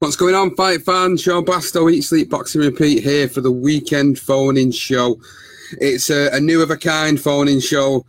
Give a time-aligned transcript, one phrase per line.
[0.00, 1.20] What's going on, fight fans?
[1.20, 5.20] Sean Bastow, Eat Sleep Boxing Repeat here for the weekend phone-in show.
[5.72, 8.06] It's a, a new of a kind phone-in show,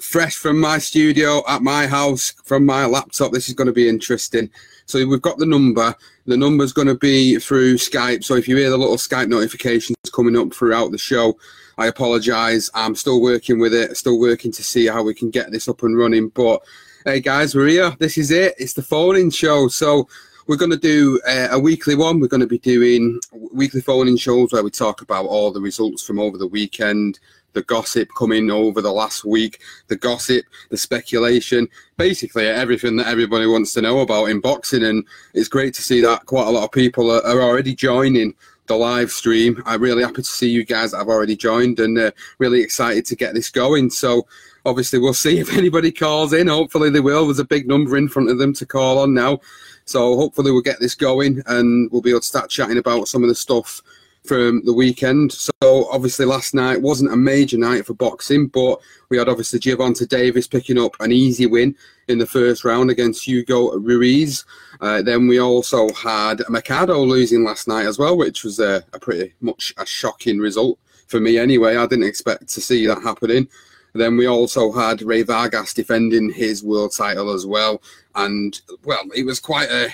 [0.00, 3.32] fresh from my studio at my house from my laptop.
[3.32, 4.48] This is going to be interesting.
[4.86, 5.94] So we've got the number.
[6.24, 8.24] The number's going to be through Skype.
[8.24, 11.36] So if you hear the little Skype notifications coming up throughout the show,
[11.76, 12.70] I apologise.
[12.72, 13.94] I'm still working with it.
[13.98, 16.30] Still working to see how we can get this up and running.
[16.30, 16.62] But
[17.04, 17.94] hey, guys, we're here.
[17.98, 18.54] This is it.
[18.56, 19.68] It's the phone-in show.
[19.68, 20.08] So
[20.46, 22.20] we're going to do uh, a weekly one.
[22.20, 26.04] We're going to be doing weekly phone-in shows where we talk about all the results
[26.04, 27.18] from over the weekend,
[27.52, 33.46] the gossip coming over the last week, the gossip, the speculation, basically everything that everybody
[33.46, 34.84] wants to know about in boxing.
[34.84, 38.34] And it's great to see that quite a lot of people are, are already joining
[38.66, 39.62] the live stream.
[39.64, 43.06] I'm really happy to see you guys that have already joined and uh, really excited
[43.06, 43.90] to get this going.
[43.90, 44.26] So
[44.66, 46.48] obviously we'll see if anybody calls in.
[46.48, 47.26] Hopefully they will.
[47.26, 49.40] There's a big number in front of them to call on now.
[49.84, 53.22] So hopefully we'll get this going and we'll be able to start chatting about some
[53.22, 53.80] of the stuff
[54.24, 55.32] from the weekend.
[55.32, 60.08] So obviously last night wasn't a major night for boxing, but we had obviously Gervonta
[60.08, 61.76] Davis picking up an easy win
[62.08, 64.44] in the first round against Hugo Ruiz.
[64.80, 68.98] Uh, then we also had Mercado losing last night as well, which was a, a
[68.98, 71.76] pretty much a shocking result for me anyway.
[71.76, 73.48] I didn't expect to see that happening.
[73.96, 77.82] Then we also had Rey Vargas defending his world title as well,
[78.14, 79.88] and well, it was quite a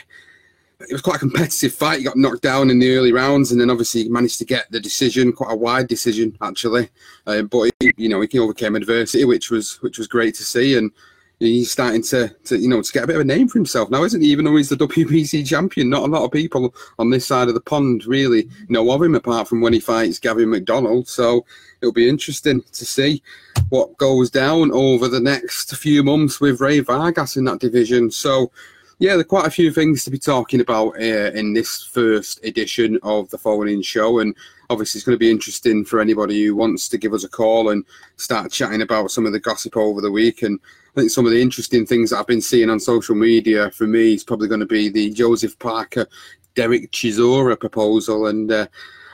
[0.88, 1.98] it was quite a competitive fight.
[1.98, 4.70] He got knocked down in the early rounds, and then obviously he managed to get
[4.70, 6.88] the decision, quite a wide decision actually.
[7.26, 10.76] Uh, but he, you know, he overcame adversity, which was which was great to see,
[10.76, 10.90] and
[11.38, 13.90] he's starting to, to you know to get a bit of a name for himself
[13.90, 14.28] now, isn't he?
[14.28, 17.54] Even though he's the WBC champion, not a lot of people on this side of
[17.54, 21.06] the pond really know of him apart from when he fights Gavin McDonnell.
[21.06, 21.44] So
[21.80, 23.22] it'll be interesting to see
[23.72, 28.10] what goes down over the next few months with Rey Vargas in that division.
[28.10, 28.52] So.
[28.98, 32.44] Yeah, there are quite a few things to be talking about uh, in this first
[32.44, 34.32] edition of the Phone-In Show, and
[34.70, 37.70] obviously it's going to be interesting for anybody who wants to give us a call
[37.70, 37.84] and
[38.14, 40.42] start chatting about some of the gossip over the week.
[40.42, 40.60] And
[40.94, 43.88] I think some of the interesting things that I've been seeing on social media for
[43.88, 46.06] me is probably going to be the Joseph Parker,
[46.54, 48.68] Derek Chisora proposal, and uh,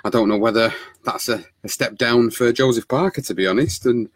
[0.05, 0.70] I don't know whether
[1.05, 4.10] that's a, a step down for Joseph Parker, to be honest, and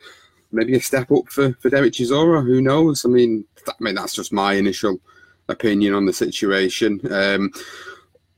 [0.52, 2.44] maybe a step up for, for Derek Chisora.
[2.44, 3.04] Who knows?
[3.04, 5.00] I mean, that, I mean that's just my initial
[5.48, 7.00] opinion on the situation.
[7.10, 7.50] Um,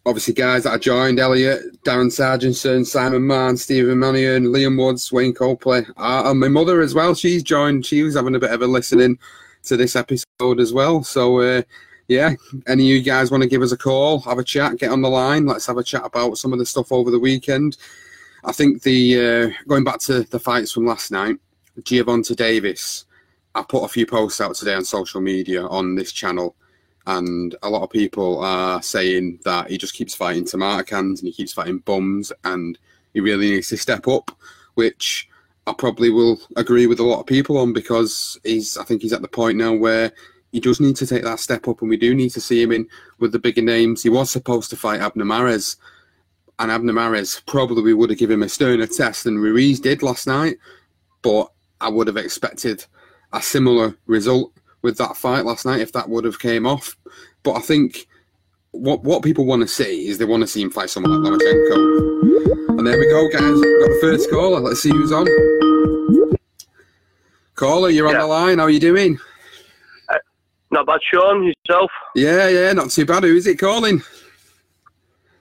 [0.06, 5.34] obviously, guys that I joined Elliot, Darren Sargentson, Simon Mann, Stephen Mannion, Liam Woods, Wayne
[5.34, 7.14] Copley, uh, and my mother as well.
[7.14, 7.86] She's joined.
[7.86, 9.18] She was having a bit of a listening
[9.64, 11.02] to this episode as well.
[11.02, 11.62] So, uh,
[12.08, 12.34] yeah,
[12.66, 15.00] any of you guys want to give us a call, have a chat, get on
[15.00, 15.46] the line.
[15.46, 17.78] Let's have a chat about some of the stuff over the weekend.
[18.44, 21.36] I think the uh, going back to the fights from last night,
[21.80, 23.06] Gervonta Davis
[23.54, 26.56] I put a few posts out today on social media on this channel,
[27.06, 31.28] and a lot of people are saying that he just keeps fighting tomato cans and
[31.28, 32.78] he keeps fighting bums, and
[33.12, 34.36] he really needs to step up,
[34.74, 35.28] which
[35.68, 38.76] I probably will agree with a lot of people on because he's.
[38.76, 40.12] I think he's at the point now where
[40.50, 42.72] he does need to take that step up, and we do need to see him
[42.72, 42.88] in
[43.20, 44.02] with the bigger names.
[44.02, 45.76] He was supposed to fight Abner Mares,
[46.58, 50.26] and Abner Mares probably would have given him a sterner test than Ruiz did last
[50.26, 50.56] night,
[51.22, 51.52] but
[51.84, 52.84] I would have expected
[53.32, 54.52] a similar result
[54.82, 56.96] with that fight last night if that would have came off.
[57.42, 58.06] But I think
[58.70, 61.32] what what people want to see is they want to see him fight someone like
[61.32, 62.78] Lomachenko.
[62.78, 63.42] And there we go, guys.
[63.42, 64.60] We've got the first caller.
[64.60, 65.26] Let's see who's on.
[67.54, 68.58] Caller, you're on the line.
[68.58, 69.18] How are you doing?
[70.08, 70.16] Uh,
[70.70, 71.44] not bad, Sean.
[71.44, 71.90] Yourself?
[72.16, 73.22] Yeah, yeah, not too bad.
[73.22, 74.02] Who is it calling?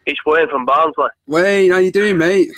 [0.06, 1.08] It's Wayne from Barnsley.
[1.28, 2.50] Wayne, how you doing, mate?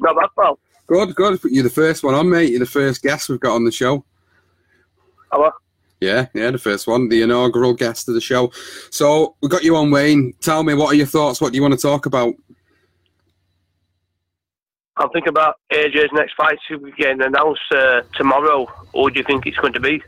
[0.00, 0.58] Not bad, pal.
[0.88, 1.38] Good, good.
[1.44, 2.50] You're the first one on, mate.
[2.50, 4.04] You're the first guest we've got on the show.
[5.30, 5.54] How are
[6.00, 8.50] Yeah, yeah, the first one, the inaugural guest of the show.
[8.90, 10.32] So we got you on, Wayne.
[10.40, 11.42] Tell me, what are your thoughts?
[11.42, 12.34] What do you want to talk about?
[14.96, 16.58] I'm thinking about AJ's next fight
[16.96, 18.64] getting announced uh, tomorrow.
[18.92, 20.02] What do you think it's going to be?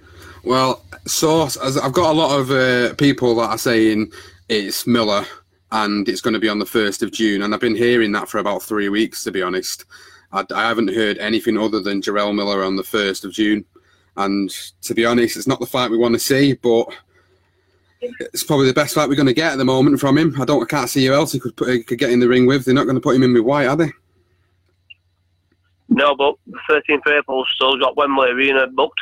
[0.45, 4.13] Well, source, as I've got a lot of uh, people that are saying
[4.49, 5.27] it's Miller
[5.71, 8.31] and it's going to be on the first of June, and I've been hearing that
[8.31, 9.85] for about three weeks, to be honest.
[10.33, 13.65] I, I haven't heard anything other than Jarrell Miller on the first of June,
[14.17, 14.51] and
[14.83, 16.89] to be honest, it's not the fight we want to see, but.
[18.03, 20.35] It's probably the best fight we're going to get at the moment from him.
[20.41, 22.29] I don't, I can't see who else he could put, he could get in the
[22.29, 22.65] ring with.
[22.65, 23.93] They're not going to put him in with Whyte, are they?
[25.91, 29.01] No, but the 13th of April still got Wembley Arena booked.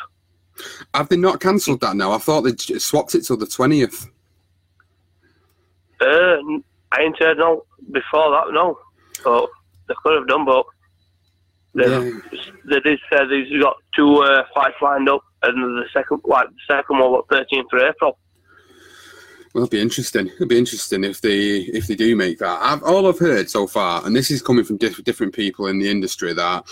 [0.95, 2.13] Have they not cancelled that now?
[2.13, 4.09] I thought they swapped it till the twentieth.
[6.01, 6.39] Uh,
[6.93, 8.79] I ain't heard no before that, no.
[9.25, 9.49] But
[9.89, 10.65] they could have done, but
[11.79, 12.19] they, Yeah.
[12.65, 16.75] they did say they've got two uh, fights lined up, and the second, like the
[16.75, 18.19] second one, was 13th of April.
[19.55, 20.27] Well, it'll be interesting.
[20.29, 22.59] It'll be interesting if they if they do make that.
[22.63, 25.79] I've, all I've heard so far, and this is coming from diff- different people in
[25.79, 26.65] the industry, that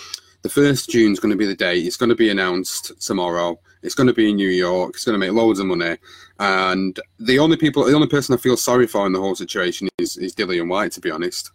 [0.43, 1.87] the first June's going to be the date.
[1.87, 3.59] It's going to be announced tomorrow.
[3.82, 4.91] It's going to be in New York.
[4.94, 5.97] It's going to make loads of money.
[6.38, 9.88] And the only people, the only person I feel sorry for in the whole situation
[9.99, 11.50] is is Dillian Whyte, to be honest.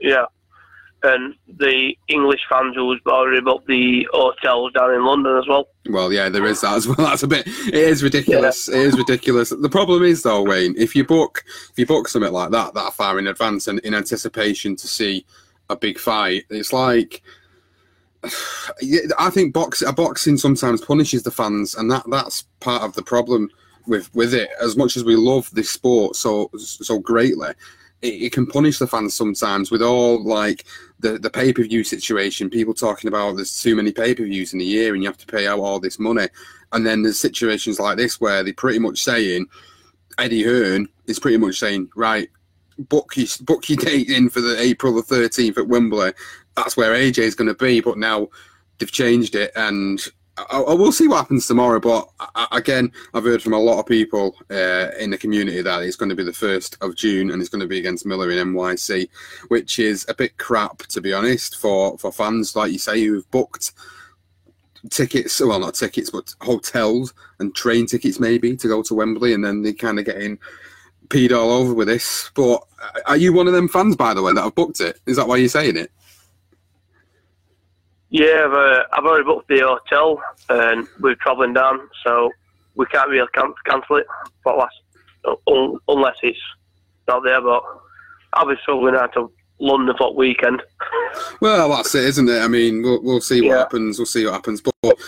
[0.00, 0.24] Yeah.
[1.04, 5.68] And the English fans who's already booked the hotels down in London as well.
[5.90, 6.96] Well, yeah, there is that as well.
[6.98, 7.46] That's a bit.
[7.46, 8.68] It is ridiculous.
[8.68, 9.50] It is ridiculous.
[9.50, 12.94] The problem is though, Wayne, if you book if you book something like that that
[12.94, 15.24] far in advance and in anticipation to see
[15.70, 17.22] a big fight, it's like.
[19.18, 23.02] I think box, a boxing sometimes punishes the fans, and that, that's part of the
[23.02, 23.50] problem
[23.86, 24.50] with with it.
[24.60, 27.50] As much as we love this sport so so greatly,
[28.02, 30.64] it, it can punish the fans sometimes with all like
[31.02, 32.48] the the pay per view situation.
[32.48, 35.18] People talking about there's too many pay per views in a year and you have
[35.18, 36.28] to pay out all this money,
[36.72, 39.46] and then there's situations like this where they're pretty much saying
[40.18, 42.28] Eddie Hearn is pretty much saying right.
[42.78, 46.12] Book your, book your date in for the April the 13th at Wembley.
[46.56, 47.80] That's where AJ is going to be.
[47.80, 48.28] But now
[48.78, 50.00] they've changed it, and
[50.36, 51.80] I, I will see what happens tomorrow.
[51.80, 55.82] But I, again, I've heard from a lot of people uh, in the community that
[55.82, 58.30] it's going to be the first of June, and it's going to be against Miller
[58.30, 59.08] in NYC,
[59.48, 63.30] which is a bit crap to be honest for for fans like you say who've
[63.30, 63.72] booked
[64.90, 65.40] tickets.
[65.40, 69.62] Well, not tickets, but hotels and train tickets maybe to go to Wembley, and then
[69.62, 70.38] they kind of getting
[71.08, 72.30] peed all over with this.
[72.34, 74.98] But uh, are you one of them fans, by the way, that have booked it?
[75.06, 75.92] Is that why you're saying it?
[78.12, 82.30] Yeah, I've, uh, I've already booked the hotel and we're travelling down, so
[82.74, 84.06] we can't really can- cancel it
[84.42, 84.74] for last,
[85.48, 86.38] un- unless it's
[87.08, 87.40] not there.
[87.40, 87.62] But
[88.34, 90.62] I'll be struggling out to London for the weekend.
[91.40, 92.42] Well, that's it, isn't it?
[92.42, 93.58] I mean, we'll, we'll see what Yeah.
[93.60, 93.98] happens.
[93.98, 94.60] We'll see what happens.
[94.60, 94.98] But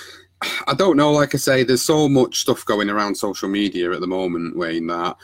[0.66, 1.12] I don't know.
[1.12, 4.86] Like I say, there's so much stuff going around social media at the moment, Wayne,
[4.86, 5.16] that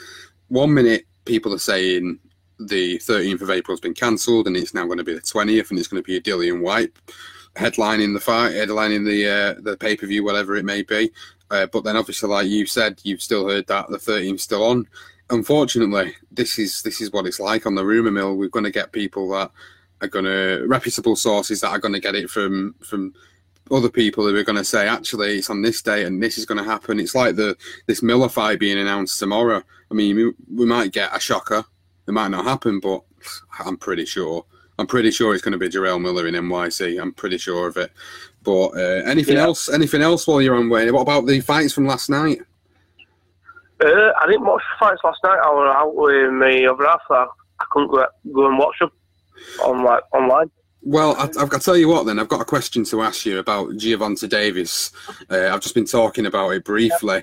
[0.49, 2.19] one minute people are saying
[2.59, 5.71] the 13th of April has been cancelled and it's now going to be the 20th
[5.71, 6.93] and it's going to be a Dillian Whyte
[7.57, 11.11] headlining the fight, headlining the uh, the pay per view, whatever it may be.
[11.51, 14.87] Uh, but then, obviously, like you said, you've still heard that the 13th still on.
[15.31, 18.37] Unfortunately, this is this is what it's like on the rumor mill.
[18.37, 19.51] We're going to get people that
[20.01, 23.15] are going to reputable sources that are going to get it from from
[23.71, 26.47] other people who are going to say actually it's on this day and this is
[26.47, 26.99] going to happen.
[26.99, 29.63] It's like the this Miller fight being announced tomorrow.
[29.91, 31.65] I mean, we, we might get a shocker.
[32.07, 33.03] It might not happen, but
[33.59, 34.45] I'm pretty sure.
[34.81, 37.01] I'm pretty sure it's going to be Jarrell Miller in NYC.
[37.01, 37.93] I'm pretty sure of it.
[38.43, 39.43] But uh, anything Yeah.
[39.45, 39.69] else?
[39.69, 40.93] Anything else while you're on Wayne?
[40.93, 42.41] What about the fights from last night?
[43.85, 45.39] Uh, I didn't watch the fights last night.
[45.43, 47.01] I was out with my other half.
[47.09, 48.91] so I, couldn't go, go and watch them
[49.65, 50.51] on like online.
[50.83, 52.07] Well, I, I've got to tell you what.
[52.07, 54.93] Then I've got a question to ask you about Gervonta Davis.
[55.31, 57.23] Uh, I've just been talking about it briefly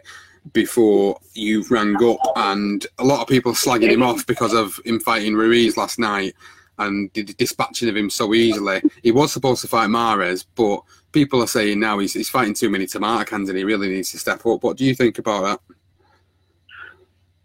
[0.54, 5.00] before you rang up, and a lot of people slagging him off because of him
[5.00, 6.36] fighting Ruiz last night
[6.80, 8.82] and the dispatching of him so easily.
[9.04, 10.82] He was supposed to fight Mares, but
[11.12, 14.12] people are saying now he's, he's fighting too many tomato cans and he really needs
[14.12, 14.64] to step up.
[14.64, 15.76] What do you think about that?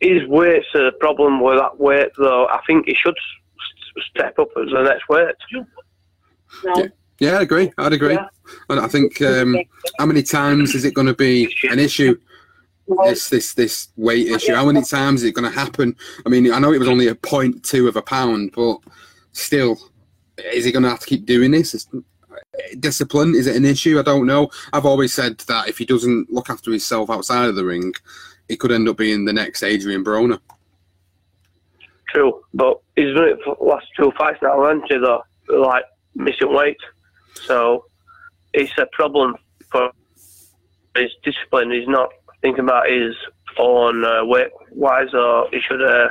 [0.00, 2.46] His weight's a problem with that weight, though.
[2.48, 3.14] I think he should
[4.10, 5.34] step up as the next weight.
[6.64, 6.86] Yeah,
[7.18, 7.72] yeah I'd agree.
[7.78, 8.18] I'd agree.
[8.68, 9.56] And I think um,
[9.98, 12.18] how many times is it going to be an issue?
[13.04, 14.54] This this this weight issue.
[14.54, 15.96] How many times is it going to happen?
[16.26, 18.78] I mean, I know it was only a point two of a pound, but
[19.32, 19.78] still,
[20.38, 21.74] is he going to have to keep doing this?
[21.74, 21.88] Is-
[22.78, 23.98] discipline is it an issue?
[23.98, 24.50] I don't know.
[24.72, 27.94] I've always said that if he doesn't look after himself outside of the ring,
[28.48, 30.40] he could end up being the next Adrian Broner.
[32.08, 35.22] True, but he's done it for the last two fights now, hasn't he, though?
[35.48, 35.84] Like,
[36.14, 36.76] missing weight.
[37.46, 37.86] So,
[38.52, 39.34] it's a problem
[39.70, 39.90] for
[40.94, 41.70] his discipline.
[41.70, 42.10] He's not
[42.42, 43.14] thinking about his
[43.58, 46.08] own uh, weight-wise, or he should uh,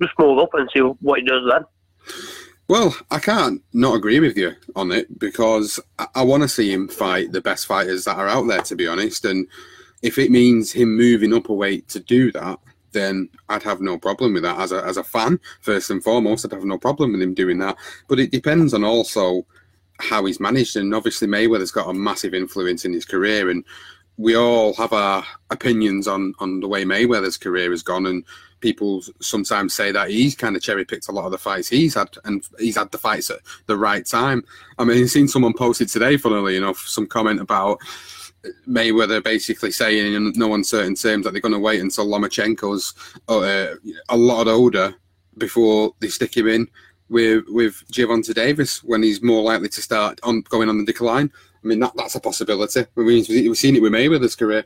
[0.00, 1.64] just move up and see what he does then.
[2.72, 6.72] Well, I can't not agree with you on it because I, I want to see
[6.72, 9.26] him fight the best fighters that are out there, to be honest.
[9.26, 9.46] And
[10.00, 12.58] if it means him moving up a weight to do that,
[12.92, 14.58] then I'd have no problem with that.
[14.58, 17.58] As a, as a fan, first and foremost, I'd have no problem with him doing
[17.58, 17.76] that.
[18.08, 19.44] But it depends on also
[20.00, 20.76] how he's managed.
[20.76, 23.50] And obviously, Mayweather's got a massive influence in his career.
[23.50, 23.66] And
[24.16, 28.06] we all have our opinions on, on the way Mayweather's career has gone.
[28.06, 28.24] And
[28.62, 31.94] people sometimes say that he's kind of cherry picked a lot of the fights he's
[31.94, 34.42] had, and he's had the fights at the right time.
[34.78, 37.78] I mean, I've seen someone posted today, funnily enough, some comment about
[38.66, 42.94] Mayweather basically saying in no uncertain terms that they're going to wait until Lomachenko's
[43.28, 43.74] uh,
[44.08, 44.94] a lot older
[45.38, 46.68] before they stick him in
[47.08, 51.30] with with Gervonta Davis when he's more likely to start on going on the decline.
[51.62, 52.86] I mean, that that's a possibility.
[52.94, 54.64] We've seen it with Mayweather's career.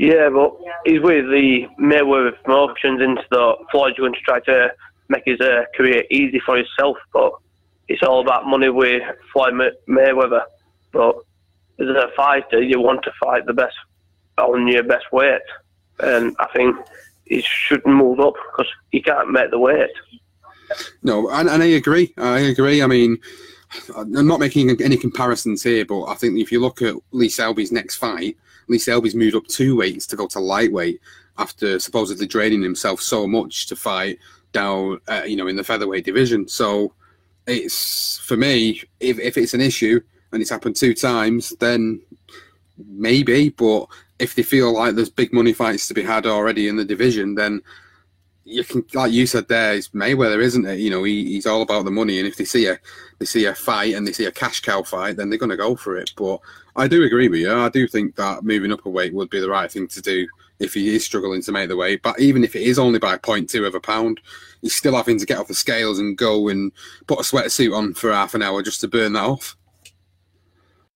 [0.00, 4.72] Yeah, but he's with the Mayweather promotions into the Floyd's going to try to
[5.10, 7.34] make his uh, career easy for himself, but
[7.86, 10.44] it's all about money with Floyd May- Mayweather.
[10.90, 11.16] But
[11.78, 13.76] as a fighter, you want to fight the best
[14.38, 15.42] on your best weight,
[15.98, 16.76] and I think
[17.26, 19.90] he should move up because he can't make the weight.
[21.02, 22.14] No, and, and I agree.
[22.16, 22.82] I agree.
[22.82, 23.18] I mean,
[23.94, 27.70] I'm not making any comparisons here, but I think if you look at Lee Selby's
[27.70, 28.38] next fight,
[28.70, 31.00] Lee Selby's moved up two weights to go to lightweight
[31.38, 34.18] after supposedly draining himself so much to fight
[34.52, 36.46] down, uh, you know, in the featherweight division.
[36.46, 36.94] So
[37.46, 40.00] it's for me, if, if it's an issue
[40.32, 42.00] and it's happened two times, then
[42.86, 43.48] maybe.
[43.48, 43.86] But
[44.20, 47.34] if they feel like there's big money fights to be had already in the division,
[47.34, 47.62] then
[48.44, 50.80] you can, like you said, there is Mayweather, isn't it?
[50.80, 52.78] You know, he, he's all about the money, and if they see a
[53.18, 55.56] they see a fight and they see a cash cow fight, then they're going to
[55.56, 56.12] go for it.
[56.16, 56.40] But
[56.76, 57.52] I do agree with you.
[57.52, 60.26] I do think that moving up a weight would be the right thing to do
[60.58, 62.02] if he is struggling to make the weight.
[62.02, 64.20] But even if it is only by 0.2 of a pound,
[64.62, 66.72] he's still having to get off the scales and go and
[67.06, 69.56] put a sweatsuit on for half an hour just to burn that off.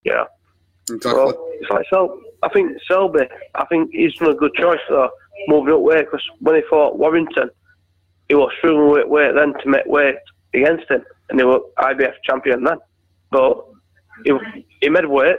[0.05, 0.25] Yeah.
[0.91, 1.23] Exactly.
[1.23, 2.21] Well, it's like so.
[2.43, 3.27] I think Selby.
[3.55, 5.11] I think he's done a good choice though,
[5.49, 7.51] moving up weight because when he fought Warrington,
[8.29, 10.17] he was struggling with weight then to make weight
[10.55, 12.79] against him, and he was IBF champion then.
[13.31, 13.65] But
[14.25, 14.33] he,
[14.81, 15.37] he made weight,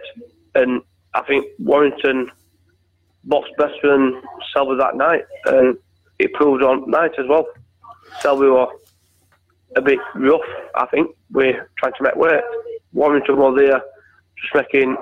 [0.53, 0.81] and
[1.13, 2.29] I think Warrington
[3.23, 4.21] boxed better than
[4.53, 5.77] Selby that night, and
[6.19, 7.45] it proved on night as well.
[8.19, 8.69] Selby was
[9.75, 10.41] a bit rough,
[10.75, 12.43] I think, with trying to make weight.
[12.93, 13.81] Warrington was there
[14.41, 14.95] just making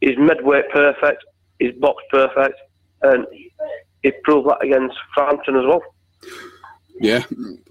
[0.00, 1.24] his midweight perfect,
[1.58, 2.58] his box perfect,
[3.02, 3.26] and
[4.02, 5.82] he proved that against Frampton as well.
[7.00, 7.22] Yeah,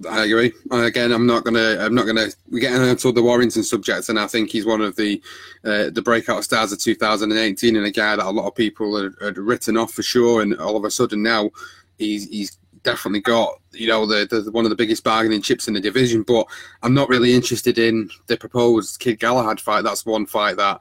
[0.10, 0.54] I agree.
[0.72, 2.28] Again, I'm not gonna, I'm not gonna.
[2.50, 5.22] We're getting onto the Warrington subject, and I think he's one of the
[5.66, 9.14] uh, the breakout stars of 2018, and a guy that a lot of people had,
[9.22, 10.42] had written off for sure.
[10.42, 11.50] And all of a sudden now,
[11.98, 15.74] he's he's definitely got you know the, the one of the biggest bargaining chips in
[15.74, 16.24] the division.
[16.24, 16.48] But
[16.82, 19.84] I'm not really interested in the proposed Kid Galahad fight.
[19.84, 20.80] That's one fight that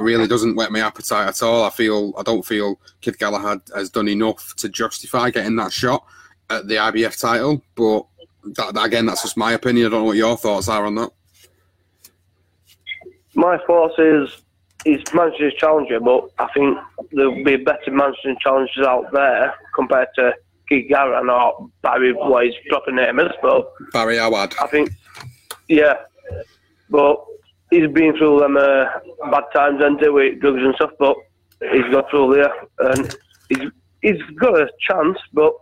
[0.00, 1.64] really doesn't whet my appetite at all.
[1.64, 6.04] I feel I don't feel Kid Galahad has done enough to justify getting that shot
[6.50, 7.62] at the IBF title.
[7.74, 8.06] But
[8.56, 9.86] that, that- again, that's just my opinion.
[9.86, 11.10] I don't know what your thoughts are on that.
[13.34, 14.42] My thoughts is
[14.84, 16.78] he's managed his challenger, but I think
[17.12, 20.32] there'll be better managing challengers out there compared to
[20.70, 23.30] Garrett or Barry, what his proper name is.
[23.42, 24.54] But Bari Awad.
[24.60, 24.90] I think,
[25.68, 25.94] yeah,
[26.90, 27.24] but
[27.70, 28.84] he's been through them uh,
[29.30, 30.92] bad times and with drugs and stuff.
[30.98, 31.16] But
[31.72, 32.52] he's got through there,
[32.90, 33.16] and
[33.48, 33.70] he's
[34.02, 35.18] he's got a chance.
[35.32, 35.52] But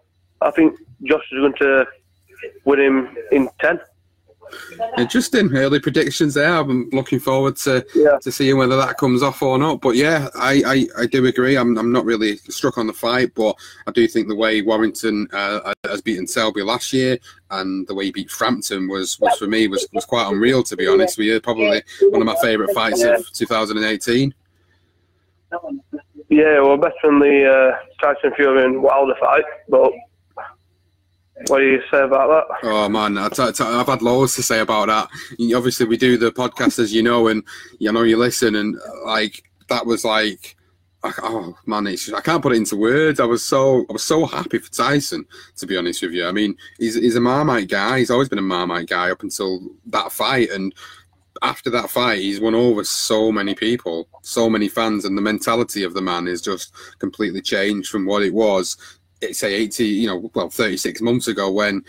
[0.40, 1.86] I think Josh is going to
[2.64, 3.80] win him in ten.
[4.98, 6.54] Interesting early predictions there.
[6.54, 8.18] I'm looking forward to Yeah.
[8.22, 9.80] to seeing whether that comes off or not.
[9.80, 10.62] But yeah, I,
[10.96, 11.56] I, I do agree.
[11.56, 13.56] I'm, I'm not really struck on the fight, but
[13.86, 17.18] I do think the way Warrington uh, has beaten Selby last year
[17.50, 20.62] and the way he beat Frampton was, was for me was, was quite unreal.
[20.64, 24.34] To be honest with you, probably one of my favourite fights of 2018.
[26.28, 29.92] Yeah, well, better than the uh, Tyson Fury and Wilder fight, but
[31.48, 32.58] what do you say about that?
[32.62, 35.08] Oh man, I've had loads to say about that.
[35.54, 37.42] Obviously, we do the podcast as you know, and
[37.78, 40.56] you know you listen, and like that was like,
[41.02, 43.20] oh man, it's I can't put it into words.
[43.20, 45.24] I was so I was so happy for Tyson,
[45.56, 46.26] to be honest with you.
[46.26, 47.98] I mean, he's he's a Marmite guy.
[47.98, 50.72] He's always been a Marmite guy up until that fight, and
[51.42, 55.82] after that fight, he's won over so many people, so many fans, and the mentality
[55.82, 58.76] of the man is just completely changed from what it was.
[59.32, 61.84] Say eighty, you know, well, thirty six months ago when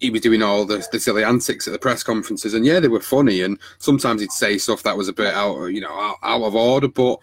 [0.00, 2.88] he was doing all the, the silly antics at the press conferences, and yeah, they
[2.88, 6.16] were funny, and sometimes he'd say stuff that was a bit out, you know, out,
[6.22, 7.18] out of order, but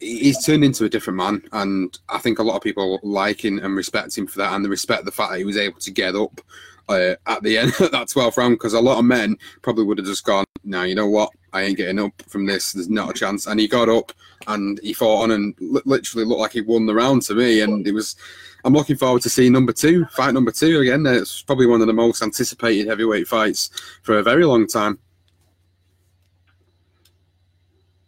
[0.00, 3.58] he's turned into a different man, and I think a lot of people like him
[3.58, 5.90] and respect him for that, and they respect the fact that he was able to
[5.92, 6.40] get up
[6.88, 9.98] uh, at the end of that 12th round, because a lot of men probably would
[9.98, 11.30] have just gone, "No, you know what?
[11.52, 12.72] I ain't getting up from this.
[12.72, 14.12] There's not a chance." And he got up
[14.46, 17.60] and he fought on, and li- literally looked like he won the round to me,
[17.60, 18.16] and it was.
[18.64, 21.04] I'm looking forward to seeing number two, fight number two again.
[21.04, 23.70] It's probably one of the most anticipated heavyweight fights
[24.02, 25.00] for a very long time.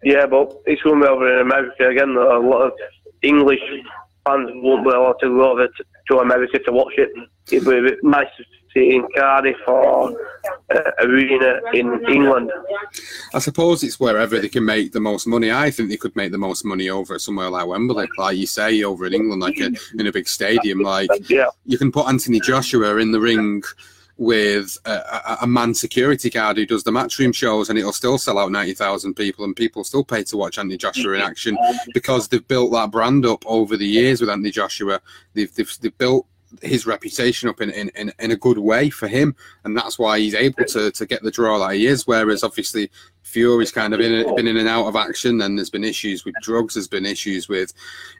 [0.05, 2.11] Yeah, but it's going to be over in America again.
[2.11, 2.73] A lot of
[3.23, 3.59] English
[4.27, 5.67] fans won't be allowed to go over
[6.09, 7.11] to, America to watch it.
[7.51, 8.27] It'd be nice
[8.75, 10.11] in Cardiff or
[10.75, 12.51] uh, Arena in England.
[13.33, 15.53] I suppose it's wherever they can make the most money.
[15.53, 18.83] I think they could make the most money over somewhere like Wembley, like you say,
[18.83, 20.81] over in England, like a, in a big stadium.
[20.81, 21.47] Like Yeah.
[21.65, 23.63] you can put Anthony Joshua in the ring
[24.17, 28.17] with a, a, a man security guard who does the matchroom shows, and it'll still
[28.17, 31.59] sell out ninety thousand people, and people still pay to watch Anthony Joshua in action
[31.95, 35.01] because they've built that brand up over the years with Anthony Joshua.
[35.33, 36.27] They've they've, they've built
[36.63, 40.19] his reputation up in, in, in, in a good way for him, and that's why
[40.19, 42.07] he's able to, to get the draw that he is.
[42.07, 42.91] Whereas obviously
[43.23, 46.35] Fury's kind of in, been in and out of action, and there's been issues with
[46.43, 47.73] drugs, there's been issues with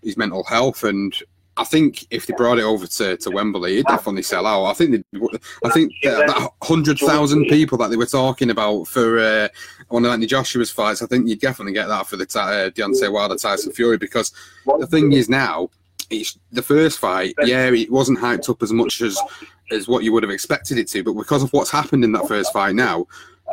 [0.03, 1.15] his mental health, and
[1.57, 4.65] I think if they brought it over to, to Wembley, it'd definitely sell out.
[4.65, 5.05] I think
[5.65, 9.49] I think that, that hundred thousand people that they were talking about for uh,
[9.89, 13.13] one of Anthony Joshua's fights, I think you'd definitely get that for the uh, Deontay
[13.13, 14.33] Wilder Tyson Fury because
[14.79, 15.69] the thing is now
[16.21, 19.19] it's the first fight, yeah, it wasn't hyped up as much as
[19.71, 22.29] as what you would have expected it to, but because of what's happened in that
[22.29, 23.07] first fight now,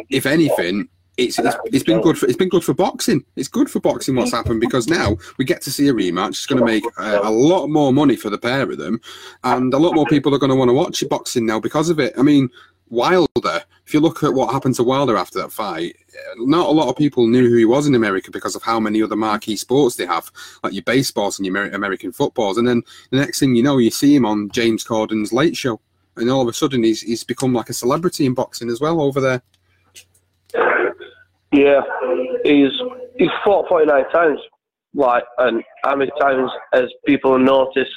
[0.10, 3.24] if anything, it's, it's it's been good for it's been good for boxing.
[3.36, 6.30] It's good for boxing what's happened because now we get to see a rematch.
[6.30, 9.02] It's going to make uh, a lot more money for the pair of them,
[9.44, 12.00] and a lot more people are going to want to watch boxing now because of
[12.00, 12.14] it.
[12.18, 12.50] I mean,
[12.92, 13.64] Wilder.
[13.88, 15.96] If you look at what happened to Wilder after that fight,
[16.38, 19.02] not a lot of people knew who he was in America because of how many
[19.02, 20.30] other marquee sports they have,
[20.64, 22.58] like your baseballs and your American footballs.
[22.58, 25.80] And then the next thing you know, you see him on James Corden's Late Show,
[26.18, 29.02] and all of a sudden he's he's become like a celebrity in boxing as well
[29.02, 29.42] over there.
[31.54, 31.82] Yeah,
[32.44, 32.72] he's
[33.18, 34.40] he's fought 49 times.
[34.94, 37.92] Like, and how many times has people noticed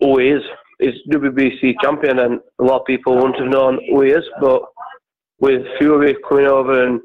[0.00, 0.42] who he is?
[0.84, 4.24] He's WBC champion, and a lot of people wouldn't have known who he is.
[4.38, 4.62] But
[5.40, 7.00] with Fury coming over and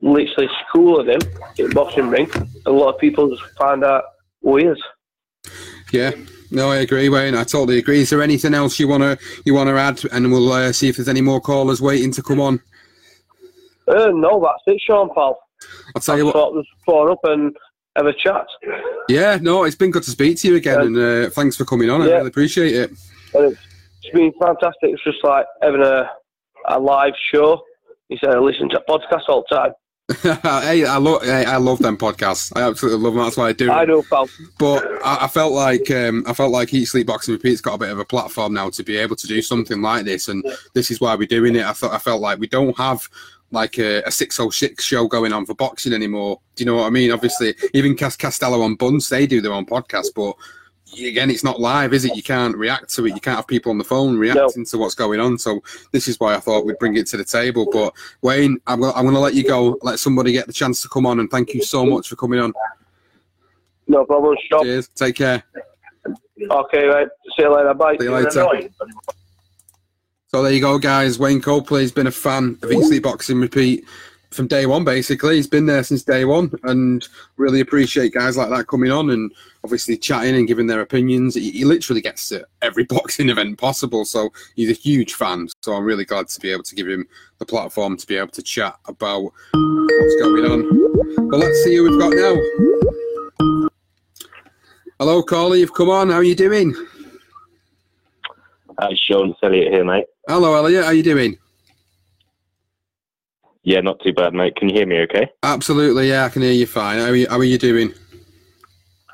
[0.00, 1.20] literally schooling him
[1.58, 2.30] in the boxing ring,
[2.64, 4.04] a lot of people just find out
[4.40, 4.82] who he is.
[5.92, 6.12] Yeah.
[6.50, 7.34] No, I agree, Wayne.
[7.34, 8.00] I totally agree.
[8.00, 11.08] Is there anything else you wanna you wanna add, and we'll uh, see if there's
[11.08, 12.60] any more callers waiting to come on.
[13.86, 15.38] Uh, no, that's it, Sean Paul.
[15.94, 16.54] I'll tell you what.
[16.54, 17.54] Just phone up and
[17.96, 18.46] have a chat.
[19.08, 21.90] Yeah, no, it's been good to speak to you again, and uh, thanks for coming
[21.90, 22.02] on.
[22.02, 22.90] I really appreciate it.
[23.34, 23.60] It's,
[24.02, 24.90] it's been fantastic.
[24.90, 26.10] It's just like having a,
[26.68, 27.62] a live show.
[28.08, 29.72] You said I listen to podcasts all the time.
[30.22, 32.52] hey, I love hey, I love them podcasts.
[32.54, 33.24] I absolutely love them.
[33.24, 33.72] That's why I do.
[33.72, 34.28] I do, pal.
[34.58, 37.78] But I, I felt like um, I felt like Eat Sleep Boxing Repeat's got a
[37.78, 40.90] bit of a platform now to be able to do something like this, and this
[40.90, 41.64] is why we're doing it.
[41.64, 43.08] I thought I felt like we don't have
[43.50, 46.40] like a, a 606 show going on for boxing anymore.
[46.56, 47.10] Do you know what I mean?
[47.12, 50.34] Obviously, even Cas Costello on Bunce, they do their own podcast, but
[50.98, 52.16] again, it's not live, is it?
[52.16, 53.14] You can't react to it.
[53.14, 55.38] You can't have people on the phone reacting to what's going on.
[55.38, 57.68] So this is why I thought we'd bring it to the table.
[57.70, 59.78] But Wayne, I'm, go- I'm going to let you go.
[59.82, 62.40] Let somebody get the chance to come on, and thank you so much for coming
[62.40, 62.52] on.
[63.86, 64.64] No problem, Sean.
[64.64, 64.88] Cheers.
[64.88, 65.42] Take care.
[66.50, 67.08] Okay, right.
[67.36, 67.74] See you later.
[67.74, 67.96] Bye.
[67.98, 69.14] See you later.
[70.34, 71.16] So there you go, guys.
[71.16, 73.86] Wayne Copley's been a fan of Sleep Boxing Repeat
[74.32, 74.82] from day one.
[74.82, 79.10] Basically, he's been there since day one, and really appreciate guys like that coming on
[79.10, 79.30] and
[79.62, 81.36] obviously chatting and giving their opinions.
[81.36, 85.50] He, he literally gets to every boxing event possible, so he's a huge fan.
[85.62, 87.06] So I'm really glad to be able to give him
[87.38, 91.28] the platform to be able to chat about what's going on.
[91.30, 93.70] But let's see who we've got now.
[94.98, 95.60] Hello, Corley.
[95.60, 96.10] You've come on.
[96.10, 96.74] How are you doing?
[98.80, 99.30] Hi, Sean.
[99.30, 100.06] It's Elliot here, mate.
[100.26, 100.84] Hello, Elliot.
[100.84, 101.36] How are you doing?
[103.62, 104.56] Yeah, not too bad, mate.
[104.56, 105.28] Can you hear me okay?
[105.42, 106.98] Absolutely, yeah, I can hear you fine.
[106.98, 107.92] How are you, how are you doing?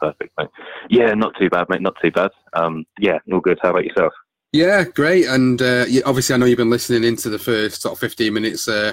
[0.01, 0.49] Perfect, mate.
[0.89, 1.83] Yeah, not too bad, mate.
[1.83, 2.31] Not too bad.
[2.53, 3.59] Um, yeah, all good.
[3.61, 4.13] How about yourself?
[4.53, 5.27] Yeah, great.
[5.27, 8.69] And uh, obviously, I know you've been listening into the first sort of 15 minutes.
[8.69, 8.93] Uh,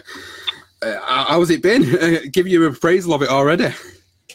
[0.82, 1.84] uh, how's it been?
[2.32, 3.70] Give you an appraisal of it already.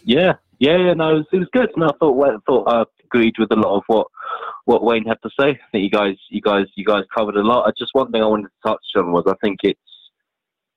[0.05, 0.95] Yeah, yeah, yeah.
[0.95, 1.71] No, it was, it was good.
[1.77, 4.07] No, I thought, well, I thought I agreed with a lot of what
[4.65, 5.51] what Wayne had to say.
[5.51, 7.73] I think you guys, you guys, you guys covered a lot.
[7.77, 9.81] Just one thing I wanted to touch on was I think it's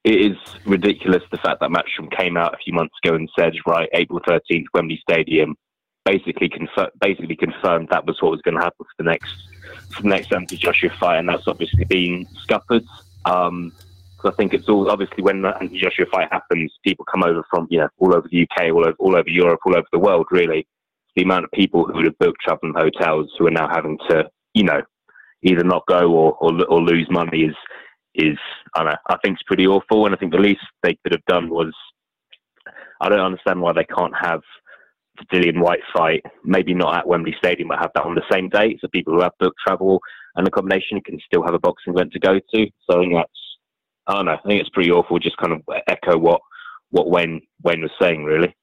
[0.03, 3.53] it is ridiculous the fact that Matchroom came out a few months ago and said,
[3.65, 5.55] right, April 13th, Wembley Stadium,
[6.05, 9.33] basically, confer- basically confirmed that was what was going to happen for the next
[9.89, 12.85] for the next Anthony Joshua fight, and that's obviously been scuppered.
[13.25, 13.73] Um,
[14.23, 17.67] I think it's all obviously when the Anthony Joshua fight happens, people come over from
[17.69, 20.27] you know all over the UK, all over all over Europe, all over the world.
[20.31, 20.67] Really,
[21.15, 23.97] the amount of people who would have booked travel and hotels who are now having
[24.09, 24.23] to
[24.53, 24.81] you know
[25.43, 27.55] either not go or or, or lose money is
[28.15, 28.37] is
[28.75, 30.05] I know, I think it's pretty awful.
[30.05, 31.73] And I think the least they could have done was
[33.01, 34.41] I don't understand why they can't have
[35.17, 38.49] the Dillian Whyte fight, maybe not at Wembley Stadium, but have that on the same
[38.49, 39.99] day, so people who have booked travel
[40.35, 42.67] and accommodation can still have a boxing event to go to.
[42.89, 43.31] So I think that's
[44.07, 44.33] I don't know.
[44.33, 45.19] I think it's pretty awful.
[45.19, 46.41] Just kind of echo what
[46.95, 48.55] what Wayne Wayne was saying, really.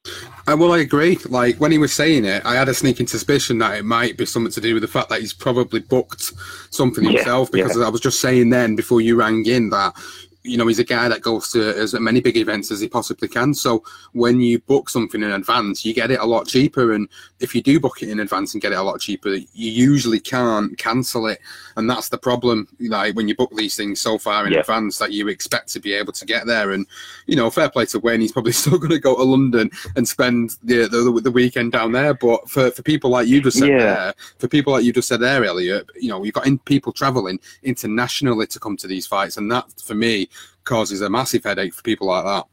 [0.49, 1.19] Uh, well, I agree.
[1.29, 4.25] Like when he was saying it, I had a sneaking suspicion that it might be
[4.25, 6.33] something to do with the fact that he's probably booked
[6.71, 7.53] something Yeah, himself.
[7.53, 7.85] Because yeah.
[7.85, 9.95] I was just saying then before you rang in that
[10.45, 13.29] you know he's a guy that goes to as many big events as he possibly
[13.29, 13.55] can.
[13.55, 16.93] So when you book something in advance, you get it a lot cheaper.
[16.93, 17.09] And
[17.41, 20.21] if you do book it in advance and get it a lot cheaper, you usually
[20.21, 21.39] can't cancel it.
[21.77, 22.69] And that's the problem.
[22.81, 24.61] Like when you book these things so far in Yeah.
[24.61, 26.73] advance that you expect to be able to get there.
[26.73, 26.87] And
[27.27, 30.07] you know, fair play to Wayne, he's probably still going to go to London and
[30.09, 32.15] spend the, the the weekend down there.
[32.15, 33.79] But for, for people like you just said Yeah.
[33.79, 36.93] there, for people like you just said there, Elliot, you know, you've got in, people
[36.93, 40.29] travelling internationally to come to these fights, and that for me
[40.65, 42.45] causes a massive headache for people like that.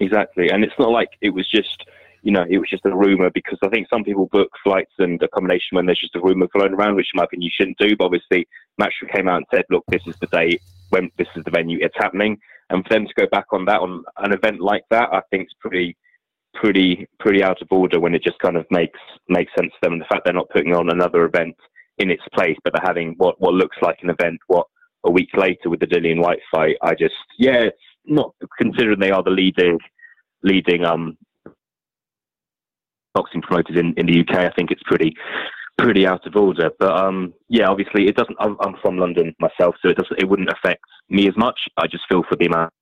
[0.00, 1.84] Exactly, and it's not like it was just
[2.22, 5.20] you know it was just a rumor because I think some people book flights and
[5.22, 7.96] accommodation when there's just a rumor floating around, which in my opinion you shouldn't do.
[7.96, 8.46] But obviously,
[8.80, 11.78] Matchroom came out and said, "Look, this is the date when this is the venue,
[11.80, 12.38] it's happening."
[12.70, 15.46] And for them to go back on that on an event like that, I think
[15.46, 15.96] is pretty,
[16.54, 19.94] pretty, pretty out of order when it just kind of makes makes sense to them.
[19.94, 21.56] And the fact they're not putting on another event
[21.98, 24.66] in its place, but they're having what what looks like an event what
[25.08, 26.76] a week later with the Dillian Whyte fight.
[26.82, 27.64] I just yeah,
[28.04, 29.78] not considering they are the leading
[30.42, 31.16] leading um
[33.14, 34.36] boxing promoters in, in the UK.
[34.36, 35.14] I think it's pretty
[35.78, 36.70] pretty out of order.
[36.78, 38.36] But um, yeah, obviously it doesn't.
[38.38, 40.20] I'm, I'm from London myself, so it doesn't.
[40.20, 41.58] It wouldn't affect me as much.
[41.76, 42.72] I just feel for the amount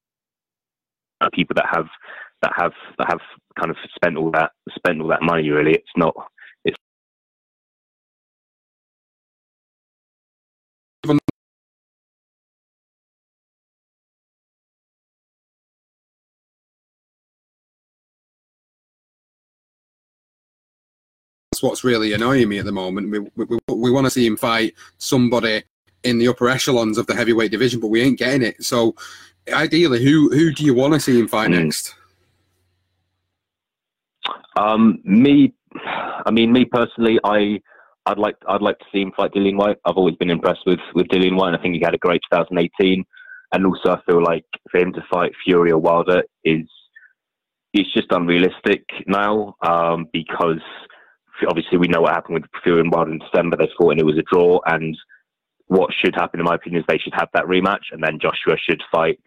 [1.21, 1.87] of people that have
[2.43, 3.21] that have that have
[3.59, 5.49] kind of spent all that spent all that money.
[5.49, 6.15] Really, it's not.
[21.57, 23.11] That's what's really annoying me at the moment.
[23.11, 25.63] We we, we, want to see him fight somebody
[26.05, 28.63] in the upper echelons of the heavyweight division, but we ain't getting it.
[28.63, 28.95] So,
[29.51, 31.55] ideally, who who do you want to see him fight Hmm.
[31.55, 31.95] next?
[34.59, 35.55] Um, me,
[36.27, 37.59] I mean, me personally, I,
[38.05, 39.79] I'd like, I'd like to see him fight Dillian Whyte.
[39.87, 41.55] I've always been impressed with with Dillian Whyte.
[41.55, 43.03] And I think he had a great 2018,
[43.53, 46.69] and also I feel like for him to fight Fury or Wilder is,
[47.73, 50.61] it's just unrealistic now um, because
[51.49, 53.57] obviously we know what happened with Fury and Wilder in December.
[53.57, 54.97] They fought and it was a draw, and
[55.67, 58.57] what should happen, in my opinion, is they should have that rematch, and then Joshua
[58.59, 59.19] should fight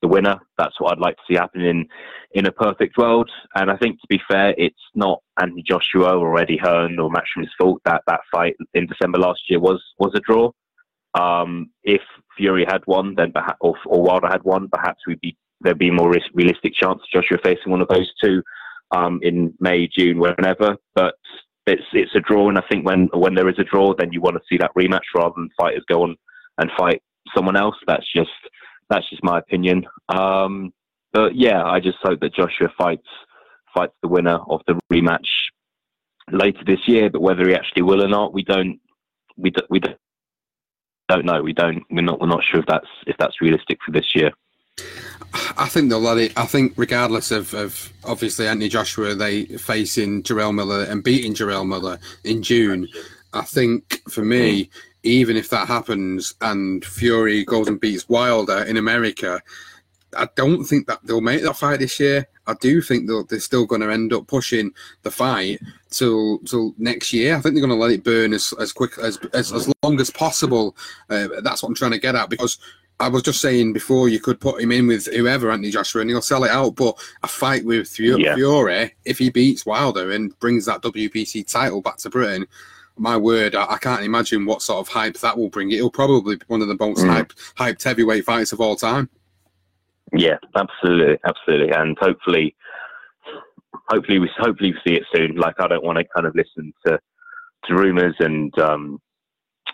[0.00, 0.38] the winner.
[0.56, 1.86] That's what I'd like to see happen in
[2.32, 3.30] in a perfect world.
[3.54, 7.52] And I think, to be fair, it's not Anthony Joshua or Eddie Hearn or Matchroom's
[7.58, 10.50] fault that that fight in December last year was was a draw.
[11.14, 12.02] Um, if
[12.36, 15.90] Fury had won, then perhaps, or, or Wilder had won, perhaps we'd be there'd be
[15.90, 18.42] more realistic chance of Joshua facing one of those two
[18.92, 20.76] um, in May, June, whenever.
[20.94, 21.16] But
[21.68, 24.20] it's it's a draw, and I think when when there is a draw, then you
[24.20, 26.16] want to see that rematch rather than fighters go on
[26.58, 27.02] and fight
[27.34, 27.76] someone else.
[27.86, 28.30] That's just
[28.90, 29.86] that's just my opinion.
[30.08, 30.72] Um,
[31.12, 33.08] but yeah, I just hope that Joshua fights
[33.74, 35.26] fights the winner of the rematch
[36.30, 37.10] later this year.
[37.10, 38.80] But whether he actually will or not, we don't
[39.36, 39.98] we don't, we don't,
[41.08, 41.42] don't know.
[41.42, 44.30] We don't we're not we're not sure if that's if that's realistic for this year.
[45.56, 46.32] I think they'll let it.
[46.36, 51.66] I think regardless of, of obviously Anthony Joshua, they facing Jarrell Miller and beating Jarrell
[51.66, 52.88] Miller in June.
[53.34, 54.70] I think for me,
[55.02, 59.40] even if that happens and Fury goes and beats Wilder in America,
[60.16, 62.26] I don't think that they'll make that fight this year.
[62.46, 65.60] I do think they'll, they're still going to end up pushing the fight
[65.90, 67.36] till till next year.
[67.36, 70.00] I think they're going to let it burn as as quick as as, as long
[70.00, 70.74] as possible.
[71.10, 72.58] Uh, that's what I'm trying to get at because
[73.00, 76.10] I was just saying before you could put him in with whoever Anthony Joshua and
[76.10, 76.74] he'll sell it out.
[76.74, 78.34] But a fight with Fury, Yeah.
[78.34, 82.46] Fury if he beats Wilder and brings that WBC title back to Britain.
[82.96, 85.70] My word, I, I can't imagine what sort of hype that will bring.
[85.70, 87.08] It'll probably be one of the most Mm.
[87.10, 89.08] hype, hyped heavyweight fights of all time.
[90.12, 92.56] Yeah, absolutely, absolutely, and hopefully,
[93.88, 95.36] hopefully we hopefully we see it soon.
[95.36, 96.98] Like I don't want to kind of listen to
[97.66, 99.00] to rumors and um,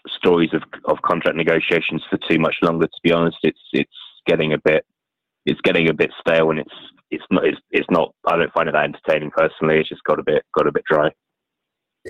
[0.08, 2.86] stories of of contract negotiations for too much longer.
[2.86, 3.90] To be honest, it's it's
[4.26, 4.84] getting a bit
[5.46, 6.74] it's getting a bit stale, and it's
[7.10, 8.14] it's not it's, it's not.
[8.26, 9.80] I don't find it that entertaining personally.
[9.80, 11.10] It's just got a bit got a bit dry.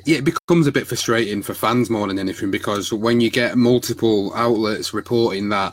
[0.04, 3.57] Yeah, it becomes a bit frustrating for fans more than anything because when you get
[3.57, 5.72] multiple outlets reporting that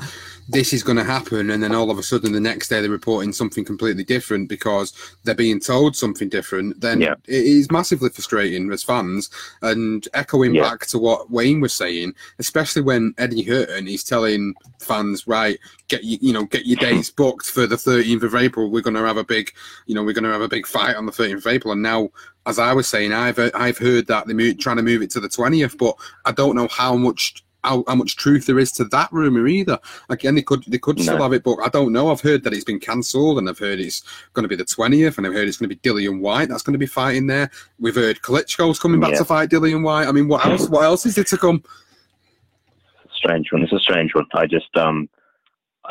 [0.50, 2.90] this is going to happen, and then all of a sudden the next day they're
[2.90, 7.16] reporting something completely different because they're being told something different, then Yeah.
[7.28, 9.30] it is massively frustrating as fans.
[9.62, 10.64] And echoing Yeah.
[10.64, 16.04] back to what Wayne was saying, especially when Eddie Hearn is telling fans, right, get
[16.04, 18.70] you, you know, get your dates booked for the 13th of April.
[18.70, 19.52] We're going to have a big,
[19.86, 21.72] you know, we're going to have a big fight on the 13th of April.
[21.72, 22.10] And now,
[22.46, 25.30] as I was saying, I've I've heard that they're trying to move it to the
[25.30, 27.44] 20th, but I don't know how much.
[27.64, 29.80] How, how much truth there is to that rumor either?
[30.10, 32.10] Again, they could they could still have it, but I don't know.
[32.12, 34.02] I've heard that it's been cancelled, and I've heard it's
[34.34, 36.64] going to be the twentieth, and I've heard it's going to be Dillian Whyte that's
[36.64, 37.52] going to be fighting there.
[37.80, 39.20] We've heard Klitschko's coming back Yeah.
[39.20, 40.08] to fight Dillian Whyte.
[40.08, 40.68] I mean, what else?
[40.70, 41.64] What else is there to come?
[43.16, 43.62] strange one.
[43.62, 44.26] It's a strange one.
[44.34, 45.08] I just, um,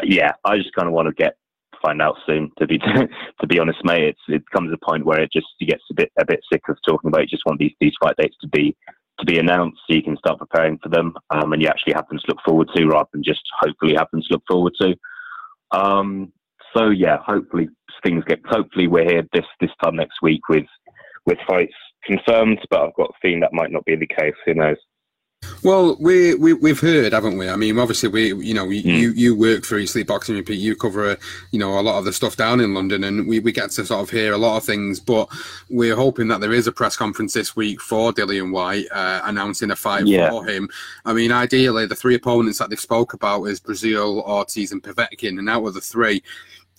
[0.02, 1.37] yeah, I just kind of want to get
[1.83, 2.50] find out soon.
[2.59, 2.78] To be
[3.40, 5.94] to be honest, mate, it's it comes a point where it just you gets a
[5.94, 7.20] bit a bit sick of talking about.
[7.20, 7.24] it.
[7.30, 8.76] You just want these these fight dates to be
[9.20, 12.09] to be announced so you can start preparing for them, um, and you actually have
[12.09, 14.94] them to look forward to rather than just hopefully have them to look forward to.
[15.70, 16.33] Um,
[16.76, 17.68] so yeah, hopefully
[18.02, 18.40] things get.
[18.46, 20.66] Hopefully we're here this this time next week with
[21.26, 24.35] with fights confirmed, but I've got a feeling that might not be the case.
[24.46, 24.76] Who knows?
[25.62, 27.48] Well, we, we we've heard, haven't we?
[27.48, 30.59] I mean, obviously, we you know you you, you work for Sleep Boxing Repeat.
[30.59, 31.16] You cover
[31.50, 33.85] you know a lot of the stuff down in London, and we, we get to
[33.85, 35.00] sort of hear a lot of things.
[35.00, 35.29] But
[35.68, 39.70] we're hoping that there is a press conference this week for Dillian Whyte uh, announcing
[39.70, 40.31] a fight Yeah.
[40.31, 40.68] for him.
[41.05, 45.38] I mean, ideally, the three opponents that they spoke about is Breazeale, Ortiz, and Povetkin,
[45.38, 46.22] and out of the three.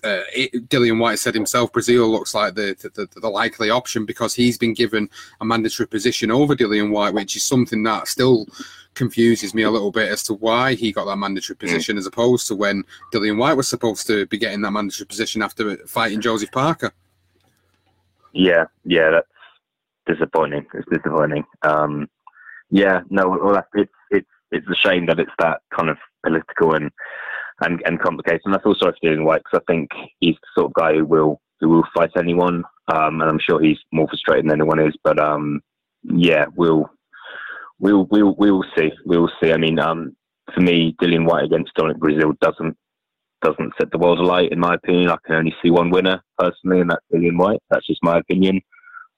[0.03, 4.05] Uh, it, Dillian Whyte said himself, Breazeale looks like the, the, the, the likely option
[4.05, 5.09] because he's been given
[5.39, 8.47] a mandatory position over Dillian Whyte, which is something that still
[8.93, 12.47] confuses me a little bit as to why he got that mandatory position as opposed
[12.47, 12.83] to when
[13.13, 16.91] Dillian Whyte was supposed to be getting that mandatory position after fighting Joseph Parker.
[18.33, 19.27] Yeah, yeah, that's
[20.07, 20.65] disappointing.
[20.73, 21.43] It's disappointing.
[21.63, 22.09] Um,
[22.69, 26.91] yeah, no, well, it's it's it's a shame that it's that kind of political and
[27.61, 28.41] and, and complicated.
[28.45, 30.95] And I feel sorry for Dillian Whyte because I think he's the sort of guy
[30.95, 34.79] who will who will fight anyone, um, and I'm sure he's more frustrated than anyone
[34.79, 34.95] is.
[35.03, 35.61] But um,
[36.03, 36.89] yeah, we'll
[37.79, 38.91] we'll we'll we'll see.
[39.05, 39.51] We'll see.
[39.51, 40.15] I mean, um,
[40.53, 42.75] for me, Dillian Whyte against Dominic Breazeale doesn't
[43.41, 45.09] doesn't set the world alight in my opinion.
[45.09, 47.61] I can only see one winner personally, and that's Dillian Whyte.
[47.69, 48.61] That's just my opinion.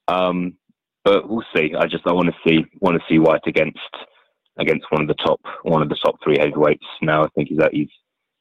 [0.07, 0.57] Um,
[1.03, 1.73] but we'll see.
[1.77, 3.79] I just I want to see want to see Whyte against
[4.59, 6.85] against one of the top one of the top three heavyweights.
[7.01, 7.89] Now I think he's he's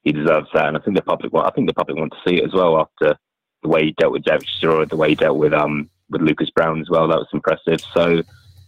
[0.02, 2.28] he deserves that, and I think the public want I think the public want to
[2.28, 3.16] see it as well after
[3.62, 6.80] the way he dealt with Chisora, the way he dealt with um with Lucas Browne
[6.80, 7.08] as well.
[7.08, 7.80] That was impressive.
[7.94, 8.22] So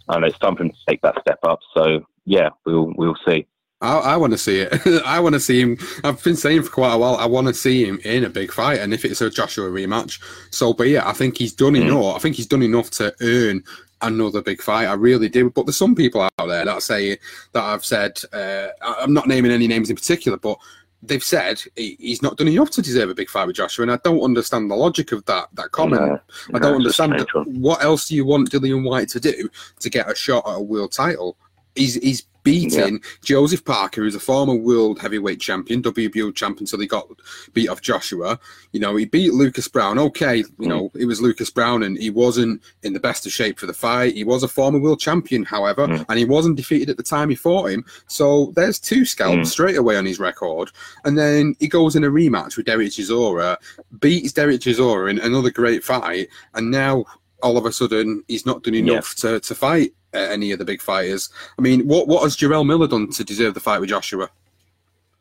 [0.09, 1.61] I know it's time for him to take that step up.
[1.75, 3.47] So yeah, we'll we'll see.
[3.81, 5.03] I, I want to see it.
[5.05, 5.77] I want to see him.
[6.05, 7.16] I've been saying for quite a while.
[7.16, 10.20] I want to see him in a big fight, and if it's a Joshua rematch,
[10.51, 11.05] so be it.
[11.05, 12.16] I think he's done enough.
[12.16, 13.62] I think he's done enough to earn
[14.01, 14.87] another big fight.
[14.87, 15.51] I really do.
[15.51, 17.18] But there's some people out there that say
[17.53, 18.20] that I've said.
[18.33, 20.59] Uh, I'm not naming any names in particular, but
[21.07, 23.93] they've said he, he's not done enough to deserve a big fight with Joshua, and
[23.93, 26.01] I don't understand the logic of that that comment.
[26.01, 26.21] No,
[26.55, 29.49] I don't a understand what else do you want Dillian Whyte to do
[29.81, 31.37] to get a shot at a world title?
[31.75, 36.87] He's he's beating Joseph Parker, who's a former world heavyweight champion, WBO champion, until he
[36.87, 37.09] got
[37.54, 38.38] beat off Joshua.
[38.72, 39.98] You know, he beat Lucas Browne.
[39.98, 40.66] Okay, you Mm.
[40.68, 43.74] know, it was Lucas Browne, and he wasn't in the best of shape for the
[43.74, 44.14] fight.
[44.14, 46.04] He was a former world champion, however, Mm.
[46.09, 47.85] and he wasn't defeated at the time he fought him.
[48.07, 49.52] So there's two scalps Mm.
[49.52, 50.70] straight away on his record.
[51.04, 53.57] And then he goes in a rematch with Derek Chisora,
[54.00, 57.04] beats Derek Chisora in another great fight, and now
[57.42, 60.64] all of a sudden he's not done enough to, to fight uh, any of the
[60.64, 61.31] big fighters.
[61.59, 64.31] I mean, what what has Jarrell Miller done to deserve the fight with Joshua?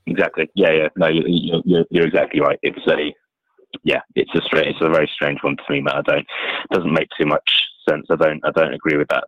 [0.05, 0.49] Exactly.
[0.53, 0.89] Yeah, yeah.
[0.97, 2.59] No, you, you, you're, you're exactly right.
[2.61, 3.13] It's a
[3.83, 5.95] yeah, it's a straight, it's a very strange one to me, Matt.
[5.95, 6.27] I don't
[6.71, 7.49] doesn't make too much
[7.87, 8.07] sense.
[8.09, 9.25] I don't I don't agree with that.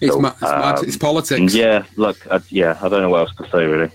[0.00, 1.54] It's, so, ma- it's, um, it's, politics.
[1.54, 3.90] Yeah, look, I, yeah, I don't know what else to say really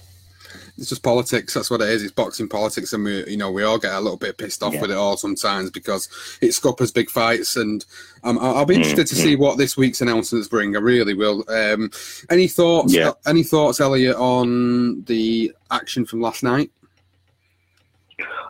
[0.78, 1.54] it's just politics.
[1.54, 2.04] That's what it is.
[2.04, 4.74] It's boxing politics, and we, you know, we all get a little bit pissed off
[4.74, 4.82] yeah.
[4.82, 6.10] with it all sometimes because
[6.42, 7.56] it scuppers big fights.
[7.56, 7.86] And
[8.24, 9.16] um, I'll be interested mm-hmm.
[9.16, 10.76] to see what this week's announcements bring.
[10.76, 11.44] I really will.
[11.48, 11.92] Um,
[12.30, 12.94] any thoughts?
[12.94, 13.12] Yeah.
[13.28, 16.72] Any thoughts, Elliot, on the action from last night?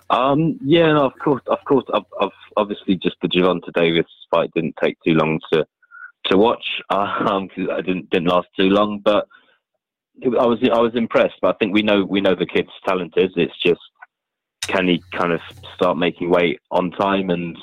[0.10, 1.86] Um, yeah, no, of course, of course.
[1.94, 5.66] I've, I've, obviously just the Gervonta Davis fight didn't take too long to
[6.26, 6.66] to watch.
[6.90, 9.28] Um, it didn't didn't last too long, but
[10.22, 13.32] I was I was impressed, but I think we know we know the kid's talented.
[13.36, 13.82] It's just
[14.68, 15.42] can he kind of
[15.76, 17.30] start making weight on time?
[17.30, 17.58] And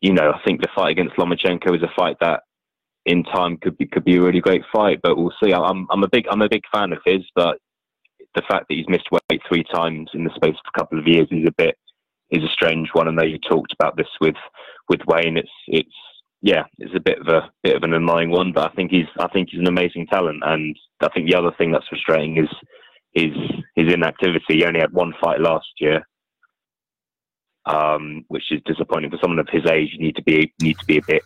[0.00, 2.42] you know, I think the fight against Lomachenko is a fight that
[3.06, 5.00] in time could be could be a really great fight.
[5.02, 5.52] But we'll see.
[5.52, 7.58] I'm I'm a big I'm a big fan of his, but
[8.34, 11.06] the fact that he's missed weight three times in the space of a couple of
[11.06, 11.76] years is a bit
[12.30, 13.08] is a strange one.
[13.08, 14.36] I know you talked about this with
[14.88, 15.36] with Wayne.
[15.36, 15.96] It's it's
[16.44, 19.06] yeah, it's a bit of a bit of an annoying one, but I think he's
[19.18, 22.50] I think he's an amazing talent, and I think the other thing that's frustrating is
[23.14, 23.32] his
[23.74, 24.44] his inactivity.
[24.58, 26.06] He only had one fight last year,
[27.64, 29.88] um, which is disappointing for someone of his age.
[29.94, 31.22] You need to be need to be a bit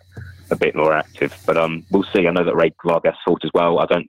[0.52, 2.28] a bit more active, but um, we'll see.
[2.28, 3.80] I know that Rey Vargas fought as well.
[3.80, 4.08] I don't,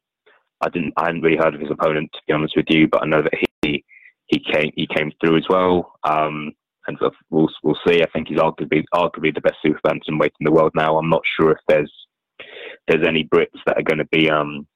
[0.61, 3.01] I didn't, I hadn't really heard of his opponent to be honest with you, but
[3.01, 3.83] I know that he
[4.27, 5.91] he came he came through as well.
[6.03, 6.51] Um,
[6.89, 8.01] and we'll we'll see.
[8.01, 10.97] I think he's arguably arguably the best super bantamweight in the world now.
[10.97, 11.91] I'm not sure if there's
[12.87, 14.67] there's any Brits that are going to be um,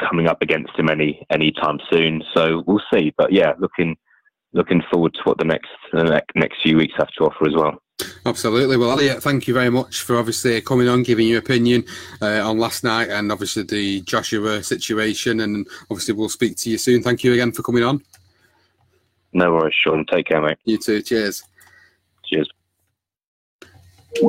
[0.00, 2.22] coming up against him any anytime soon.
[2.34, 3.12] So we'll see.
[3.16, 3.96] But yeah, looking
[4.52, 7.78] looking forward to what the next the next few weeks have to offer as well.
[8.26, 8.76] Absolutely.
[8.76, 11.84] Well, Elliot, thank you very much for obviously coming on, giving your opinion
[12.20, 15.40] uh, on last night and obviously the Joshua situation.
[15.40, 17.02] And obviously, we'll speak to you soon.
[17.02, 18.02] Thank you again for coming on.
[19.32, 20.04] No worries, Sean.
[20.06, 20.58] Take care, mate.
[20.64, 21.02] You too.
[21.02, 21.42] Cheers.
[22.24, 22.48] Cheers.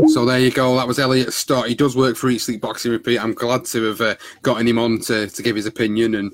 [0.07, 0.75] So there you go.
[0.77, 1.67] That was Elliot Stott.
[1.67, 3.19] He does work for Eat Sleep Boxing Repeat.
[3.19, 6.33] I'm glad to have uh, gotten him on to, to give his opinion and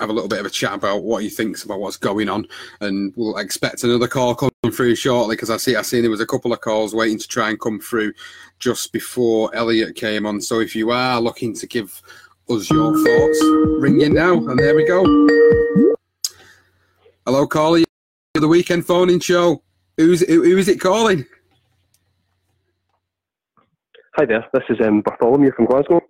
[0.00, 2.46] have a little bit of a chat about what he thinks about what's going on.
[2.80, 6.20] And we'll expect another call coming through shortly because I see I see there was
[6.20, 8.12] a couple of calls waiting to try and come through
[8.58, 10.40] just before Elliot came on.
[10.40, 12.02] So if you are looking to give
[12.48, 13.40] us your thoughts,
[13.80, 14.34] ring in now.
[14.34, 15.04] And there we go.
[17.24, 17.84] Hello, caller
[18.40, 19.62] the weekend phoning show.
[19.96, 21.26] Who's who, who is it calling?
[24.16, 26.00] Hi there, this is um, Bartholomew from Glasgow.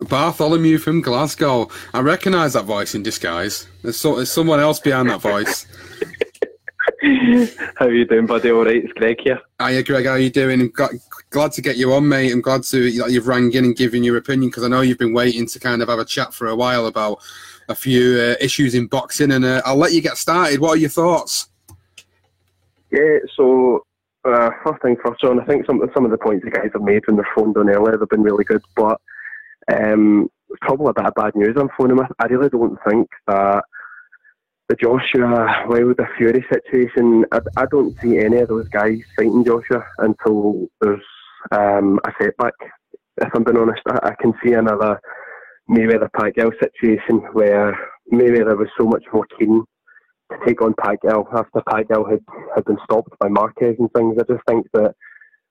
[0.00, 1.68] Bartholomew from Glasgow.
[1.94, 3.66] I recognise that voice in disguise.
[3.82, 5.66] There's, so, there's someone else behind that voice.
[7.76, 8.50] how are you doing, buddy?
[8.50, 9.40] All right, it's Greg here.
[9.60, 10.04] Hiya, Greg.
[10.04, 10.70] How are you doing?
[11.30, 12.30] glad to get you on, mate.
[12.30, 14.98] I'm glad to that you've rang in and given your opinion because I know you've
[14.98, 17.22] been waiting to kind of have a chat for a while about
[17.68, 20.60] a few uh, issues in boxing, and uh, I'll let you get started.
[20.60, 21.48] What are your thoughts?
[22.90, 23.84] Yeah, so
[24.24, 26.82] uh, first thing first, John, I think some some of the points the guys have
[26.82, 29.00] made when they're phoned on earlier, they've been really good, but
[29.72, 32.08] um, it's probably a bit of bad news I'm phoning with.
[32.18, 33.64] I really don't think that
[34.68, 39.84] the Joshua Wilder Fury situation, I, I, don't see any of those guys fighting Joshua
[39.98, 41.04] until there's
[41.52, 42.54] um, a setback.
[43.18, 45.00] If I'm being honest, I, I can see another
[45.70, 47.78] Mayweather Pacquiao situation where
[48.12, 49.64] Mayweather was so much more keen
[50.30, 52.20] to take on Pacquiao after Pacquiao had,
[52.54, 54.16] had been stopped by Marquez and things.
[54.18, 54.94] I just think that,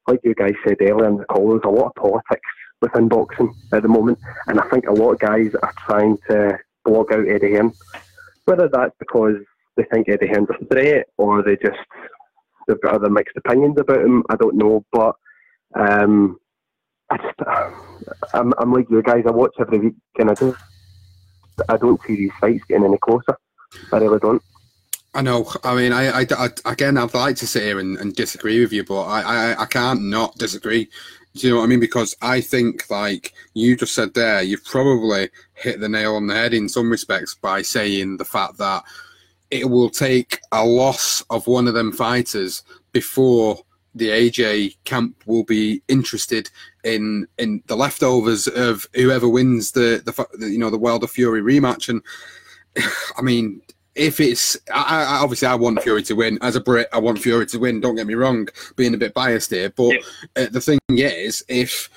[0.07, 2.49] like you guys said earlier in the call, there's a lot of politics
[2.81, 6.57] within boxing at the moment, and I think a lot of guys are trying to
[6.83, 7.73] block out Eddie Hearn.
[8.45, 9.37] Whether that's because
[9.75, 11.77] they think Eddie Hearn's a threat or they just
[12.67, 14.85] they've got other mixed opinions about him, I don't know.
[14.91, 15.15] But
[15.73, 16.37] um,
[17.09, 17.39] I just,
[18.33, 19.23] I'm, I'm like you guys.
[19.27, 20.55] I watch every week, and I don't,
[21.69, 23.37] I don't see these fights getting any closer.
[23.91, 24.41] I really don't.
[25.15, 25.49] I know.
[25.63, 28.73] I mean, I, I, I, again, I'd like to sit here and, and disagree with
[28.73, 30.89] you, but I, I, I can't not disagree.
[31.35, 31.79] Do you know what I mean?
[31.79, 36.35] Because I think, like you just said there, you've probably hit the nail on the
[36.35, 38.83] head in some respects by saying the fact that
[39.51, 43.59] it will take a loss of one of them fighters before
[43.93, 46.49] the AJ camp will be interested
[46.83, 51.87] in in the leftovers of whoever wins the the you know the Wilder Fury rematch.
[51.87, 52.01] And
[53.17, 53.61] I mean,
[53.95, 56.87] if it's I, I, obviously I want Fury to win as a Brit.
[56.93, 57.79] I want Fury to win.
[57.79, 59.99] Don't get me wrong, being a bit biased here, but yeah.
[60.43, 61.89] uh, the thing is, if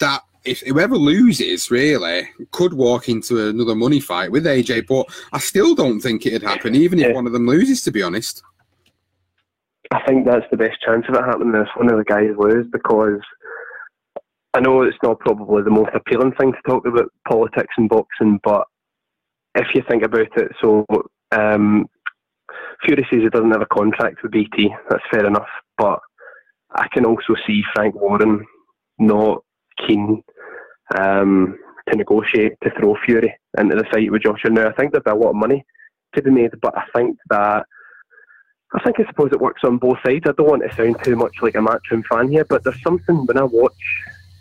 [0.00, 5.38] that if whoever loses really could walk into another money fight with AJ, but I
[5.38, 7.82] still don't think it'd happen, even if one of them loses.
[7.82, 8.42] To be honest,
[9.92, 12.66] I think that's the best chance of it happening if one of the guys lose
[12.70, 13.20] because.
[14.54, 18.40] I know it's not probably the most appealing thing to talk about politics and boxing,
[18.42, 18.66] but
[19.54, 20.86] if you think about it, so
[21.32, 21.86] um,
[22.84, 24.74] Fury says he doesn't have a contract with BT.
[24.88, 26.00] That's fair enough, but
[26.74, 28.46] I can also see Frank Warren
[28.98, 29.42] not
[29.86, 30.22] keen
[30.96, 31.58] um,
[31.88, 34.50] to negotiate to throw Fury into the fight with Joshua.
[34.50, 35.64] Now I think there'd be a lot of money
[36.14, 37.64] to be made, but I think that
[38.74, 40.24] I think I suppose it works on both sides.
[40.26, 43.24] I don't want to sound too much like a matchroom fan here, but there's something
[43.24, 43.72] when I watch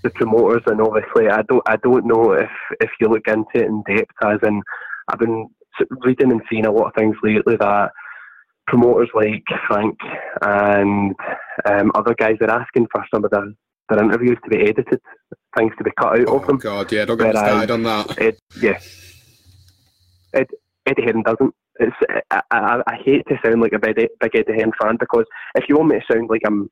[0.03, 3.67] the promoters, and obviously I don't I don't know if if you look into it
[3.67, 4.61] in depth, as in
[5.07, 5.49] I've been
[6.03, 7.91] reading and seeing a lot of things lately that
[8.67, 9.97] promoters like Frank
[10.41, 11.15] and
[11.65, 13.53] um, other guys are asking for some of their,
[13.89, 14.99] their interviews to be edited,
[15.57, 16.57] things to be cut out oh, of them.
[16.57, 18.21] God, yeah, don't get me started on that.
[18.21, 18.79] Ed, yeah,
[20.33, 20.47] Ed,
[20.85, 21.53] Eddie Hearn doesn't.
[21.79, 21.95] It's
[22.31, 25.25] I, I, I hate to sound like a big, big Eddie Hearn fan because
[25.55, 26.69] if you want me to sound like I'm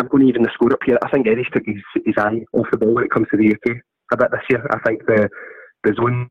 [0.00, 0.98] I'm going to even the score up here.
[1.02, 1.76] I think Eddie's took his,
[2.06, 3.76] his eye off the ball when it comes to the UK
[4.12, 4.66] a bit this year.
[4.70, 5.28] I think the
[5.84, 6.28] the DAZN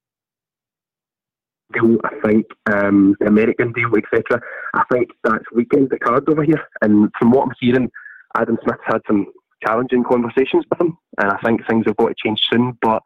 [1.74, 4.41] deal, I think um, the American deal, etc.
[4.74, 6.61] I think that's weakened the cards over here.
[6.82, 7.91] And from what I'm hearing,
[8.36, 9.28] Adam Smith's had some
[9.65, 12.78] challenging conversations with him, and I think things have got to change soon.
[12.82, 13.01] But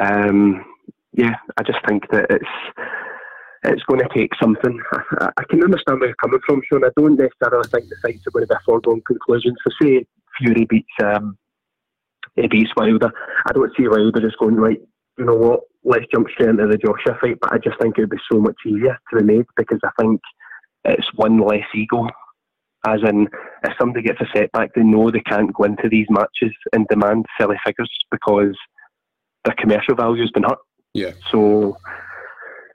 [0.00, 0.64] um,
[1.12, 2.82] yeah, I just think that it's
[3.64, 4.80] it's going to take something.
[5.20, 6.84] I, I can understand where you're coming from, Sean.
[6.84, 9.54] I don't necessarily think the fights are going to be a foregone conclusion.
[9.64, 10.06] So say
[10.38, 11.36] Fury beats um,
[12.36, 13.10] beats Wilder,
[13.46, 14.80] I don't see Wilder just going right.
[15.18, 15.60] You know what?
[15.88, 17.38] Let's jump straight into the Joshua fight.
[17.40, 19.90] But I just think it would be so much easier to be made because I
[20.00, 20.20] think
[20.84, 22.06] it's one less ego.
[22.86, 23.26] As in,
[23.64, 27.26] if somebody gets a setback, they know they can't go into these matches and demand
[27.40, 28.56] silly figures because
[29.44, 30.58] their commercial value has been hurt.
[30.94, 31.12] Yeah.
[31.32, 31.76] So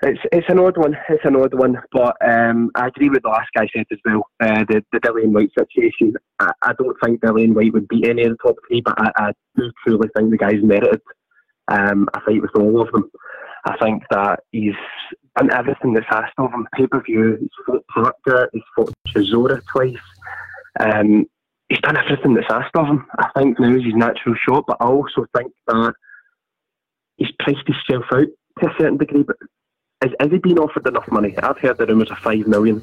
[0.02, 0.98] it's it's an odd one.
[1.08, 4.28] It's an odd one, but um, I agree with the last guy said as well.
[4.42, 6.16] Uh, the the Dillian Whyte situation.
[6.40, 9.12] I, I, don't think Dillian Whyte would beat any of the top three, but I,
[9.16, 11.02] I do truly think the guy's merited
[11.68, 13.10] um, a fight with all of them.
[13.66, 14.76] I think that he's
[15.38, 16.68] done everything that's asked of him.
[16.76, 17.38] Pay per view.
[17.40, 18.50] He's fought Proctor.
[18.52, 19.96] He's fought Chisora twice.
[20.80, 21.26] Um,
[21.70, 23.06] he's done everything that's asked of him.
[23.18, 25.94] I think now is his natural shot, but I also think that
[27.18, 28.28] he's priced himself out
[28.60, 29.24] to a certain degree.
[29.24, 29.38] But
[30.04, 31.36] is, is he being offered enough money?
[31.38, 32.82] I've heard the rumours of five million,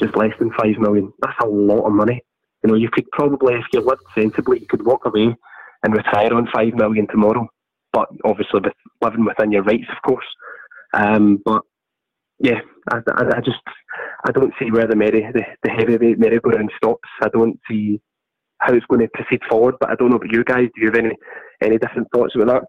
[0.00, 1.12] just less than five million.
[1.20, 2.22] That's a lot of money.
[2.64, 5.36] You know, you could probably, if you lived sensibly, you could walk away
[5.82, 7.48] and retire on five million tomorrow.
[7.96, 10.26] But obviously, with living within your rights, of course.
[10.92, 11.62] Um, but
[12.38, 12.60] yeah,
[12.92, 13.62] I, I, I, just
[14.28, 17.08] I don't see where the merry the, the heavyweight merry-go-round stops.
[17.22, 17.98] I don't see
[18.58, 19.76] how it's going to proceed forward.
[19.80, 20.68] But I don't know about you guys.
[20.74, 21.14] Do you have any
[21.62, 22.62] any different thoughts about that?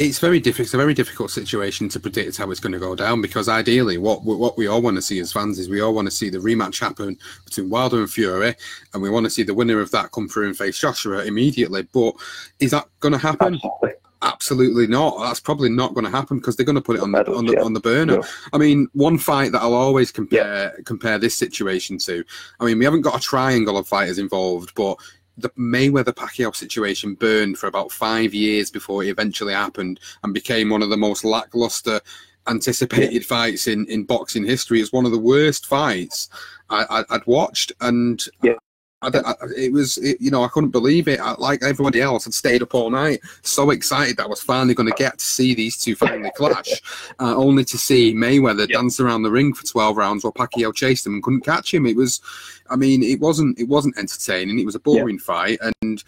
[0.00, 0.66] It's very difficult.
[0.66, 3.98] It's a very difficult situation to predict how it's going to go down because ideally,
[3.98, 6.28] what what we all want to see as fans is we all want to see
[6.28, 8.56] the rematch happen between Wilder and Fury,
[8.94, 11.82] and we want to see the winner of that come through and face Joshua immediately.
[11.82, 12.14] But
[12.58, 13.54] is that going to happen?
[13.54, 13.90] Absolutely.
[14.22, 15.18] Absolutely not.
[15.20, 17.46] That's probably not going to happen because they're going to put it on the on
[17.46, 18.16] the, on the burner.
[18.16, 18.24] No.
[18.52, 20.82] I mean, one fight that I'll always compare yeah.
[20.84, 22.22] compare this situation to.
[22.58, 24.98] I mean, we haven't got a triangle of fighters involved, but
[25.38, 30.68] the Mayweather Pacquiao situation burned for about five years before it eventually happened and became
[30.68, 32.00] one of the most lackluster
[32.46, 33.26] anticipated yeah.
[33.26, 34.80] fights in, in boxing history.
[34.80, 36.28] It's one of the worst fights
[36.68, 38.54] I, would watched, and yeah.
[39.02, 41.20] I, I, it was, it, you know, I couldn't believe it.
[41.20, 44.74] I, like everybody else, I'd stayed up all night, so excited that I was finally
[44.74, 46.82] going to get to see these two finally clash,
[47.20, 48.80] uh, only to see Mayweather yep.
[48.80, 51.86] dance around the ring for twelve rounds while Pacquiao chased him and couldn't catch him.
[51.86, 52.20] It was,
[52.68, 54.58] I mean, it wasn't, it wasn't entertaining.
[54.58, 55.24] It was a boring yep.
[55.24, 56.04] fight, and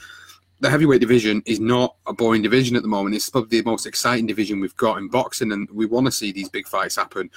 [0.63, 3.17] the heavyweight division is not a boring division at the moment.
[3.17, 6.31] It's probably the most exciting division we've got in boxing, and we want to see
[6.31, 7.29] these big fights happen.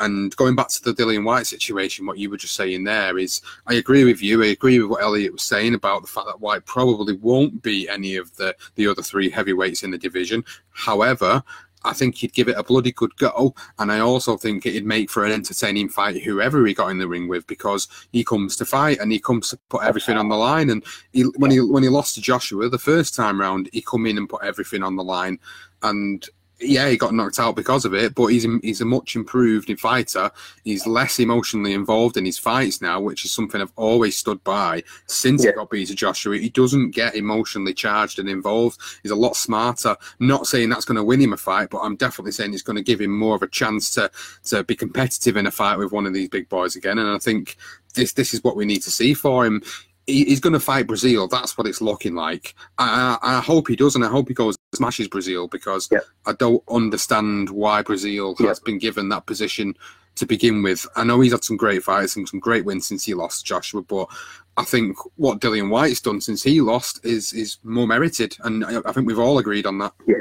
[0.00, 3.40] And going back to the Dillian Whyte situation, what you were just saying there is,
[3.68, 4.42] I agree with you.
[4.42, 7.88] I agree with what Elliot was saying about the fact that Whyte probably won't be
[7.88, 10.44] any of the the other three heavyweights in the division.
[10.72, 11.40] However,
[11.84, 13.54] I think he'd give it a bloody good go.
[13.78, 17.08] And I also think it'd make for an entertaining fight, whoever he got in the
[17.08, 20.36] ring with, because he comes to fight and he comes to put everything on the
[20.36, 20.70] line.
[20.70, 24.06] And he, when he when he lost to Joshua the first time round, he come
[24.06, 25.38] in and put everything on the line.
[25.82, 26.28] And
[26.62, 30.30] yeah, he got knocked out because of it, but he's he's a much improved fighter.
[30.64, 34.82] He's less emotionally involved in his fights now, which is something I've always stood by
[35.06, 35.50] since yeah.
[35.50, 36.38] he got beat to Joshua.
[36.38, 38.80] He doesn't get emotionally charged and involved.
[39.02, 39.96] He's a lot smarter.
[40.18, 42.76] not saying that's going to win him a fight, but I'm definitely saying it's going
[42.76, 44.10] to give him more of a chance to
[44.44, 46.98] to be competitive in a fight with one of these big boys again.
[46.98, 47.56] And I think
[47.94, 49.62] this this is what we need to see for him
[50.06, 51.30] he's going to fight Breazeale.
[51.30, 52.54] That's what it's looking like.
[52.78, 56.00] I, I, hope he does, and I hope he goes smashes Breazeale because yeah.
[56.26, 58.48] I don't understand why Breazeale yeah.
[58.48, 59.76] has been given that position
[60.16, 60.86] to begin with.
[60.96, 63.82] I know he's had some great fights and some great wins since he lost Joshua,
[63.82, 64.08] but
[64.56, 68.80] I think what Dillian Whyte's done since he lost is is more merited, and I,
[68.84, 69.92] I think we've all agreed on that.
[70.06, 70.16] Yeah,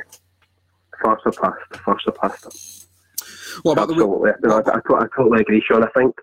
[1.04, 2.88] far surpassed, far surpassed.
[3.64, 4.32] What about Absolutely.
[4.42, 4.48] the?
[4.48, 5.84] No, I, I, I totally agree, Sean.
[5.84, 6.16] I think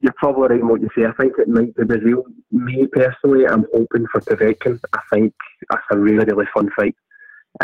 [0.00, 1.04] you're probably right in what you say.
[1.04, 2.24] I think it might be Breazeale.
[2.50, 4.80] Me personally, I'm hoping for Povetkin.
[4.94, 5.34] I think
[5.68, 6.96] that's a really, really fun fight.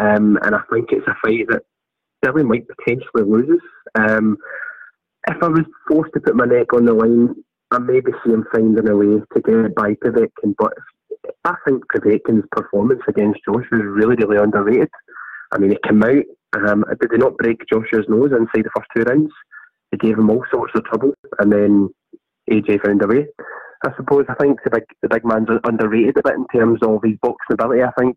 [0.01, 1.63] Um, and I think it's a fight that
[2.23, 3.61] Billy might potentially loses.
[3.95, 4.37] Um,
[5.29, 7.35] if I was forced to put my neck on the line,
[7.71, 10.55] I maybe see him finding a way to get it by Povetkin.
[10.59, 10.73] But
[11.45, 14.89] I think Povetkin's performance against Joshua is really, really underrated.
[15.53, 16.25] I mean, he came out,
[16.55, 19.33] um, did not break Joshua's nose inside the first two rounds?
[19.91, 21.89] He gave him all sorts of trouble, and then
[22.51, 23.27] AJ found a way.
[23.85, 27.01] I suppose I think the big the big man's underrated a bit in terms of
[27.05, 27.83] his boxing ability.
[27.83, 28.17] I think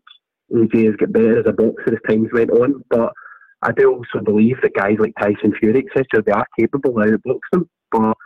[0.52, 3.12] AJ has got better as a boxer as times went on, but
[3.62, 7.38] I do also believe that guys like Tyson Fury, etc., they are capable of outboxing
[7.52, 7.68] him.
[7.90, 8.16] But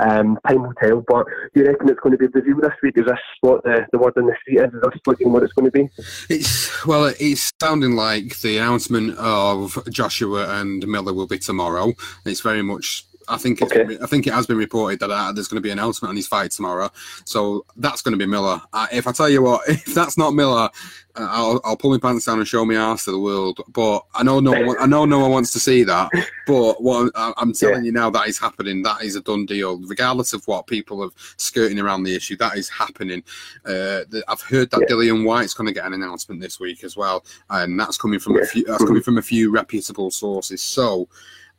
[0.00, 1.04] um, time will tell.
[1.06, 2.96] But do you reckon it's going to be Breazeale this week?
[2.96, 4.72] Is this what the, the word on the street is?
[4.72, 5.88] Is this looking what it's going to be?
[6.28, 11.92] It's well, it's sounding like the announcement of Joshua and Miller will be tomorrow.
[12.24, 13.98] It's very much I think it's, okay.
[14.02, 16.16] I think it has been reported that uh, there's going to be an announcement on
[16.16, 16.90] his fight tomorrow.
[17.24, 18.60] So that's going to be Miller.
[18.72, 20.68] Uh, if I tell you what, if that's not Miller,
[21.16, 23.60] uh, I'll, I'll pull my pants down and show my ass to the world.
[23.68, 26.10] But I know no one, I know no one wants to see that.
[26.46, 27.82] But what I'm, I'm telling yeah.
[27.82, 28.82] you now, that is happening.
[28.82, 32.36] That is a done deal, regardless of what people have skirting around the issue.
[32.36, 33.22] That is happening.
[33.64, 34.86] Uh, the, I've heard that yeah.
[34.88, 38.34] Dillian Whyte's going to get an announcement this week as well, and that's coming from
[38.34, 38.42] yeah.
[38.42, 38.64] a few.
[38.64, 40.60] That's coming from a few reputable sources.
[40.60, 41.08] So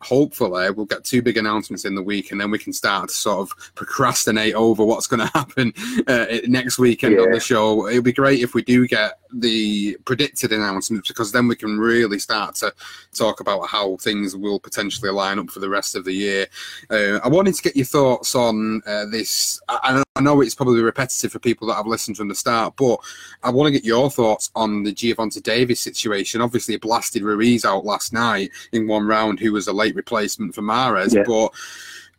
[0.01, 3.15] hopefully we'll get two big announcements in the week and then we can start to
[3.15, 5.73] sort of procrastinate over what's going to happen
[6.07, 7.21] uh, next weekend yeah.
[7.21, 7.87] on the show.
[7.87, 11.79] It would be great if we do get the predicted announcements because then we can
[11.79, 12.73] really start to
[13.13, 16.47] talk about how things will potentially line up for the rest of the year.
[16.89, 19.61] Uh, i wanted to get your thoughts on uh, this.
[19.69, 22.99] I, I, know it's probably repetitive for people that have listened from the start but
[23.41, 26.41] i want to get your thoughts on the Gervonta Davis situation.
[26.41, 30.55] Obviously it blasted ruiz out last night in one round who was a late replacement
[30.55, 31.23] for Mares, yeah.
[31.25, 31.53] but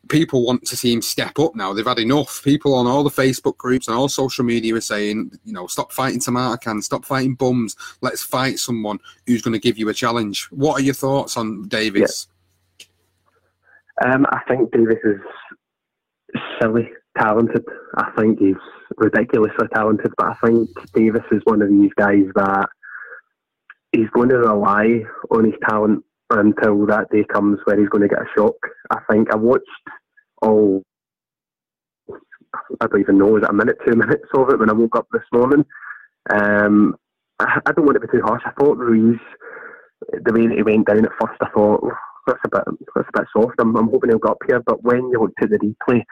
[0.08, 1.72] people want to see him step up now.
[1.72, 2.42] They've had enough.
[2.42, 5.92] People on all the Facebook groups and all social media are saying, you know, stop
[5.92, 7.76] fighting Tomato stop fighting bums.
[8.00, 10.44] Let's fight someone who's going to give you a challenge.
[10.50, 12.28] What are your thoughts on Davis?
[12.78, 14.14] Yeah.
[14.14, 15.20] Um, I think Davis is
[16.60, 17.64] silly talented.
[17.96, 18.56] I think he's
[18.96, 22.68] ridiculously talented, but I think Davis is one of these guys that
[23.92, 28.08] he's going to rely on his talent until that day comes where he's going to
[28.08, 28.54] get a shock.
[28.90, 29.64] I think I watched
[30.40, 30.82] all,
[32.80, 34.96] I don't even know, was it a minute, two minutes of it when I woke
[34.96, 35.64] up this morning.
[36.32, 36.96] Um,
[37.38, 38.42] I, I, don't want it to be too harsh.
[38.44, 39.18] I thought Ruiz,
[40.12, 41.92] the way that he went down at first, I thought, oh,
[42.26, 42.62] that's a bit
[42.94, 43.54] that's a bit soft.
[43.58, 44.62] I'm, I'm hoping he'll go up here.
[44.64, 46.02] But when you looked at the replay,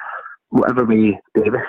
[0.48, 1.60] whatever way Davis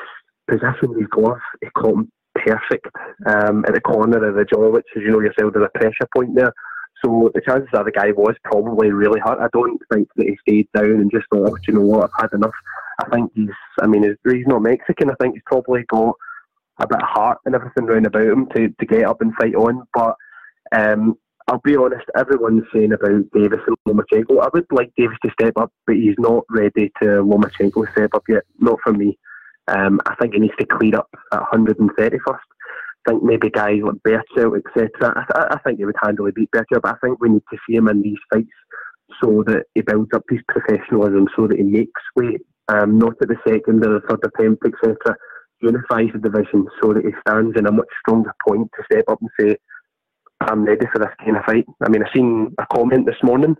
[0.50, 2.88] positioned his glove, he caught him perfect
[3.28, 6.08] um, at the corner of the jaw, which, as you know yourself, there's a pressure
[6.16, 6.54] point there.
[7.04, 9.40] So the chances are the guy was probably really hurt.
[9.40, 12.22] I don't think that he stayed down and just thought, oh, you know what, I've
[12.22, 12.54] had enough.
[13.00, 13.50] I think he's,
[13.82, 15.10] I mean, he's not Mexican.
[15.10, 16.16] I think he's probably got
[16.80, 19.56] a bit of heart and everything round about him to, to get up and fight
[19.56, 19.88] on.
[19.94, 20.16] But
[20.76, 24.44] um, I'll be honest, everyone's saying about Davis and Lomachenko.
[24.44, 28.24] I would like Davis to step up, but he's not ready to Lomachenko step up
[28.30, 28.44] yet.
[28.60, 29.18] Not for me.
[29.68, 32.20] Um, I think he needs to clear up at 131st
[33.08, 35.26] think maybe guys like Berchelt, etc.
[35.36, 37.76] I, I, think he would handily beat Berchelt, but I think we need to see
[37.76, 38.50] him in these fights
[39.22, 43.28] so that he builds up his professionalism, so that he makes weight, um, not at
[43.28, 45.16] the second or the third attempt, etc.
[45.62, 49.20] Unifies the division so that he stands in a much stronger point to step up
[49.22, 49.58] and say,
[50.40, 51.66] I'm ready for this kind of fight.
[51.84, 53.56] I mean, I've seen a comment this morning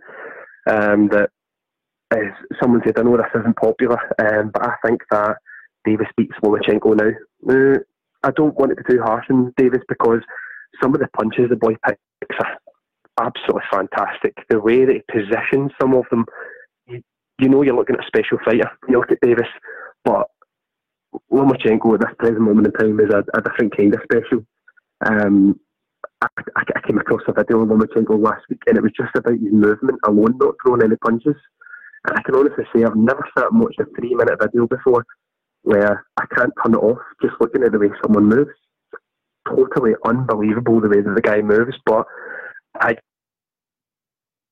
[0.68, 1.30] um, that
[2.16, 5.36] is, someone said, I know this isn't popular, um, but I think that
[5.84, 7.10] Davis beats Lomachenko now.
[7.48, 7.78] Uh,
[8.24, 10.20] I don't want to be too harsh on Davis because
[10.80, 12.58] some of the punches the boy picks are
[13.20, 14.34] absolutely fantastic.
[14.48, 16.24] The way that he positions some of them,
[16.86, 17.02] you,
[17.38, 18.70] you know you're looking at a special fighter.
[18.88, 19.48] You look at Davis,
[20.04, 20.28] but
[21.32, 24.46] Lomachenko at this present moment in time is a, a different kind of special.
[25.04, 25.58] Um,
[26.20, 29.32] I, I, came across a video of Lomachenko last week and it was just about
[29.32, 31.34] his movement alone, not throwing any punches.
[32.06, 35.04] And I can honestly say I've never sat and watched a three minute video before
[35.62, 38.50] where I can't turn it off just looking at the way someone moves.
[39.48, 42.06] Totally unbelievable the way that the guy moves, but
[42.80, 42.96] I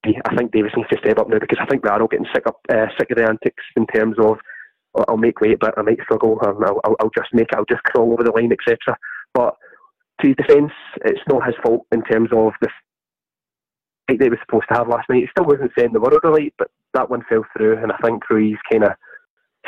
[0.04, 2.26] I think Davis needs to step up now because I think we are all getting
[2.34, 4.38] sick up uh, sick of the antics in terms of
[4.94, 6.38] oh, I'll make weight, but I might struggle.
[6.42, 7.56] I'll, I'll, I'll, just make it.
[7.56, 8.96] I'll just crawl over the line, etc.
[9.34, 9.56] But
[10.20, 10.72] to his defence,
[11.04, 12.68] it's not his fault in terms of the
[14.08, 15.22] fight he was supposed to have last night.
[15.22, 18.28] He still wasn't saying the world alight, but that one fell through, and I think
[18.28, 18.92] Ruiz kind of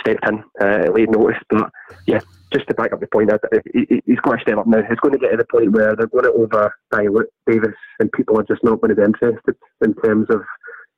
[0.02, 1.38] stepped in uh, late notice.
[1.48, 1.70] But
[2.06, 2.20] yeah,
[2.52, 3.30] just to back up the point,
[3.72, 4.82] he, he's got to step up now.
[4.88, 8.12] He's going to get to the point where they're going to over dilute Davis, and
[8.12, 10.42] people are just not going to be interested in terms of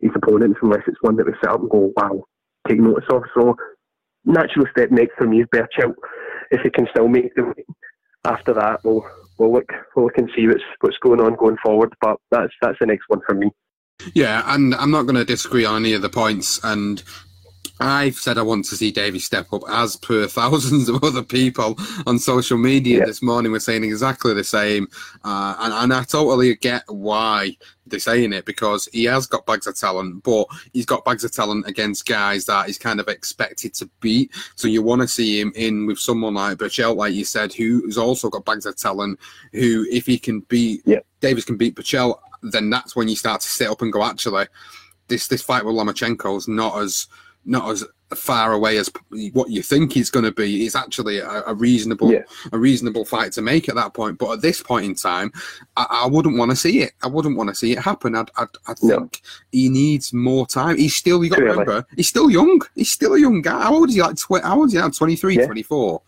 [0.00, 2.22] his opponents unless it's one that we set up and go, wow,
[2.68, 3.22] take notice of.
[3.34, 3.56] So
[4.24, 5.94] natural step next for me is Berchelt.
[6.50, 7.54] If he can still make the.
[8.26, 9.04] After that, we'll
[9.38, 11.94] we'll look we'll look and see what's what's going on going forward.
[12.00, 13.50] But that's that's the next one for me.
[14.14, 16.60] Yeah, and I'm not going to disagree on any of the points.
[16.64, 17.02] And
[17.80, 21.76] I've said I want to see Davy step up, as per thousands of other people
[22.06, 23.04] on social media Yeah.
[23.06, 24.86] this morning were saying exactly the same.
[25.24, 27.56] Uh, and, and I totally get why
[27.86, 31.32] they're saying it because he has got bags of talent, but he's got bags of
[31.32, 34.30] talent against guys that he's kind of expected to beat.
[34.54, 37.98] So you want to see him in with someone like Berchelt, like you said, who's
[37.98, 39.18] also got bags of talent,
[39.52, 41.00] who, if he can beat, Yeah.
[41.20, 44.46] Davis can beat Berchelt, then that's when you start to sit up and go, actually,
[45.08, 47.08] this this fight with Lomachenko is not as
[47.44, 47.84] not as
[48.14, 48.88] far away as
[49.32, 50.64] what you think it's going to be.
[50.64, 52.22] It's actually a, a reasonable Yeah.
[52.52, 54.18] a reasonable fight to make at that point.
[54.18, 55.32] But at this point in time,
[55.76, 56.92] I, I wouldn't want to see it.
[57.02, 58.14] I wouldn't want to see it happen.
[58.14, 58.98] I'd, I'd, I No.
[59.00, 60.76] think he needs more time.
[60.76, 61.24] He's still.
[61.24, 62.60] You got to remember, he's still young.
[62.74, 63.62] He's still a young guy.
[63.62, 64.02] How old is he?
[64.02, 64.88] Like tw- how old is he now?
[64.90, 65.46] 23, Yeah.
[65.46, 66.02] 24?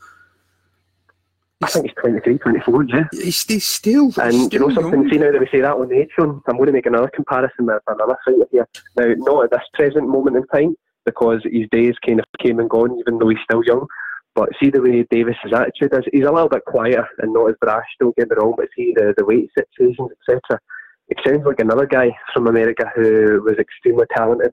[1.63, 3.05] I think he's 23, 24, yeah.
[3.13, 4.13] He's, he's still.
[4.21, 5.11] And he's you know something, young.
[5.11, 7.09] see now that we say that on the age one, I'm going to make another
[7.09, 8.69] comparison with another fighter here.
[8.97, 10.77] Now, not at this present moment in time,
[11.07, 13.87] because his days kind of came and gone, even though he's still young.
[14.35, 17.57] But see the way Davis's attitude is, he's a little bit quieter and not as
[17.59, 20.61] brash, don't get me wrong, but see the, the weight situations, etc.
[21.09, 24.53] It sounds like another guy from America who was extremely talented,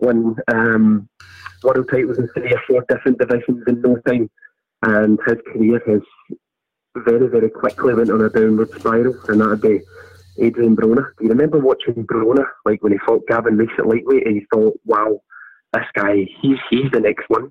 [0.00, 1.08] won um,
[1.62, 4.28] world titles in three or four different divisions in no time,
[4.82, 6.00] and his career has
[6.96, 9.80] very, very quickly went on a downward spiral, and that'd be
[10.38, 11.10] Adrian Broner.
[11.18, 14.46] Do you remember watching Broner, like when he fought Gavin Rees at lightweight, and you
[14.52, 15.20] thought, wow,
[15.74, 17.50] this guy, he's he's the next one.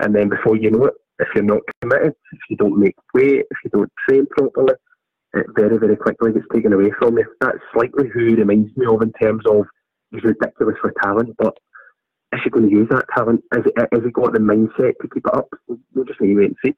[0.00, 3.44] And then before you know it, if you're not committed, if you don't make weight,
[3.50, 4.74] if you don't train properly,
[5.34, 7.24] it very, very quickly gets taken away from you.
[7.40, 9.66] That's slightly who he reminds me of in terms of
[10.10, 11.56] he's ridiculous for talent, but
[12.32, 13.42] is he going to use that talent?
[13.54, 15.48] He, has he got the mindset to keep it up?
[15.68, 16.74] We'll just need to wait and see.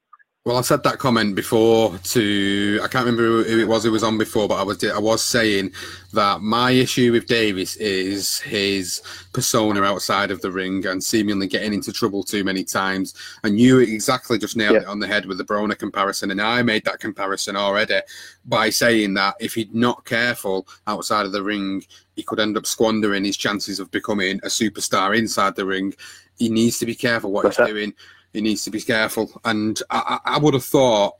[0.47, 4.05] Well, I said that comment before to I can't remember who it was who was
[4.05, 5.72] on before, but I was I was saying
[6.12, 11.74] that my issue with Davis is his persona outside of the ring and seemingly getting
[11.74, 13.12] into trouble too many times.
[13.42, 14.82] And you exactly just nailed Yeah.
[14.82, 17.99] it on the head with the Broner comparison, and I made that comparison already
[18.44, 21.84] by saying that if he'd not careful outside of the ring,
[22.14, 25.92] he could end up squandering his chances of becoming a superstar inside the ring.
[26.38, 27.72] He needs to be careful what That's he's it.
[27.72, 27.94] doing
[28.37, 29.30] he needs to be careful.
[29.45, 31.14] And I, I I would have thought,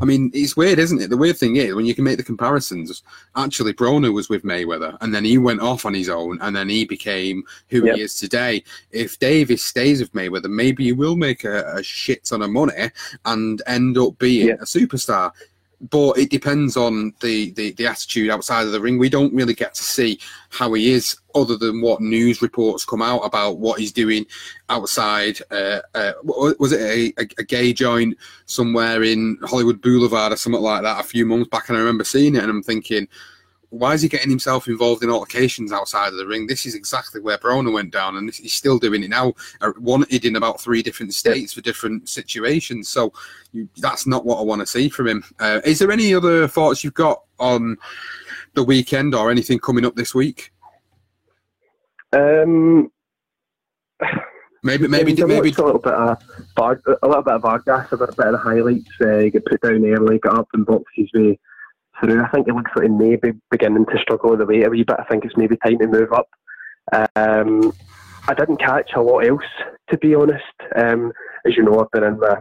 [0.00, 1.08] I mean, it's weird, isn't it?
[1.10, 3.02] The weird thing is when you can make the comparisons.
[3.36, 6.68] Actually, Broner was with Mayweather, and then he went off on his own, and then
[6.68, 7.96] he became who Yep.
[7.96, 8.64] he is today.
[8.90, 12.90] If Davis stays with Mayweather, maybe he will make a, a shit ton of money
[13.24, 14.54] and end up being Yeah.
[14.54, 15.30] a superstar.
[15.88, 18.98] But it depends on the, the, the attitude outside of the ring.
[18.98, 20.20] We don't really get to see
[20.50, 24.26] how he is, other than what news reports come out about what he's doing
[24.68, 25.38] outside.
[25.50, 30.60] Uh, uh, was it a, a, a gay joint somewhere in Hollywood Boulevard or something
[30.60, 31.68] like that a few months back?
[31.68, 33.08] And I remember seeing it, and I'm thinking,
[33.70, 36.46] why is he getting himself involved in altercations outside of the ring?
[36.46, 39.32] This is exactly where Broner went down, and he's still doing it now.
[39.60, 42.88] Uh, wanted in about three different states for different situations.
[42.88, 43.12] So
[43.52, 45.24] you, that's not what I want to see from him.
[45.38, 47.76] Uh, is there any other thoughts you've got on
[48.54, 50.52] the weekend or anything coming up this week?
[52.12, 52.90] Um,
[54.62, 55.52] Maybe, maybe, Yeah, maybe.
[55.52, 56.18] a little bit of
[56.58, 58.90] a little bit of Vargas, a bit, of the highlights.
[59.00, 61.38] Uh, get put down early, got up and boxed his way
[62.00, 62.22] through.
[62.22, 64.84] I think it looks like he may be beginning to struggle the weight a wee
[64.84, 64.96] bit.
[64.98, 66.28] I think it's maybe time to move up.
[67.16, 67.72] Um,
[68.28, 69.42] I didn't catch a lot else,
[69.90, 70.44] to be honest.
[70.76, 71.12] Um,
[71.46, 72.40] as you know, I've been in my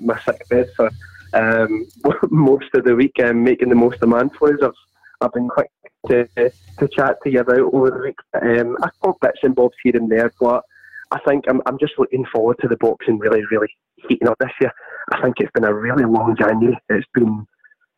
[0.14, 0.90] my sick bed for
[1.32, 1.86] um,
[2.30, 4.62] most of the week, um, making the most of man flus.
[4.62, 4.72] I've
[5.20, 5.70] I've been quick
[6.08, 8.18] to to chat to you about over the week.
[8.40, 10.64] Um, I caught bits and bobs here and there, but
[11.10, 13.68] I think I'm I'm just looking forward to the boxing really, really
[14.08, 14.72] heating up this year.
[15.12, 16.78] I think it's been a really long January.
[16.88, 17.46] It's been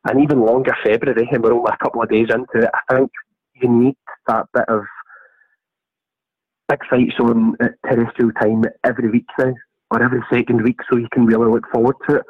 [0.06, 2.70] an even longer February, and we're only a couple of days into it.
[2.88, 3.10] I think
[3.54, 3.96] you need
[4.26, 4.82] that bit of
[6.68, 9.54] big fights on terrestrial time every week now,
[9.90, 12.22] or every second week, so you can really look forward to it.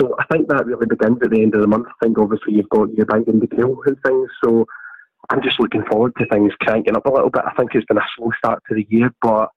[0.00, 1.86] So I think that really begins at the end of the month.
[1.86, 4.64] I think obviously you've got your big in the grill and things, so
[5.28, 7.42] I'm just looking forward to things cranking up a little bit.
[7.46, 9.50] I think it's been a slow start to the year, but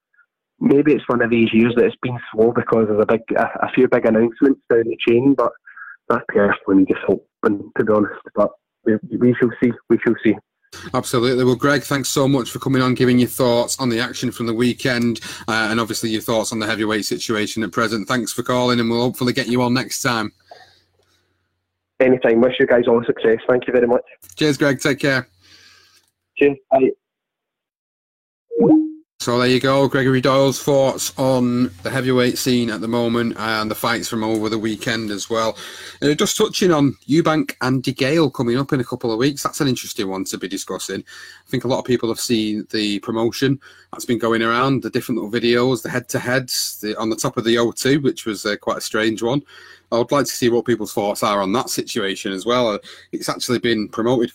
[0.59, 3.65] maybe it's one of these years that it's been slow because of a big, a,
[3.65, 5.35] a few big announcements down the chain.
[5.35, 5.51] But
[6.09, 8.13] that's personally just hoping, to be honest.
[8.35, 8.51] But
[8.83, 9.71] we, we shall see.
[9.89, 10.35] We shall see.
[10.93, 11.43] Absolutely.
[11.43, 14.45] Well, Greg, thanks so much for coming on, giving your thoughts on the action from
[14.45, 18.07] the weekend, uh, and obviously your thoughts on the heavyweight situation at present.
[18.07, 20.31] Thanks for calling, and we'll hopefully get you on next time.
[21.99, 22.41] Anytime.
[22.41, 23.37] Wish you guys all success.
[23.47, 24.03] Thank you very much.
[24.35, 24.81] Cheers, Greg.
[24.81, 25.27] Take care.
[26.37, 26.57] Cheers.
[26.69, 26.89] Bye.
[29.25, 33.71] So there you go, Gregory Doyle's thoughts on the heavyweight scene at the moment and
[33.71, 35.57] the fights from over the weekend as well.
[35.99, 39.41] Uh, just touching on Eubank and DeGale coming up in a couple of weeks.
[39.41, 40.99] That's an interesting one to be discussing.
[40.99, 43.59] I think a lot of people have seen the promotion
[43.91, 47.55] that's been going around, the different little videos, the head-to-heads on the top of the
[47.55, 49.41] O2, which was uh, quite a strange one.
[49.91, 52.67] I would like to see what people's thoughts are on that situation as well.
[52.67, 52.77] Uh,
[53.11, 54.33] it's actually been promoted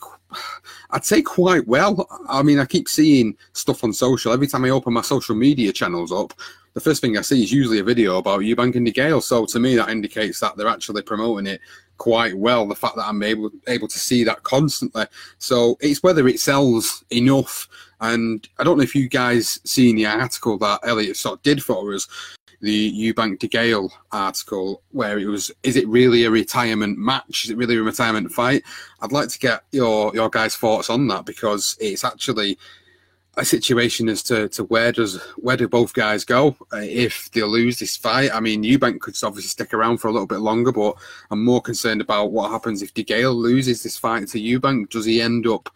[0.91, 2.07] I'd say quite well.
[2.27, 4.33] I mean, I keep seeing stuff on social.
[4.33, 6.33] Every time I open my social media channels up,
[6.73, 9.21] the first thing I see is usually a video about Eubank and DeGale.
[9.21, 11.61] So to me, that indicates that they're actually promoting it
[11.97, 12.67] quite well.
[12.67, 15.05] The fact that I'm able able to see that constantly.
[15.37, 17.67] So it's whether it sells enough.
[17.99, 21.63] And I don't know if you guys seen the article that Elliot sort of did
[21.63, 22.07] for us
[22.61, 27.45] the Eubank DeGale article where it was, is it really a retirement match?
[27.45, 28.63] Is it really a retirement fight?
[29.01, 32.57] I'd like to get your your guys' thoughts on that because it's actually
[33.37, 37.43] a situation as to, to where does where do both guys go uh, if they
[37.43, 38.29] lose this fight.
[38.33, 40.95] I mean, Eubank could obviously stick around for a little bit longer, but
[41.29, 44.89] I'm more concerned about what happens if DeGale loses this fight to Eubank.
[44.89, 45.69] Does he end up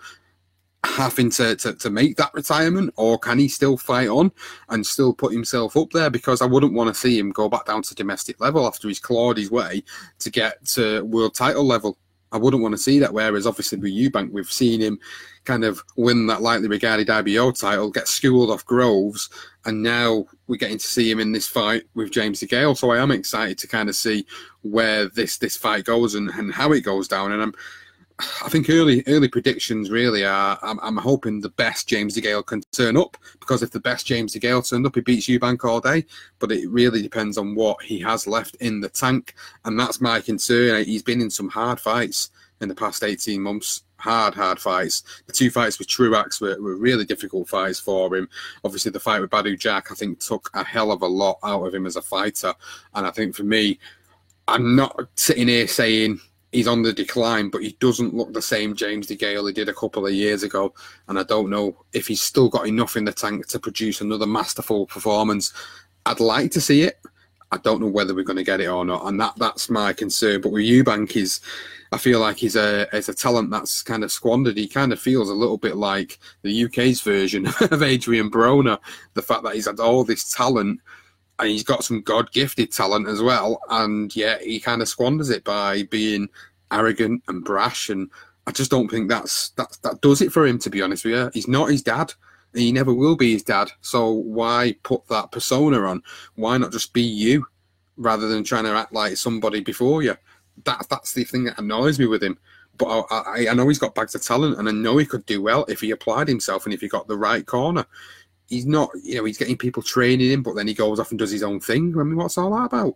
[0.85, 4.31] having to, to, to make that retirement, or can he still fight on
[4.69, 6.09] and still put himself up there?
[6.09, 8.99] Because I wouldn't want to see him go back down to domestic level after he's
[8.99, 9.83] clawed his way
[10.19, 11.97] to get to world title level.
[12.31, 13.13] I wouldn't want to see that.
[13.13, 14.99] Whereas obviously with Eubank, we've seen him
[15.45, 19.29] kind of win that lightly regarded IBO title, get schooled off Groves,
[19.63, 22.75] and now we're getting to see him in this fight with James DeGale.
[22.75, 24.25] So I am excited to kind of see
[24.63, 27.31] where this this fight goes and, and how it goes down.
[27.31, 27.53] And I'm
[28.19, 30.57] I think early early predictions really are.
[30.61, 34.33] I'm, I'm hoping the best James DeGale can turn up because if the best James
[34.33, 36.05] DeGale turned up, he beats Eubank all day.
[36.39, 39.33] But it really depends on what he has left in the tank,
[39.65, 40.85] and that's my concern.
[40.85, 43.83] He's been in some hard fights in the past 18 months.
[43.97, 45.03] Hard, hard fights.
[45.25, 48.29] The two fights with Truax were, were really difficult fights for him.
[48.63, 51.65] Obviously, the fight with Badou Jack, I think, took a hell of a lot out
[51.65, 52.53] of him as a fighter.
[52.93, 53.79] And I think for me,
[54.47, 56.19] I'm not sitting here saying
[56.55, 59.73] he's on the decline, but he doesn't look the same James DeGale he did a
[59.73, 60.73] couple of years ago.
[61.07, 64.25] And I don't know if he's still got enough in the tank to produce another
[64.25, 65.53] masterful performance.
[66.05, 66.99] I'd like to see it.
[67.51, 69.93] I don't know whether we're going to get it or not, and that that's my
[69.93, 70.41] concern.
[70.41, 71.41] But with Eubank, is
[71.91, 74.57] I feel like he's a he's a talent that's kind of squandered.
[74.57, 78.79] He kind of feels a little bit like the UK's version of Adrian Broner.
[79.13, 80.81] The fact that he's had all this talent
[81.39, 85.29] and he's got some God gifted talent as well, and yet he kind of squanders
[85.29, 86.29] it by being
[86.71, 87.89] arrogant and brash.
[87.89, 88.09] And
[88.47, 90.59] I just don't think that's that that does it for him.
[90.59, 92.13] To be honest with you, he's not his dad.
[92.53, 93.69] He never will be his dad.
[93.81, 96.01] So why put that persona on?
[96.35, 97.45] Why not just be you,
[97.97, 100.15] rather than trying to act like somebody before you?
[100.63, 102.37] That that's the thing that annoys me with him.
[102.77, 105.25] But I, I, I know he's got bags of talent, and I know he could
[105.25, 107.85] do well if he applied himself and if he got the right corner
[108.47, 111.19] he's not, you know, he's getting people training him, but then he goes off and
[111.19, 111.93] does his own thing.
[111.97, 112.95] I mean, what's all that about?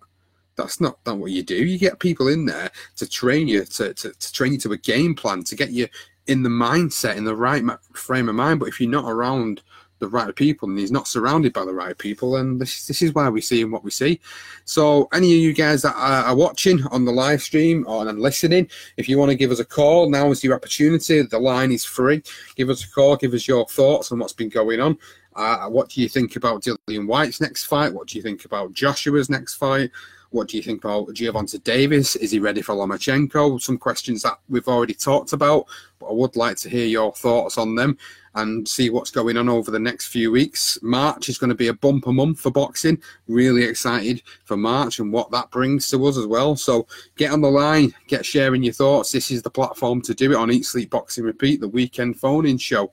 [0.56, 1.56] That's not, not what you do.
[1.56, 4.78] You get people in there to train you, to, to, to train you to a
[4.78, 5.88] game plan, to get you
[6.28, 8.60] in the mindset, in the right frame of mind.
[8.60, 9.62] But if you're not around
[10.00, 13.14] the right people and he's not surrounded by the right people, and this, this is
[13.14, 14.20] why we see him what we see.
[14.66, 18.20] So, any of you guys that are, are watching on the live stream or and
[18.20, 21.22] listening, if you want to give us a call, now is your opportunity.
[21.22, 22.22] The line is free.
[22.56, 24.97] Give us a call, give us your thoughts on what's been going on.
[25.39, 27.93] Uh, what do you think about Dillian Whyte's next fight?
[27.93, 29.89] What do you think about Joshua's next fight?
[30.31, 32.17] What do you think about Gervonta Davis?
[32.17, 33.61] Is he ready for Lomachenko?
[33.61, 35.67] Some questions that we've already talked about,
[35.97, 37.97] but I would like to hear your thoughts on them
[38.35, 40.77] and see what's going on over the next few weeks.
[40.81, 43.01] March is going to be a bumper month for boxing.
[43.29, 46.57] Really excited for March and what that brings to us as well.
[46.57, 46.85] So
[47.15, 49.13] get on the line, get sharing your thoughts.
[49.13, 52.45] This is the platform to do it on Eat Sleep Boxing Repeat, the weekend phone
[52.45, 52.91] in show.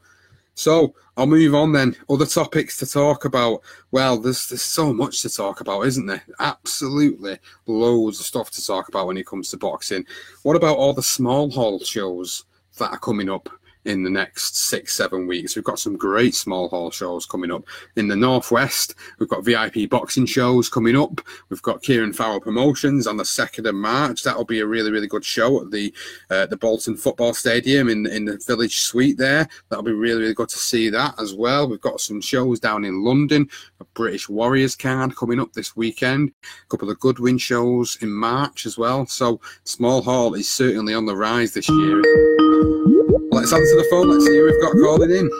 [0.56, 1.94] So I'll move on then.
[2.08, 3.60] Other topics to talk about.
[3.90, 6.24] Well, there's there's so much to talk about, isn't there?
[6.40, 10.04] Absolutely loads of stuff to talk about when it comes to boxing.
[10.42, 12.44] What about all the small hall shows
[12.78, 13.50] that are coming up?
[13.86, 15.56] In the next six, seven weeks.
[15.56, 17.64] We've got some great small hall shows coming up.
[17.96, 21.20] In the Northwest, we've got VIP boxing shows coming up.
[21.48, 24.22] We've got Kieran Farrell Promotions on the 2nd of March.
[24.22, 25.92] That'll be a really, really good show at the
[26.30, 29.48] uh, the Bolton Football Stadium in, in the Village Suite there.
[29.68, 31.68] That'll be really, really good to see that as well.
[31.68, 33.48] We've got some shows down in London,
[33.80, 38.66] a British Warriors card coming up this weekend, a couple of Goodwin shows in March
[38.66, 39.06] as well.
[39.06, 42.95] So Small Hall is certainly on the rise this year.
[43.36, 44.08] Let's answer the phone.
[44.08, 45.30] Let's see who we've got calling in.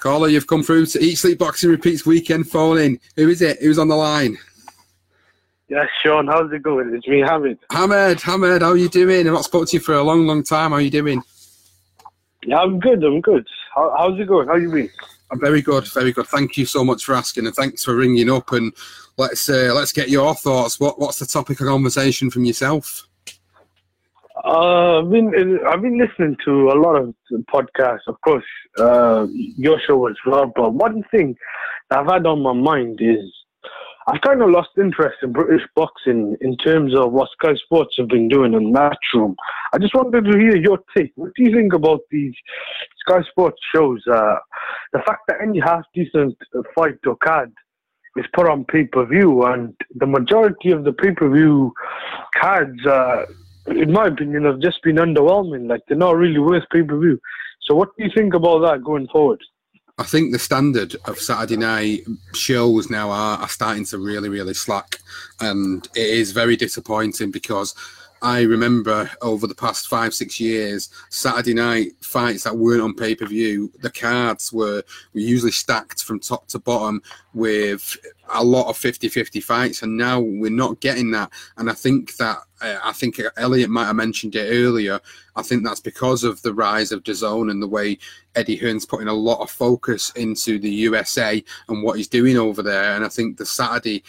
[0.00, 2.98] Caller, you've come through to Eat Sleep Boxing Repeats weekend phone in.
[3.14, 3.58] Who is it?
[3.60, 4.36] Who's on the line?
[5.68, 6.92] Yes, Sean, how's it going?
[6.94, 7.58] It's me, Hamid.
[7.70, 9.26] Hamid, Hamid, how are you doing?
[9.26, 10.70] I've not spoken to you for a long, long time.
[10.70, 11.22] How are you doing?
[12.44, 13.46] Yeah, I'm good, I'm good.
[13.74, 14.48] How, how's it going?
[14.48, 14.90] How you been?
[15.30, 16.26] I'm very good, very good.
[16.26, 18.50] Thank you so much for asking, and thanks for ringing up.
[18.52, 18.72] And
[19.16, 20.80] let's uh, let's get your thoughts.
[20.80, 23.07] What what's the topic of conversation from yourself?
[24.44, 27.14] Uh, I've been I've been listening to a lot of
[27.52, 28.44] podcasts, of course,
[28.78, 30.52] uh, your show as well.
[30.54, 31.36] But one thing
[31.90, 33.24] I've had on my mind is
[34.06, 38.08] I've kind of lost interest in British boxing in terms of what Sky Sports have
[38.08, 39.34] been doing in Matchroom.
[39.72, 41.12] I just wanted to hear your take.
[41.16, 42.32] What do you think about these
[43.00, 44.02] Sky Sports shows?
[44.06, 44.36] Uh,
[44.92, 46.36] the fact that any half decent
[46.74, 47.52] fight or card
[48.16, 51.72] is put on pay per view, and the majority of the pay per view
[52.40, 53.26] cards, uh,
[53.70, 55.68] in my opinion, have just been underwhelming.
[55.68, 57.20] Like they're not really worth pay per view.
[57.62, 59.42] So, what do you think about that going forward?
[59.98, 62.02] I think the standard of Saturday night
[62.32, 65.00] shows now are, are starting to really, really slack.
[65.40, 67.74] And it is very disappointing because
[68.22, 73.14] I remember over the past five, six years, Saturday night fights that weren't on pay
[73.14, 74.82] per view, the cards were,
[75.14, 77.02] were usually stacked from top to bottom
[77.34, 77.96] with
[78.32, 79.82] a lot of 50 50 fights.
[79.82, 81.30] And now we're not getting that.
[81.56, 85.00] And I think that, uh, I think Elliot might have mentioned it earlier.
[85.36, 87.98] I think that's because of the rise of DAZN and the way
[88.34, 92.62] Eddie Hearn's putting a lot of focus into the USA and what he's doing over
[92.62, 92.94] there.
[92.94, 94.02] And I think the Saturday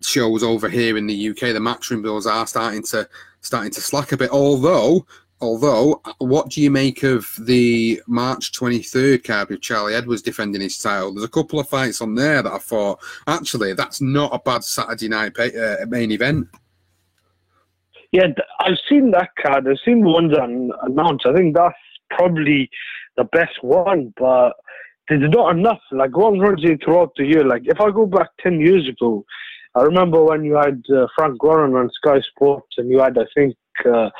[0.00, 3.08] shows over here in the UK, the matchroom bills are starting to
[3.40, 4.30] starting to slack a bit.
[4.30, 5.06] Although,
[5.44, 10.78] although, what do you make of the March 23rd card with Charlie Edwards defending his
[10.78, 11.12] title?
[11.12, 14.64] There's a couple of fights on there that I thought actually that's not a bad
[14.64, 16.48] Saturday night uh, main event.
[18.12, 18.28] Yeah,
[18.60, 19.68] I've seen that card.
[19.68, 20.32] I've seen the ones
[20.82, 21.26] announced.
[21.26, 21.74] I think that's
[22.10, 22.70] probably
[23.16, 24.54] the best one, but
[25.08, 25.80] there's not enough.
[25.92, 27.44] Like one runs throughout the year.
[27.44, 29.24] Like if I go back ten years ago,
[29.74, 33.24] I remember when you had uh, Frank Warren on Sky Sports, and you had, I
[33.34, 34.10] think, uh,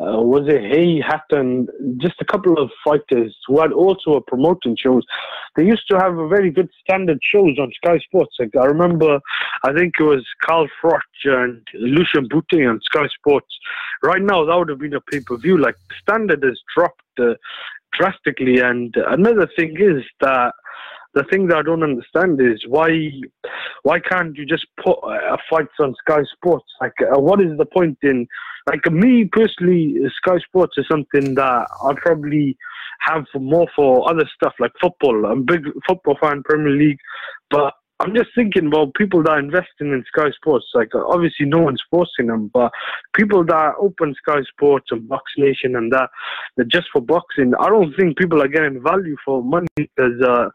[0.00, 4.76] uh, was it Hey Hatton, just a couple of fighters who had also a promoting
[4.76, 5.04] shows.
[5.56, 8.34] They used to have a very good standard shows on Sky Sports.
[8.38, 9.20] Like I remember,
[9.64, 13.48] I think it was Carl Froch and Lucian Bute on Sky Sports.
[14.02, 15.58] Right now, that would have been a pay per view.
[15.58, 17.34] Like standard has dropped uh,
[17.98, 20.52] drastically, and another thing is that
[21.14, 22.88] the thing that I don't understand is why
[23.82, 26.66] why can't you just put a fight on Sky Sports?
[26.80, 28.26] Like, uh, what is the point in
[28.66, 29.96] like me personally?
[30.16, 32.56] Sky Sports is something that I probably
[33.00, 35.26] have for more for other stuff like football.
[35.26, 36.98] I'm a big football fan, Premier League,
[37.50, 40.66] but I'm just thinking about people that are investing in Sky Sports.
[40.74, 42.72] Like, obviously, no one's forcing them, but
[43.14, 46.10] people that open Sky Sports and Box Nation and that,
[46.56, 50.48] that just for boxing, I don't think people are getting value for money because uh,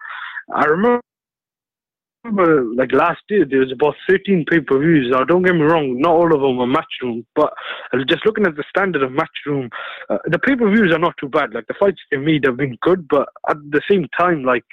[0.54, 1.02] I remember
[2.76, 5.12] like last year there was about 13 pay-per-views.
[5.12, 7.54] Now don't get me wrong, not all of them are matchroom, but
[8.08, 9.70] just looking at the standard of matchroom,
[10.10, 11.54] uh, the pay-per-views are not too bad.
[11.54, 14.66] Like the fights they made have been good, but at the same time, like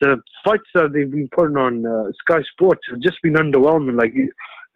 [0.00, 3.98] the fights that they've been putting on uh, Sky Sports have just been underwhelming.
[3.98, 4.14] Like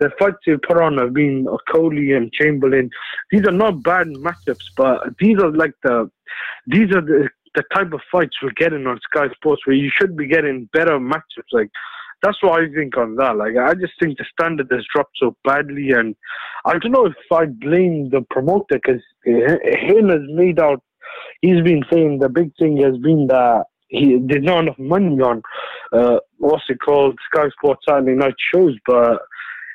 [0.01, 2.91] the fights they put on have been Okolie and Chamberlain.
[3.31, 6.11] These are not bad matchups, but these are like the
[6.67, 10.17] these are the the type of fights we're getting on Sky Sports, where you should
[10.17, 11.53] be getting better matchups.
[11.53, 11.71] Like
[12.23, 13.37] that's what I think on that.
[13.37, 16.15] Like I just think the standard has dropped so badly, and
[16.65, 20.83] I don't know if I blame the promoter because him has made out.
[21.41, 25.43] He's been saying the big thing has been that he there's not enough money on
[25.93, 29.23] uh, what's it called Sky Sports Saturday night shows, but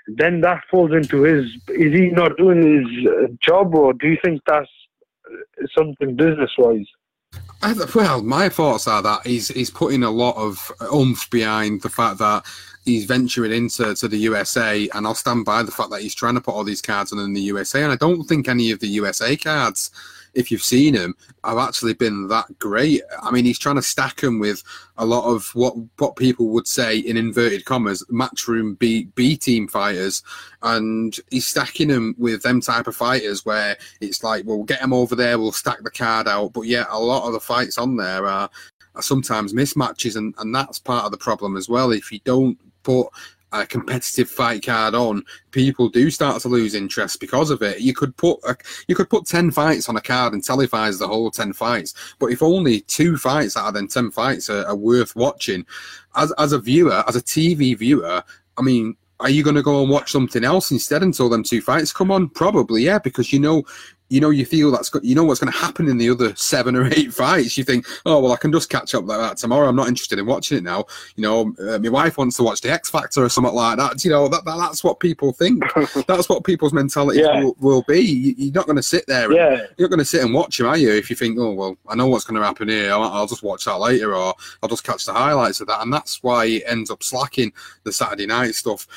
[0.07, 1.45] then that falls into his.
[1.69, 4.69] Is he not doing his job, or do you think that's
[5.77, 6.88] something business wise?
[7.64, 12.18] Well, my thoughts are that he's he's putting a lot of oomph behind the fact
[12.18, 12.43] that
[12.86, 16.34] he's venturing into to the USA, and I'll stand by the fact that he's trying
[16.36, 17.84] to put all these cards on in the USA.
[17.84, 19.91] And I don't think any of the USA cards
[20.34, 23.01] if you've seen him, have actually been that great.
[23.21, 24.63] I mean, he's trying to stack him with
[24.97, 29.67] a lot of what what people would say in inverted commas matchroom B B team
[29.67, 30.23] fighters,
[30.61, 34.82] and he's stacking them with them type of fighters where it's like, well, we'll get
[34.82, 37.77] him over there, we'll stack the card out, but yet a lot of the fights
[37.77, 38.49] on there are,
[38.95, 41.91] are sometimes mismatches, and and that's part of the problem as well.
[41.91, 43.07] If you don't put
[43.52, 47.82] a competitive fight card on, people do start to lose interest because of it.
[47.82, 48.56] You could put a,
[48.88, 52.28] you could put ten fights on a card and televise the whole ten fights, but
[52.28, 55.66] if only two fights out of them ten fights are, are worth watching,
[56.16, 58.24] as as a viewer, as a TV viewer,
[58.58, 61.62] I mean, are you going to go and watch something else instead until them two
[61.62, 62.30] fights come on?
[62.30, 63.64] Probably, yeah, because you know
[64.12, 66.76] you know, you feel that's you know what's going to happen in the other seven
[66.76, 67.57] or eight fights.
[67.57, 69.70] You think, oh well, I can just catch up like that tomorrow.
[69.70, 70.86] I'm not interested in watching it now.
[71.16, 74.03] You know, uh, my wife wants to watch the X Factor or something like that.
[74.03, 75.64] You know, that, that that's what people think.
[76.07, 77.41] that's what people's mentality Yeah.
[77.43, 77.99] will, will be.
[78.01, 79.26] You, you're not going to sit there.
[79.28, 79.66] and- Yeah.
[79.78, 80.91] You're not going to sit and watch him, are you?
[80.91, 82.91] If you think, oh well, I know what's going to happen here.
[82.91, 85.93] I'll, I'll just watch that later, or I'll just catch the highlights of that, and
[85.93, 87.53] that's why it ends up slacking
[87.84, 88.88] the Saturday night stuff.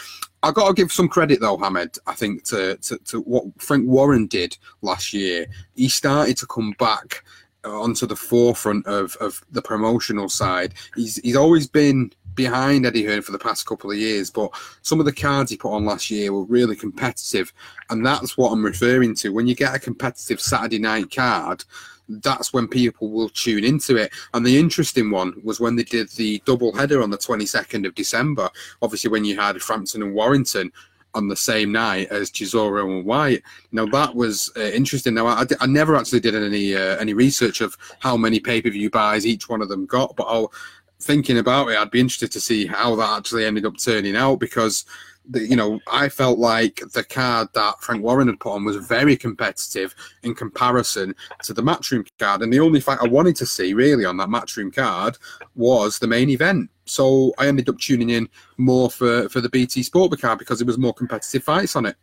[0.45, 1.99] I got to give some credit though, Hamed.
[2.07, 5.47] I think to, to to what Frank Warren did last year.
[5.75, 7.25] He started to come back
[7.65, 10.75] uh, onto the forefront of, of the promotional side.
[10.95, 14.51] He's he's always been behind Eddie Hearn for the past couple of years, but
[14.83, 17.51] some of the cards he put on last year were really competitive,
[17.89, 19.31] and that's what I'm referring to.
[19.31, 21.65] When you get a competitive Saturday night card,
[22.09, 24.13] that's when people will tune into it.
[24.33, 27.95] And the interesting one was when they did the double header on the 22nd of
[27.95, 28.51] December.
[28.83, 30.73] Obviously, when you had Frampton and Warrington
[31.15, 33.43] on the same night as Chisora and Whyte.
[33.73, 35.15] Now that was uh, interesting.
[35.15, 38.71] Now I, I never actually did any uh, any research of how many pay per
[38.71, 40.53] view buys each one of them got, but I'll
[41.01, 44.41] thinking about it, I'd be interested to see how that actually ended up turning out
[44.41, 44.85] because.
[45.29, 48.77] The, you know, I felt like the card that Frank Warren had put on was
[48.77, 51.15] very competitive in comparison
[51.45, 52.43] to the matchroom card.
[52.43, 55.17] And the only fight I wanted to see really on that matchroom card
[55.55, 56.71] was the main event.
[56.85, 60.67] So I ended up tuning in more for, for the BT Sport card because it
[60.67, 61.97] was more competitive fights on it.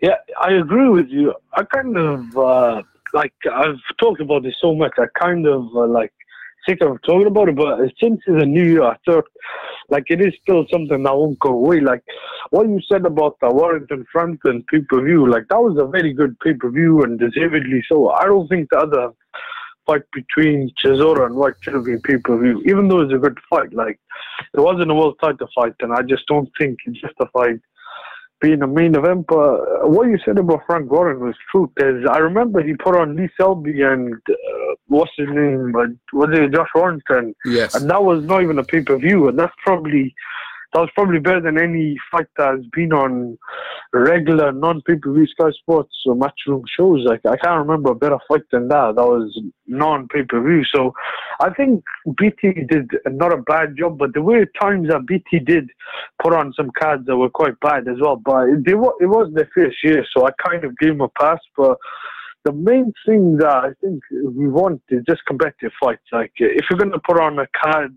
[0.00, 1.34] Yeah, I agree with you.
[1.54, 2.82] I kind of uh,
[3.12, 4.92] like I've talked about this so much.
[4.98, 6.12] I kind of uh, like
[6.68, 9.26] sick of talking about it, but since it's a new year, I thought
[9.88, 11.80] like it is still something that won't go away.
[11.80, 12.02] Like
[12.50, 16.12] what you said about the Warrington Frampton pay per view, like that was a very
[16.12, 18.10] good pay per view and deservedly so.
[18.10, 19.10] I don't think the other
[19.86, 23.18] fight between Chisora and Whyte should have been pay per view, even though it's a
[23.18, 23.72] good fight.
[23.72, 23.98] Like
[24.54, 27.60] it wasn't a world title fight, and I just don't think it justified
[28.40, 29.26] being a main event.
[29.28, 31.70] But what you said about Frank Warren was true.
[31.74, 35.74] Because I remember he put on Lee Selby and uh, what's his name?
[35.76, 37.34] Uh, was it Josh Warrington?
[37.44, 37.74] Yes.
[37.74, 40.14] And that was not even a pay per view, and that's probably
[40.72, 43.38] that was probably better than any fight that has been on
[43.94, 47.04] regular non pay per view Sky Sports or matchroom shows.
[47.06, 48.94] Like I can't remember a better fight than that.
[48.96, 50.62] That was non pay per view.
[50.74, 50.92] So
[51.40, 51.82] I think
[52.18, 55.70] BT did not a bad job, but there were times that BT did
[56.22, 58.16] put on some cards that were quite bad as well.
[58.16, 61.08] But it, wa- it was their first year, so I kind of gave them a
[61.08, 61.38] pass.
[61.56, 61.78] But
[62.44, 66.04] the main thing that I think we want is just competitive fights.
[66.12, 67.96] Like if you're going to put on a card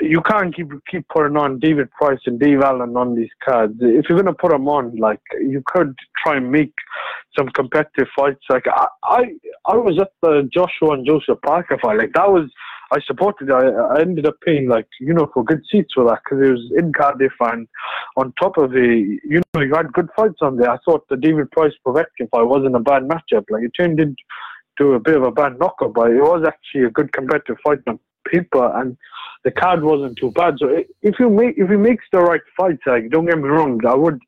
[0.00, 3.74] you can't keep keep putting on David Price and Dave Allen on these cards.
[3.80, 5.94] If you're gonna put them on, like you could
[6.24, 6.72] try and make
[7.38, 8.40] some competitive fights.
[8.48, 9.22] Like I, I,
[9.66, 11.98] I was at the Joshua and Joseph Parker fight.
[11.98, 12.50] Like that was,
[12.92, 13.50] I supported.
[13.50, 16.50] I, I ended up paying like you know for good seats for that because it
[16.50, 17.68] was in Cardiff and
[18.16, 20.70] on top of it, you know, you had good fights on there.
[20.70, 23.44] I thought the David Price Povetkin fight wasn't a bad matchup.
[23.50, 26.90] Like it turned into a bit of a bad knockout, but it was actually a
[26.90, 27.78] good competitive fight
[28.30, 28.96] paper and
[29.44, 30.54] the card wasn't too bad.
[30.58, 30.68] So
[31.02, 33.94] if you make if he makes the right fight, like don't get me wrong, I
[33.94, 34.18] would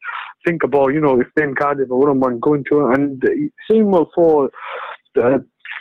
[0.47, 2.87] think about you know if they're in Cardiff, I wouldn't mind going to.
[2.87, 3.23] And
[3.71, 4.51] same for
[5.23, 5.39] uh,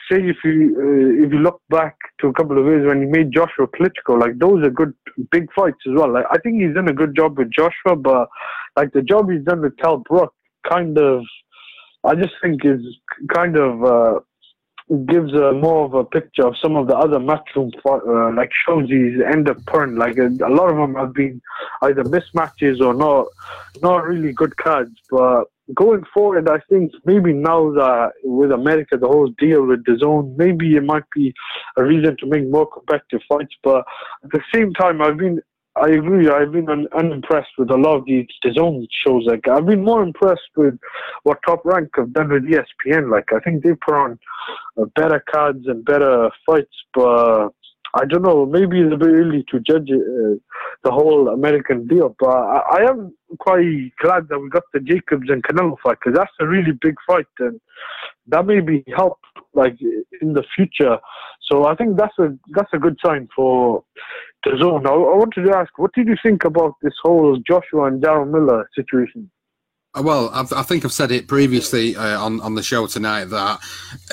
[0.10, 3.08] say if you uh, if you look back to a couple of years when he
[3.08, 4.94] made Joshua Klitschko, like those are good
[5.32, 6.12] big fights as well.
[6.12, 8.28] Like I think he's done a good job with Joshua, but
[8.76, 10.34] like the job he's done with Kell Brook,
[10.70, 11.24] kind of,
[12.04, 12.82] I just think is
[13.34, 13.84] kind of.
[13.84, 14.20] Uh,
[15.08, 18.90] gives a more of a picture of some of the other matchroom uh, like shows
[18.90, 19.96] he's end up putting.
[19.96, 21.42] Like a, a lot of them have been
[21.84, 23.28] either mismatches or not
[23.82, 24.92] not really good cards.
[25.10, 30.36] But going forward, I think maybe now that with America the whole deal with DAZN,
[30.36, 31.34] maybe it might be
[31.78, 33.56] a reason to make more competitive fights.
[33.64, 33.86] But
[34.24, 35.42] at the same time, I've been
[35.82, 36.30] I agree.
[36.30, 39.24] I've been un- unimpressed with a lot of these DAZN shows.
[39.26, 40.78] Like I've been more impressed with
[41.24, 43.12] what Top Rank have done with ESPN.
[43.12, 44.20] Like I think they put on
[44.80, 46.76] uh, better cards and better fights.
[46.94, 47.50] But
[47.96, 48.46] I don't know.
[48.46, 50.38] Maybe it's a bit early to judge uh,
[50.84, 52.16] the whole American deal.
[52.20, 56.16] But I, I am quite glad that we got the Jacobs and Canelo fight because
[56.16, 57.60] that's a really big fight and
[58.28, 59.18] that maybe help
[59.56, 59.78] like
[60.22, 60.98] in the future.
[61.50, 63.84] So I think that's a that's a good sign for
[64.46, 64.86] DAZN.
[64.86, 68.30] I, I wanted to ask, what did you think about this whole Joshua and Jarrell
[68.30, 69.30] Miller situation?
[69.94, 73.26] Uh, Well, I've, I think I've said it previously uh, on on the show tonight
[73.26, 73.60] that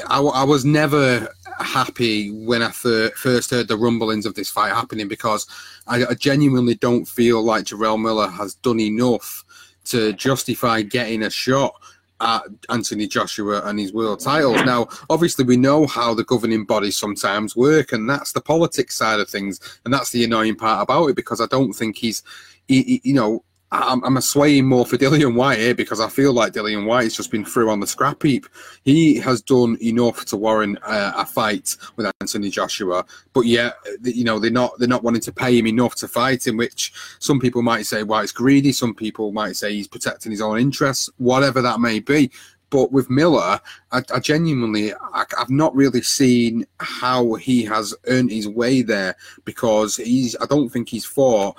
[0.09, 1.29] I was never
[1.61, 5.47] happy when I first heard the rumblings of this fight happening because
[5.87, 9.45] I, I genuinely don't feel like Jarrell Miller has done enough
[9.87, 11.73] to justify getting a shot
[12.21, 14.63] at Anthony Joshua and his world titles.
[14.65, 19.21] Now, obviously, we know how the governing bodies sometimes work, and that's the politics side
[19.21, 22.23] of things, and that's the annoying part about it because I don't think he's,
[22.67, 26.33] he, he- you know, I'm, I'm swaying more for Dillian Whyte here because I feel
[26.33, 28.47] like Dillian Whyte has just been through on the scrap heap.
[28.83, 33.05] He has done enough to warrant uh, a fight with Anthony Joshua,
[33.35, 36.47] but yeah, you know they're not they're not wanting to pay him enough to fight
[36.47, 38.73] him, which some people might say well, it's greedy.
[38.73, 42.31] Some people might say he's protecting his own interests, whatever that may be.
[42.71, 43.61] But with Miller,
[43.93, 49.15] I, I genuinely, I, have not really seen how he has earned his way there
[49.45, 50.37] because he's.
[50.41, 51.57] I don't think he's fought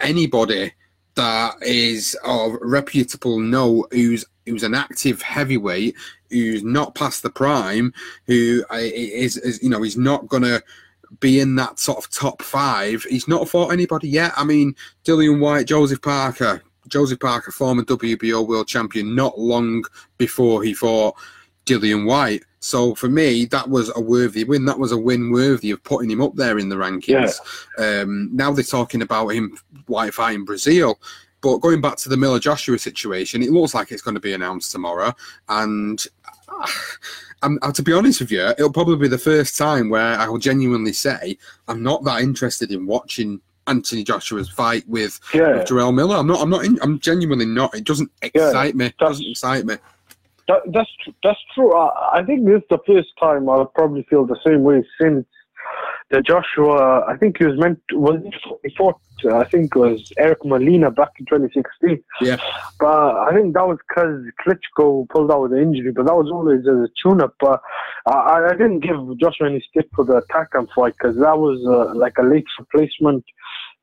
[0.00, 0.72] anybody
[1.16, 5.94] that is of reputable note who's who's an active heavyweight
[6.30, 7.92] who's not past the prime
[8.26, 10.62] who uh, is, is you know he's not gonna
[11.20, 13.02] be in that sort of top five.
[13.04, 14.32] He's not fought anybody yet.
[14.36, 19.84] I mean dillian Whyte joseph parker joseph parker former wbo world champion not long
[20.18, 21.16] before he fought
[21.66, 22.44] dillian Whyte.
[22.60, 24.64] so for me, that was a worthy win.
[24.64, 27.38] That was a win worthy of putting him up there in the rankings.
[27.78, 28.00] Yeah.
[28.00, 30.96] Um, now they're talking about him Whyte fighting Breazeale.
[31.42, 34.32] But going back to the Miller Joshua situation, it looks like it's going to be
[34.32, 35.12] announced tomorrow.
[35.48, 36.04] And
[37.42, 40.38] uh, to be honest with you, it'll probably be the first time where I will
[40.38, 41.36] genuinely say
[41.68, 45.58] I'm not that interested in watching Anthony Joshua's fight with, yeah.
[45.58, 46.16] with Jarrell Miller.
[46.16, 46.40] I'm not.
[46.40, 46.64] I'm not.
[46.64, 47.74] In, I'm genuinely not.
[47.74, 48.86] It doesn't excite yeah, me.
[48.86, 49.76] It doesn't excite me.
[50.48, 50.90] That, that's
[51.22, 51.74] that's true.
[51.74, 55.26] I, I think this is the first time I'll probably feel the same way since
[56.10, 57.04] the Joshua.
[57.06, 58.22] I think he was meant to, was
[58.62, 59.00] he fought.
[59.32, 62.02] I think it was Eric Molina back in 2016.
[62.20, 62.36] Yeah,
[62.78, 65.90] but I think that was because Klitschko pulled out with the injury.
[65.90, 67.34] But that was always as a tune-up.
[67.40, 67.60] But
[68.06, 71.58] I, I didn't give Joshua any stick for the attack and fight because that was
[71.66, 73.24] uh, like a late replacement.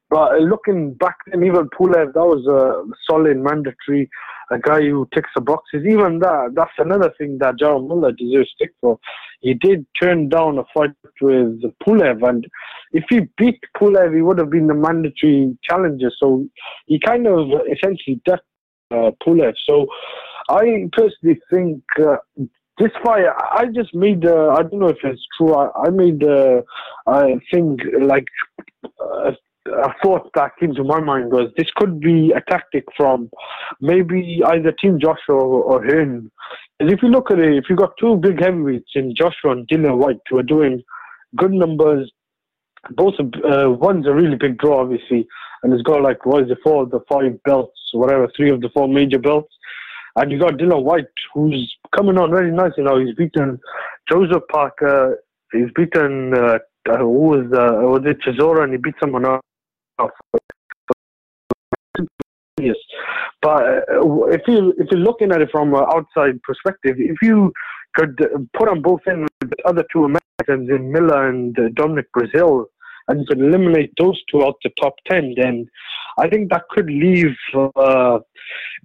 [0.09, 4.09] But looking back then, even Pulev, that was a solid mandatory
[4.52, 5.86] a guy who ticks the boxes.
[5.86, 9.00] Even that, that's another thing that Jarrell Miller deserves stick for.
[9.41, 10.91] He did turn down a fight
[11.22, 12.48] with Pulev, and
[12.91, 16.12] if he beat Pulev, he would have been the mandatory challenger.
[16.18, 16.48] So
[16.88, 18.44] he kind of essentially ducked
[18.91, 19.54] uh, Pulev.
[19.68, 19.88] So
[20.50, 21.84] I personally think.
[22.00, 22.18] Uh,
[22.80, 24.26] this fight, I just made.
[24.26, 25.54] Uh, I don't know if it's true.
[25.54, 26.24] I, I made.
[26.24, 26.64] Uh,
[27.06, 28.26] I think like
[29.00, 29.32] uh,
[29.68, 33.30] a thought that came to my mind was this could be a tactic from
[33.80, 36.32] maybe either Team Joshua or, him.
[36.80, 39.68] And if you look at it, if you've got two big heavyweights in Joshua and
[39.68, 40.84] Dillian Whyte who are doing
[41.36, 42.11] good numbers,
[42.91, 45.26] both uh, one's a really big draw, obviously,
[45.64, 48.59] and it's got like what is it, four of the five belts, whatever, three of
[48.59, 49.53] the four major belts.
[50.16, 52.47] And you got Dillian Whyte, who's coming on very.
[52.47, 53.59] You know, he's beaten
[54.11, 56.59] Joseph Parker, he's beaten uh,
[56.97, 59.41] who was uh, was it Chisora, and he beat someone else.
[63.44, 67.52] But uh, if you if you're looking at it from an outside perspective, if you
[67.96, 68.18] could
[68.58, 72.66] put them both in the other two Americans in Miller and uh, Dominic Breazeale,
[73.08, 75.68] and you could eliminate those two out the top 10, then
[76.18, 77.36] I think that could leave,
[77.76, 78.20] uh,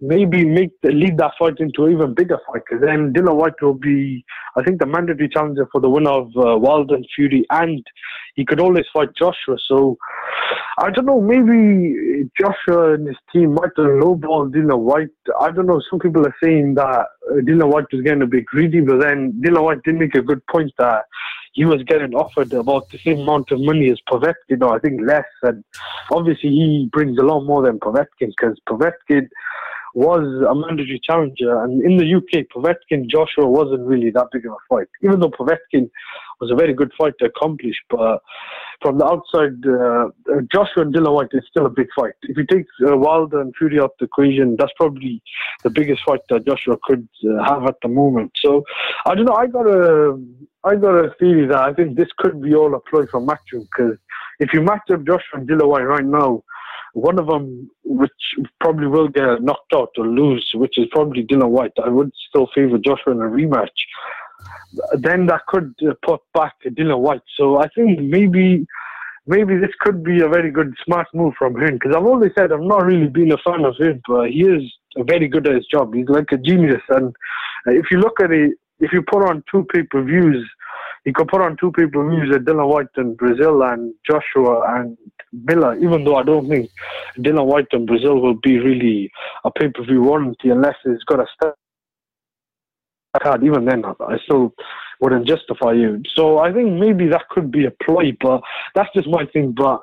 [0.01, 2.63] maybe make lead that fight into an even bigger fight.
[2.69, 4.25] Because then Dillian Whyte will be,
[4.57, 7.85] I think, the mandatory challenger for the winner of uh, and Fury, and
[8.35, 9.57] he could always fight Joshua.
[9.69, 9.99] So
[10.81, 15.09] I don't know, maybe Joshua and his team might have lowballed Dillian Whyte.
[15.41, 18.45] I don't know, some people are saying that uh, Dillian Whyte was getting a bit
[18.47, 21.05] greedy, but then Dillian Whyte did make a good point that
[21.55, 24.79] he was getting offered about the same amount of money as Povetkin, you know, I
[24.79, 25.25] think less.
[25.43, 25.65] And
[26.13, 29.29] obviously he brings a lot more than Povetkin because Povetkin
[29.95, 31.63] was a mandatory challenger.
[31.63, 35.31] And in the UK, Povetkin Joshua wasn't really that big of a fight, even though
[35.31, 35.91] Povetkin
[36.41, 37.75] was a very good fight to accomplish.
[37.91, 38.23] But
[38.81, 42.13] from the outside, uh, Joshua and Dillian Whyte is still a big fight.
[42.23, 45.23] If you take uh, Wilder and Fury out the equation, that's probably
[45.65, 48.33] the biggest fight that Joshua could uh, have at the moment.
[48.37, 48.63] So
[49.07, 49.35] I don't know.
[49.35, 50.21] I got a
[50.65, 53.63] I got a theory that I think this could be all a ploy for matching
[53.63, 53.97] because
[54.39, 56.45] if you match up Joshua and Dillian Whyte right now,
[56.95, 58.11] one of them, which
[58.61, 61.73] probably will get knocked out or lose, which is probably Dillian Whyte.
[61.83, 63.69] I would still favour Joshua in a rematch.
[64.95, 67.23] Then that could uh, put back Dillian Whyte.
[67.37, 68.67] So I think maybe
[69.27, 72.53] maybe this could be a very good smart move from him because I've always said
[72.53, 74.63] I've not really been a fan of him, but he is
[74.97, 75.95] very good at his job.
[75.95, 77.15] He's like a genius, and
[77.67, 80.49] if you look at it, if you put on two pay per views
[81.05, 84.97] he could put on two people views at Dillian Whyte and Breazeale and Joshua and
[85.33, 86.71] Miller, even though I don't think
[87.19, 89.11] Dillian Whyte and Breazeale will be really
[89.45, 91.57] a pay per view warranty unless he's got a start
[93.23, 93.45] card.
[93.45, 94.55] Even then, I still
[95.01, 96.03] wouldn't justify you.
[96.15, 98.41] So I think maybe that could be a ploy, but
[98.75, 99.53] that's just my thing.
[99.53, 99.81] But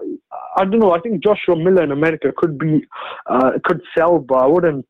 [0.58, 0.94] I don't know.
[0.94, 2.86] I think Joshua Miller in America could be
[3.28, 4.86] uh, could sell, but I wouldn't.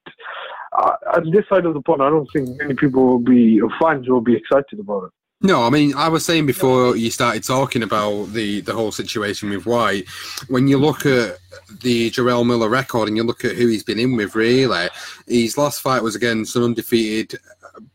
[0.77, 4.09] Uh, on this side of the pond, I don't think many people will be fans
[4.09, 5.11] will be excited about it.
[5.45, 9.51] No, I mean, I was saying before you started talking about the, the whole situation
[9.51, 10.07] with Whyte,
[10.47, 11.37] when you look at
[11.81, 14.87] the Jarrell Miller record and you look at who he's been in with, really,
[15.27, 17.37] his last fight was against an undefeated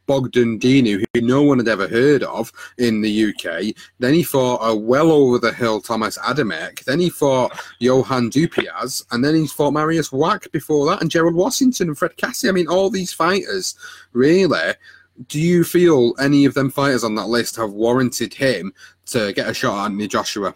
[0.07, 3.75] Bogdan Dinu, who no one had ever heard of in the UK.
[3.99, 6.85] Then he fought a well over the hill Thomas Adamek.
[6.85, 11.35] Then he fought Johann Duhaupas, and then he fought Mariusz Wach before that, and Gerald
[11.35, 12.49] Washington and Fred Kassi.
[12.49, 13.75] I mean, all these fighters,
[14.13, 14.75] really
[15.29, 18.73] do you feel any of them fighters on that list have warranted him
[19.07, 20.55] to get a shot at Anthony Joshua?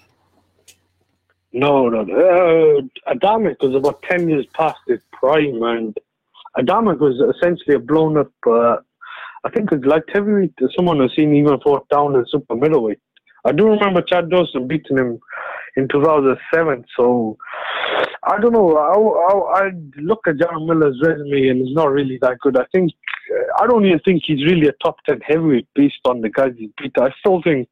[1.52, 2.00] No, no.
[2.00, 5.96] Uh, Adamek was about 10 years past his prime, and
[6.58, 8.76] Adamek was essentially a blown up, uh,
[9.44, 10.54] I think it's light heavyweight.
[10.74, 12.98] Someone has seen even fought down in super middleweight.
[13.44, 15.20] I do remember Chad Dawson beating him
[15.76, 17.36] in 2007, so
[18.26, 18.76] I don't know.
[18.76, 22.56] I, I, I look at Jarrell Miller's resume and it's not really that good.
[22.56, 22.92] I think
[23.30, 26.52] uh, I don't even think he's really a top ten heavyweight based on the guys
[26.56, 26.92] he's beat.
[26.98, 27.68] I still think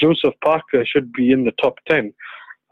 [0.00, 2.12] Joseph Parker should be in the top ten,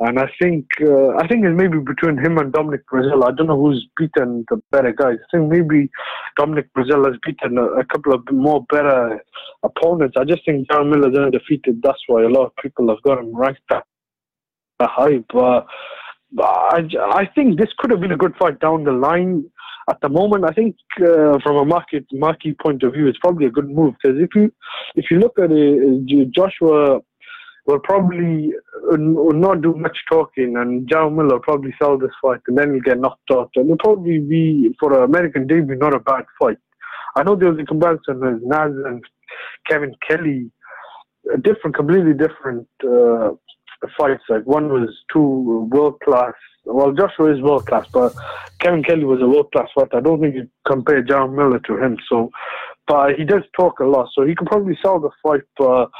[0.01, 3.25] and I think uh, I think it's maybe between him and Dominic Breazeale.
[3.25, 5.19] I don't know who's beaten the better guys.
[5.23, 5.91] I think maybe
[6.37, 9.23] Dominic Breazeale has beaten a, a couple of more better
[9.63, 10.17] opponents.
[10.19, 11.81] I just think Jarrell Miller's undefeated.
[11.83, 13.85] That's why a lot of people have got him ranked that
[14.81, 15.67] high, but.
[16.39, 19.51] I, I think this could have been a good fight down the line.
[19.89, 23.47] At the moment, I think uh, from a market market point of view, it's probably
[23.47, 24.53] a good move because if you
[24.95, 27.01] if you look at it, Joshua
[27.69, 28.53] will probably
[28.93, 32.59] uh, will not do much talking, and Jarrell Miller will probably sell this fight, and
[32.59, 33.51] then he'll get knocked out.
[33.57, 36.59] And it'll probably be for an American debut not a bad fight.
[37.17, 39.03] I know there was a comparison with Naz and
[39.69, 40.51] Kevin Kelly,
[41.33, 42.69] a different, completely different.
[42.83, 43.33] Uh,
[43.97, 44.25] fights.
[44.29, 46.35] Like one was two world class.
[46.65, 48.15] Well, Joshua is world class, but
[48.61, 49.97] Kevin Kelly was a world class fighter.
[49.97, 51.97] I don't think you compare Jarrell Miller to him.
[52.09, 52.31] So,
[52.87, 55.43] but he does talk a lot, so he can probably sell the fight.
[55.57, 55.91] But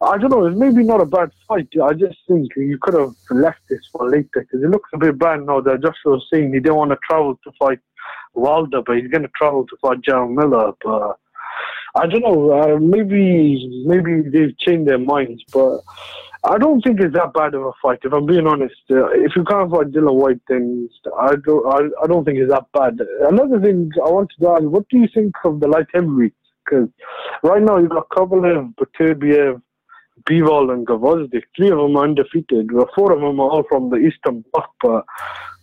[0.00, 0.46] I don't know.
[0.46, 1.68] It's maybe not a bad fight.
[1.82, 5.18] I just think you could have left this for later because it looks a bit
[5.18, 7.80] bad now that Joshua was saying he didn't want to travel to fight
[8.34, 10.72] Wilder, but he's going to travel to fight Jarrell Miller.
[10.82, 11.18] But
[11.96, 12.52] I don't know.
[12.52, 15.80] Uh, maybe maybe they've changed their minds, but
[16.48, 17.98] I don't think it's that bad of a fight.
[18.04, 20.88] If I'm being honest, uh, if you can't fight Dillian Whyte, then
[21.18, 21.66] I don't.
[21.66, 22.98] I, I don't think it's that bad.
[23.28, 26.34] Another thing I wanted to ask: What do you think of the light heavyweights?
[26.64, 26.88] Because
[27.42, 29.60] right now you've got Kovalev, Beterbiev,
[30.24, 31.42] Bivol, and Gvozdyk.
[31.54, 32.70] Three of them are undefeated.
[32.94, 34.70] Four of them are all from the Eastern Bloc.
[34.80, 35.04] But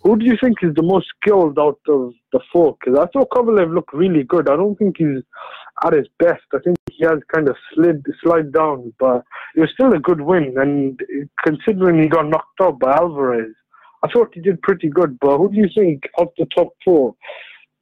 [0.03, 2.77] who do you think is the most skilled out of the four?
[2.79, 4.49] Because I thought Kovalev looked really good.
[4.49, 5.23] I don't think he's
[5.83, 6.43] at his best.
[6.53, 9.23] I think he has kind of slid slide down, but
[9.55, 10.55] it was still a good win.
[10.57, 10.99] And
[11.43, 13.53] considering he got knocked out by Alvarez,
[14.03, 15.19] I thought he did pretty good.
[15.19, 17.15] But who do you think of the top four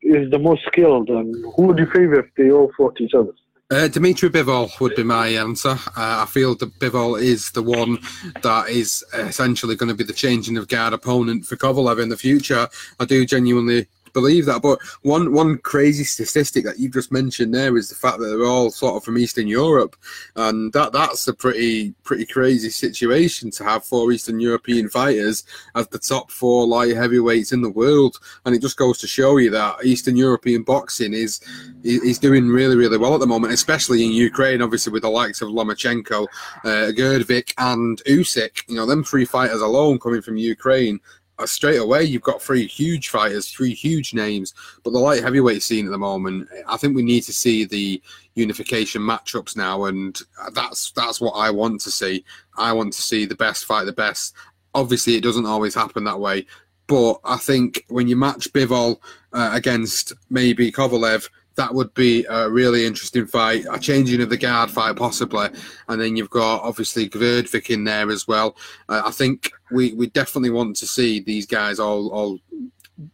[0.02, 3.32] is the most skilled, and who would you favour if they all fought each other?
[3.72, 5.70] Uh, Dimitri Bivol would be my answer.
[5.70, 7.98] Uh, I feel that Bivol is the one
[8.44, 12.18] that is essentially going to be the changing of guard opponent for Kovalev in the
[12.18, 12.68] future.
[12.99, 14.61] I do genuinely believe that.
[14.61, 18.45] But one one crazy statistic that you've just mentioned there is the fact that they're
[18.45, 19.95] all sort of from Eastern Europe,
[20.35, 25.44] and that that's a pretty pretty crazy situation to have four Eastern European fighters
[25.76, 29.38] as the top four light heavyweights in the world, and it just goes to show
[29.38, 31.41] you that Eastern European boxing is
[31.84, 34.61] is doing really really well at the moment, especially in Ukraine.
[34.61, 36.27] Obviously, with the likes of Lomachenko,
[36.64, 38.64] uh, Gvozdyk, and Usyk.
[38.68, 40.99] You know, them three fighters alone coming from Ukraine
[41.45, 44.53] straight away you've got three huge fighters, three huge names.
[44.84, 48.01] But the light heavyweight scene at the moment, I think we need to see the
[48.35, 50.19] unification matchups now, and
[50.53, 52.23] that's that's what I want to see.
[52.57, 54.35] I want to see the best fight the best.
[54.76, 56.45] Obviously, it doesn't always happen that way,
[56.88, 58.97] but I think when you match Bivol
[59.34, 63.65] uh, against maybe Kovalev, that would be a really interesting fight.
[63.72, 65.49] A changing of the guard fight, possibly.
[65.88, 68.55] And then you've got obviously Gvozdyk in there as well.
[68.89, 72.40] Uh, I think we, we definitely want to see these guys all, all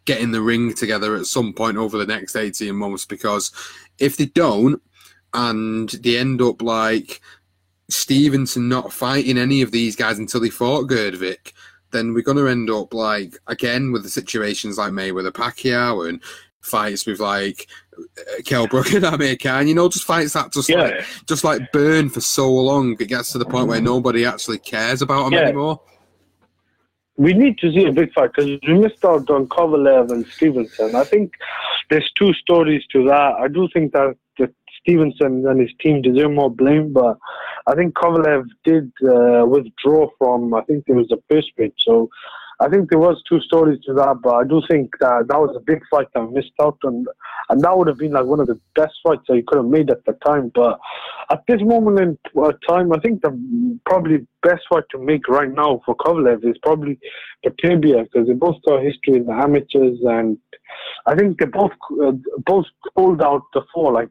[0.05, 3.51] get in the ring together at some point over the next 18 months because
[3.97, 4.81] if they don't
[5.33, 7.21] and they end up like
[7.89, 11.53] Stevenson not fighting any of these guys until he fought Gvozdyk,
[11.91, 16.21] then we're going to end up like again with the situations like Mayweather Pacquiao and
[16.61, 17.67] fights with like
[17.97, 20.81] uh, Kell Brook and Amir Khan, you know, just fights that just yeah.
[20.81, 22.95] like just like burn for so long.
[22.99, 25.45] It gets to the point where nobody actually cares about them yeah.
[25.45, 25.81] anymore.
[27.19, 30.95] We need to see a big fight because we missed out on Kovalev and Stevenson.
[30.95, 31.33] I think
[31.89, 33.33] there's two stories to that.
[33.43, 37.17] I do think that, that Stevenson and his team deserve more blame, but
[37.67, 40.53] I think Kovalev did uh, withdraw from.
[40.53, 42.09] I think there was a first bid, so
[42.61, 45.55] I think there was two stories to that, but I do think that that was
[45.55, 47.05] a big fight I missed out on,
[47.49, 49.65] and that would have been like one of the best fights that you could have
[49.65, 50.51] made at the time.
[50.53, 50.77] But
[51.31, 55.49] at this moment in uh, time, I think the probably best fight to make right
[55.49, 56.99] now for Kovalev is probably
[57.45, 60.37] Beterbiev because they both got history in the amateurs, and
[61.05, 61.71] I think they both
[62.03, 62.11] uh,
[62.45, 63.93] both pulled out the four.
[63.93, 64.09] Like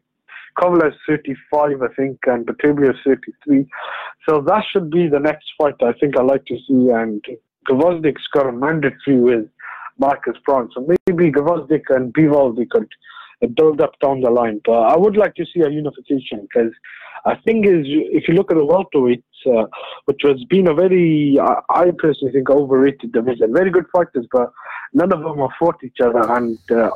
[0.57, 3.67] Kovalev 35, I think, and Beterbiev 33.
[4.27, 7.23] So that should be the next fight I think I'd like to see, and
[7.67, 9.49] Gvozdyk got a mandatory with
[9.97, 10.69] Marcus Browne.
[10.73, 12.87] So maybe Gvozdyk and Bivol could
[13.55, 14.61] build up down the line.
[14.65, 16.71] But I would like to see a unification because
[17.25, 19.67] I think is if you look at the welterweights, uh,
[20.05, 23.53] which has been a very, I personally think, overrated division.
[23.53, 24.51] Very good fighters, but
[24.93, 26.21] none of them have fought each other.
[26.31, 26.91] And uh,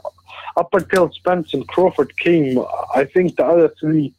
[0.57, 2.63] up until Spence and Crawford came,
[2.95, 4.13] I think the other three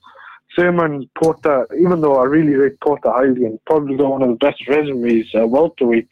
[0.56, 4.36] Thurman, Porter, even though I really rate Porter highly and probably got one of the
[4.36, 6.08] best resumes uh, welterweight,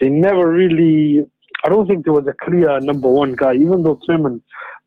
[0.00, 1.26] they never really.
[1.64, 4.42] I don't think there was a clear number one guy, even though Thurman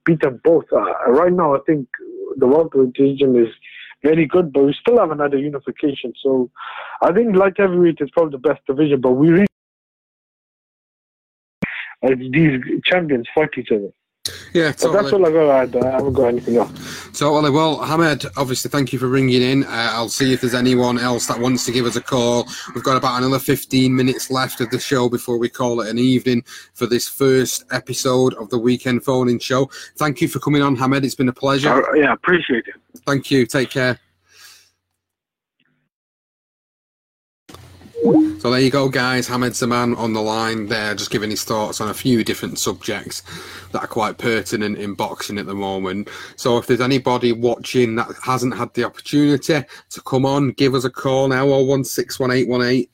[0.06, 0.66] beat them both.
[0.72, 1.88] Uh, right now, I think
[2.38, 3.54] the welterweight division is
[4.04, 6.14] very good, but we still have another unification.
[6.22, 6.50] So
[7.02, 9.48] I think light heavyweight is probably the best division, but we really.
[12.04, 13.90] Uh, these champions fight each other.
[14.54, 15.02] Yeah, totally.
[15.02, 15.84] that's all I've got.
[15.84, 16.72] I haven't got anything else.
[17.18, 17.52] Totally.
[17.52, 19.64] Well, Hamed, obviously, thank you for ringing in.
[19.64, 22.48] Uh, I'll see if there's anyone else that wants to give us a call.
[22.74, 26.00] We've got about another 15 minutes left of the show before we call it an
[26.00, 26.44] evening
[26.74, 29.70] for this first episode of the weekend phone-in show.
[29.98, 31.06] Thank you for coming on, Hamed.
[31.06, 31.88] It's been a pleasure.
[31.88, 33.02] Uh, yeah, appreciate it.
[33.06, 33.46] Thank you.
[33.46, 34.00] Take care.
[38.06, 39.28] So there you go, guys.
[39.28, 43.24] Hamed Zaman on the line there, just giving his thoughts on a few different subjects
[43.72, 46.10] that are quite pertinent in boxing at the moment.
[46.36, 50.86] So if there's anybody watching that hasn't had the opportunity to come on, give us
[50.86, 52.90] a call now, 0161818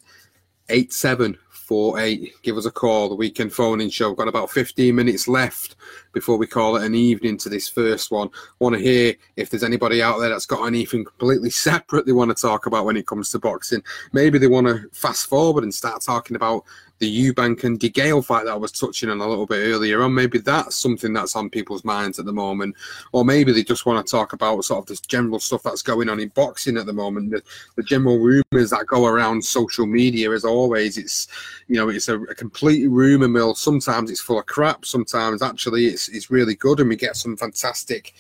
[0.69, 2.33] 8748.
[2.43, 3.09] Give us a call.
[3.09, 4.09] The weekend phone-in show.
[4.09, 5.75] We've got about 15 minutes left
[6.13, 8.29] before we call it an evening to this first one.
[8.59, 12.35] Want to hear if there's anybody out there that's got anything completely separate they want
[12.35, 13.83] to talk about when it comes to boxing.
[14.13, 16.65] Maybe they want to fast forward and start talking about
[17.01, 20.13] the Eubank and DeGale fight that I was touching on a little bit earlier on.
[20.13, 22.75] Maybe that's something that's on people's minds at the moment.
[23.11, 26.09] Or maybe they just want to talk about sort of this general stuff that's going
[26.09, 27.31] on in boxing at the moment.
[27.31, 27.41] The,
[27.75, 31.27] the general rumours that go around social media, as always, it's
[31.67, 33.55] you know, it's a, a complete rumour mill.
[33.55, 37.35] Sometimes it's full of crap, sometimes actually it's it's really good and we get some
[37.35, 38.13] fantastic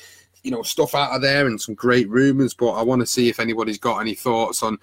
[0.43, 3.29] you know stuff out of there and some great rumors but i want to see
[3.29, 4.77] if anybody's got any thoughts on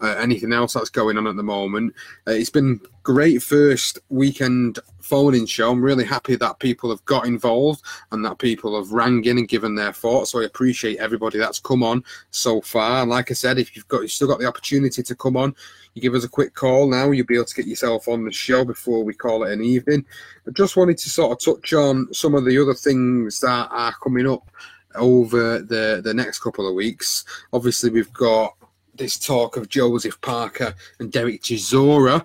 [0.00, 1.94] uh, anything else that's going on at the moment.
[2.26, 5.70] Uh, it's been great first weekend phone-in show.
[5.70, 9.48] I'm really happy that people have got involved and that people have rang in and
[9.48, 13.02] given their thoughts so i appreciate everybody that's come on so far.
[13.02, 15.54] And like i said if you've got you've still got the opportunity to come on
[15.94, 18.32] you give us a quick call now you'll be able to get yourself on the
[18.32, 20.04] show before we call it an evening
[20.46, 23.94] i just wanted to sort of touch on some of the other things that are
[24.02, 24.48] coming up
[24.94, 27.24] over the the next couple of weeks.
[27.52, 28.54] Obviously, we've got
[28.94, 32.24] this talk of Joseph Parker and Derek Chisora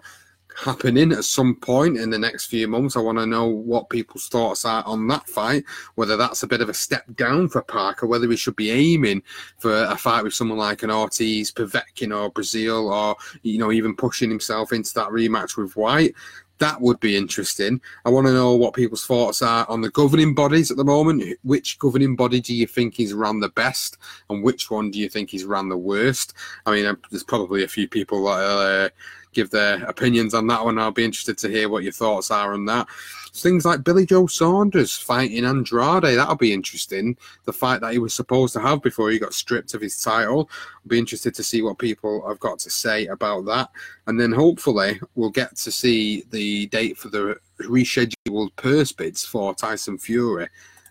[0.64, 2.95] happening at some point in the next few months.
[2.95, 5.64] I want to know what people's thoughts are on that fight,
[5.95, 9.23] whether that's a bit of a step down for Parker, whether he should be aiming
[9.57, 13.95] for a fight with someone like an Ortiz, Povetkin, or Breazeale, or you know even
[13.95, 16.14] pushing himself into that rematch with Whyte.
[16.60, 17.80] That would be interesting.
[18.03, 21.23] I want to know what people's thoughts are on the governing bodies at the moment.
[21.44, 23.98] Which governing body do you think is ran the best,
[24.30, 26.34] and which one do you think is ran the worst?
[26.65, 28.90] I mean, there's probably a few people that uh,
[29.34, 30.80] give their opinions on that one.
[30.80, 32.88] I'll be interested to hear what your thoughts are on that.
[33.34, 37.15] Things like Billy Joe Saunders fighting Andrade, that'll be interesting.
[37.45, 40.49] The fight that he was supposed to have before he got stripped of his title.
[40.51, 43.69] I'll be interested to see what people have got to say about that.
[44.07, 49.53] And then hopefully we'll get to see the date for the rescheduled purse bids for
[49.53, 50.47] Tyson Fury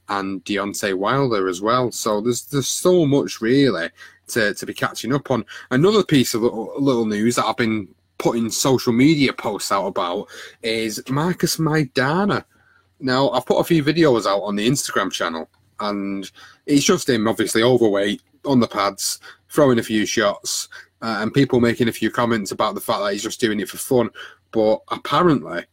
[0.08, 1.90] and Deontay Wilder as well.
[1.90, 3.90] So there's there's so much really
[4.28, 5.44] to, to be catching up on.
[5.70, 7.88] Another piece of little, little news that I've been
[8.18, 10.28] putting social media posts out about
[10.62, 12.44] is Marcos Maidana.
[13.00, 15.48] Now, I've put a few videos out on the Instagram channel,
[15.80, 16.30] and
[16.66, 20.68] it's just him, obviously overweight, on the pads, throwing a few shots,
[21.00, 23.68] uh, and people making a few comments about the fact that he's just doing it
[23.68, 24.10] for fun.
[24.50, 25.64] But apparently,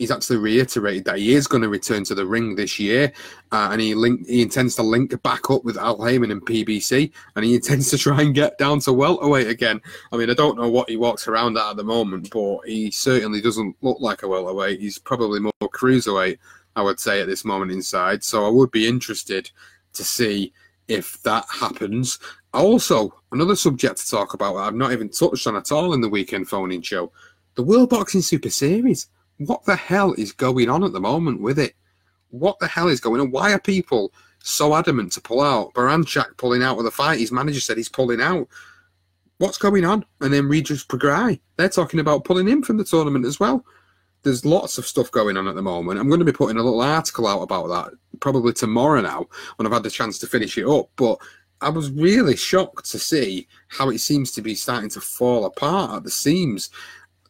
[0.00, 3.12] he's actually reiterated that he is going to return to the ring this year,
[3.52, 7.12] uh, and he link, he intends to link back up with Al Haymon and PBC,
[7.36, 9.78] and he intends to try and get down to welterweight again.
[10.10, 12.90] I mean, I don't know what he walks around at at the moment, but he
[12.90, 14.80] certainly doesn't look like a welterweight.
[14.80, 16.38] He's probably more cruiserweight,
[16.76, 18.24] I would say, at this moment inside.
[18.24, 19.50] So I would be interested
[19.92, 20.54] to see
[20.88, 22.18] if that happens.
[22.54, 26.08] Also, another subject to talk about I've not even touched on at all in the
[26.08, 27.12] weekend phone-in show:
[27.54, 29.06] the World Boxing Super Series
[29.40, 31.74] what the hell is going on at the moment with it?
[32.28, 33.30] What the hell is going on?
[33.30, 35.72] Why are people so adamant to pull out?
[35.72, 37.20] Baranchyk pulling out of the fight.
[37.20, 38.48] His manager said he's pulling out.
[39.38, 40.04] What's going on?
[40.20, 43.64] And then Regis Prograis, they're talking about pulling him from the tournament as well.
[44.22, 45.98] There's lots of stuff going on at the moment.
[45.98, 49.26] I'm going to be putting a little article out about that probably tomorrow now
[49.56, 50.90] when I've had the chance to finish it up.
[50.96, 51.18] But
[51.62, 55.96] I was really shocked to see how it seems to be starting to fall apart
[55.96, 56.68] at the seams.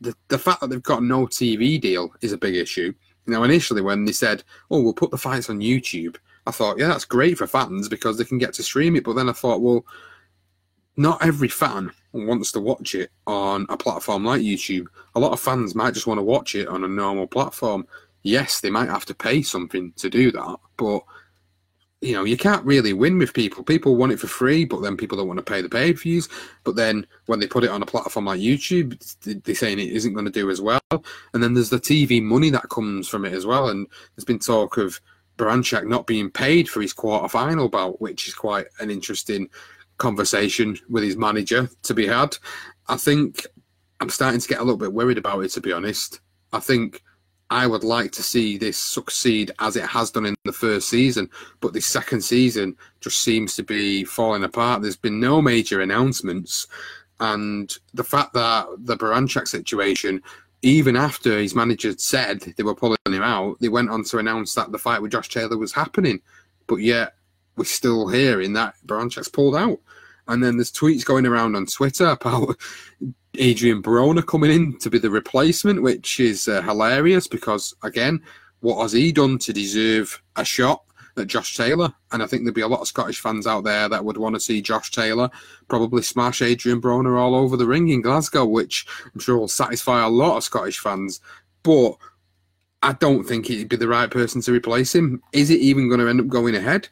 [0.00, 2.92] The, the fact that they've got no TV deal is a big issue.
[3.26, 6.16] Now, initially, when they said, oh, we'll put the fights on YouTube,
[6.46, 9.04] I thought, yeah, that's great for fans because they can get to stream it.
[9.04, 9.84] But then I thought, well,
[10.96, 14.86] not every fan wants to watch it on a platform like YouTube.
[15.14, 17.86] A lot of fans might just want to watch it on a normal platform.
[18.22, 21.02] Yes, they might have to pay something to do that, but
[22.00, 23.62] you know, you can't really win with people.
[23.62, 26.28] People want it for free, but then people don't want to pay the pay views.
[26.64, 28.98] But then when they put it on a platform like YouTube,
[29.44, 30.80] they're saying it isn't going to do as well.
[30.90, 33.68] And then there's the TV money that comes from it as well.
[33.68, 33.86] And
[34.16, 34.98] there's been talk of
[35.36, 39.50] Baranchyk not being paid for his quarter final bout, which is quite an interesting
[39.98, 42.36] conversation with his manager to be had.
[42.88, 43.46] I think
[44.00, 46.20] I'm starting to get a little bit worried about it, to be honest.
[46.52, 47.02] I think
[47.50, 51.28] I would like to see this succeed as it has done in the first season,
[51.60, 54.82] but the second season just seems to be falling apart.
[54.82, 56.68] There's been no major announcements,
[57.18, 60.22] and the fact that the Baranchyk situation,
[60.62, 64.54] even after his manager said they were pulling him out, they went on to announce
[64.54, 66.20] that the fight with Josh Taylor was happening,
[66.68, 67.14] but yet
[67.56, 69.80] we're still hearing that Baranchyk's pulled out.
[70.28, 72.56] And then there's tweets going around on Twitter about
[73.38, 78.20] Adrian Broner coming in to be the replacement, which is uh, hilarious because, again,
[78.60, 80.82] what has he done to deserve a shot
[81.16, 81.92] at Josh Taylor?
[82.12, 84.34] And I think there'd be a lot of Scottish fans out there that would want
[84.34, 85.30] to see Josh Taylor
[85.68, 90.04] probably smash Adrian Broner all over the ring in Glasgow, which I'm sure will satisfy
[90.04, 91.20] a lot of Scottish fans.
[91.62, 91.96] But
[92.82, 95.22] I don't think he'd be the right person to replace him.
[95.32, 96.88] Is it even going to end up going ahead?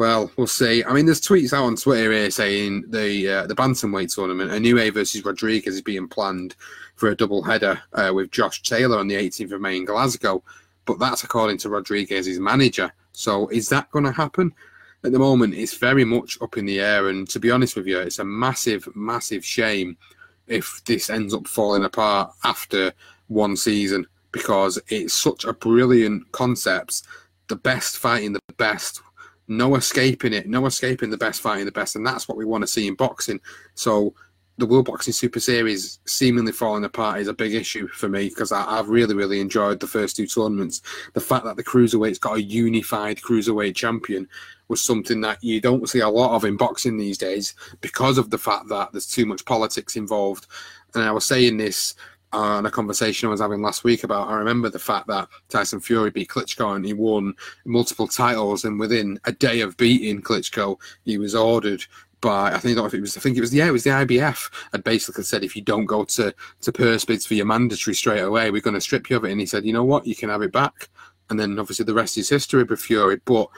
[0.00, 0.82] Well, we'll see.
[0.82, 4.94] I mean, there's tweets out on Twitter here saying the uh, the bantamweight tournament, Inoue
[4.94, 6.56] versus Rodriguez, is being planned
[6.96, 10.42] for a double header uh, with Josh Taylor on the 18th of May in Glasgow.
[10.86, 12.90] But that's according to Rodriguez's manager.
[13.12, 14.54] So is that going to happen?
[15.04, 17.10] At the moment, it's very much up in the air.
[17.10, 19.98] And to be honest with you, it's a massive, massive shame
[20.46, 22.90] if this ends up falling apart after
[23.28, 27.02] one season because it's such a brilliant concept.
[27.48, 29.02] The best fighting the best
[29.50, 32.62] no escaping it, no escaping the best fighting the best, and that's what we want
[32.62, 33.40] to see in boxing.
[33.74, 34.14] So
[34.58, 38.52] the World Boxing Super Series seemingly falling apart is a big issue for me because
[38.52, 40.82] I've really, really enjoyed the first two tournaments.
[41.14, 44.28] The fact that the cruiserweight's got a unified cruiserweight champion
[44.68, 48.30] was something that you don't see a lot of in boxing these days because of
[48.30, 50.46] the fact that there's too much politics involved.
[50.94, 51.94] And I was saying this
[52.32, 54.28] on a conversation I was having last week about.
[54.28, 57.34] I remember the fact that Tyson Fury beat Klitschko and he won
[57.64, 61.84] multiple titles, and within a day of beating Klitschko, he was ordered
[62.20, 64.50] by I think I it was I think it was yeah it was the IBF
[64.72, 68.20] had basically said if you don't go to to purse bids for your mandatory straight
[68.20, 69.32] away, we're going to strip you of it.
[69.32, 70.88] And he said, you know what, you can have it back.
[71.30, 73.20] And then obviously the rest is history with Fury.
[73.24, 73.48] But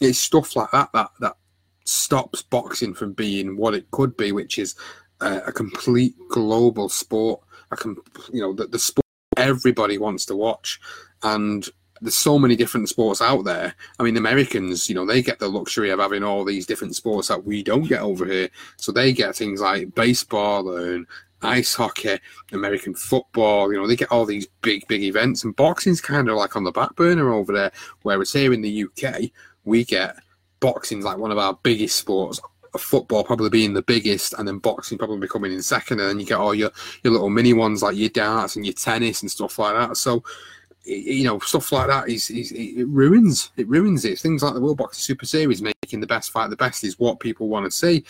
[0.00, 1.36] it's stuff like that that that
[1.84, 4.74] stops boxing from being what it could be, which is
[5.20, 7.40] a, a complete global sport
[7.72, 7.96] I can,
[8.32, 9.04] you know, the, the sport
[9.36, 10.78] everybody wants to watch,
[11.22, 11.66] and
[12.02, 13.74] there's so many different sports out there.
[13.98, 17.28] I mean, Americans, you know, they get the luxury of having all these different sports
[17.28, 18.48] that we don't get over here.
[18.76, 21.06] So they get things like baseball and
[21.42, 22.18] ice hockey,
[22.52, 23.72] American football.
[23.72, 26.64] You know, they get all these big, big events, and boxing's kind of like on
[26.64, 27.72] the back burner over there.
[28.02, 29.30] Whereas here in the UK,
[29.64, 30.16] we get
[30.60, 32.40] boxing like one of our biggest sports
[32.78, 36.26] football probably being the biggest, and then boxing probably coming in second, and then you
[36.26, 36.70] get all your
[37.02, 39.96] your little mini ones like your darts and your tennis and stuff like that.
[39.96, 40.22] So
[40.84, 44.18] you know, stuff like that is, is, it ruins it ruins it.
[44.18, 47.20] Things like the World Boxing Super Series making the best fight the best is what
[47.20, 48.04] people want to see.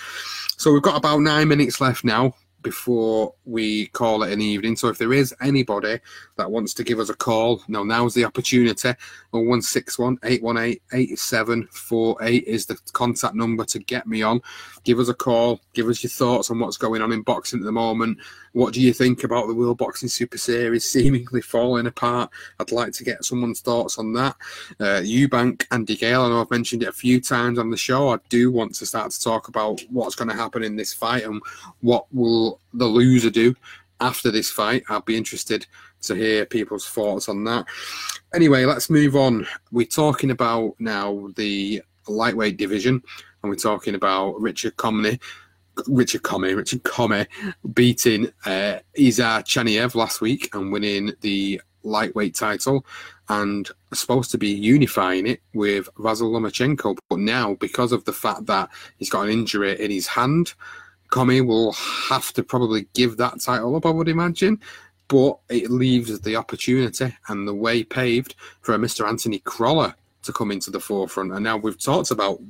[0.56, 4.76] So we've got about nine minutes left now before we call it an evening.
[4.76, 5.98] So if there is anybody
[6.36, 8.94] that wants to give us a call, now now's the opportunity.
[9.30, 14.40] 0161 818 8748 is the contact number to get me on.
[14.84, 15.60] Give us a call.
[15.72, 18.18] Give us your thoughts on what's going on in boxing at the moment.
[18.52, 22.30] What do you think about the World Boxing Super Series seemingly falling apart?
[22.58, 24.36] I'd like to get someone's thoughts on that.
[24.78, 28.10] Uh, Eubank, and DeGale, I know I've mentioned it a few times on the show.
[28.10, 31.24] I do want to start to talk about what's going to happen in this fight
[31.24, 31.40] and
[31.80, 33.54] what will the loser do
[34.00, 34.82] after this fight.
[34.88, 35.66] I'd be interested
[36.02, 37.66] to hear people's thoughts on that.
[38.34, 39.46] Anyway, let's move on.
[39.70, 43.02] We're talking about now the lightweight division,
[43.42, 45.20] and we're talking about Richard Commey.
[45.86, 47.26] Richard Commey, Richard Commey
[47.72, 52.84] beating uh, Isa Chaniev last week and winning the lightweight title
[53.28, 56.98] and supposed to be unifying it with Vasyl Lomachenko.
[57.08, 58.68] But now, because of the fact that
[58.98, 60.54] he's got an injury in his hand,
[61.12, 64.58] Commey will have to probably give that title up, I would imagine.
[65.08, 69.06] But it leaves the opportunity and the way paved for a Mr.
[69.06, 71.32] Anthony Crolla to come into the forefront.
[71.32, 72.40] And now we've talked about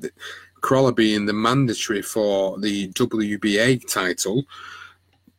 [0.60, 4.44] Crolla being the mandatory for the WBA title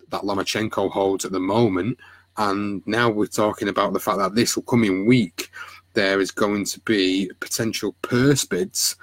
[0.09, 1.97] that Lomachenko holds at the moment.
[2.35, 5.49] And now we're talking about the fact that this coming week
[5.93, 8.97] there is going to be potential purse bids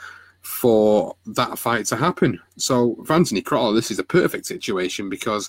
[0.50, 2.38] for that fight to happen.
[2.56, 5.48] So for Anthony Crolla, this is a perfect situation because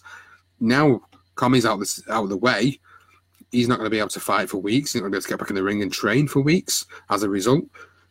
[0.60, 1.02] now
[1.34, 2.80] Commey's out this out of the way.
[3.52, 4.94] He's not going to be able to fight for weeks.
[4.94, 6.42] He's not going to be able to get back in the ring and train for
[6.42, 7.66] weeks as a result.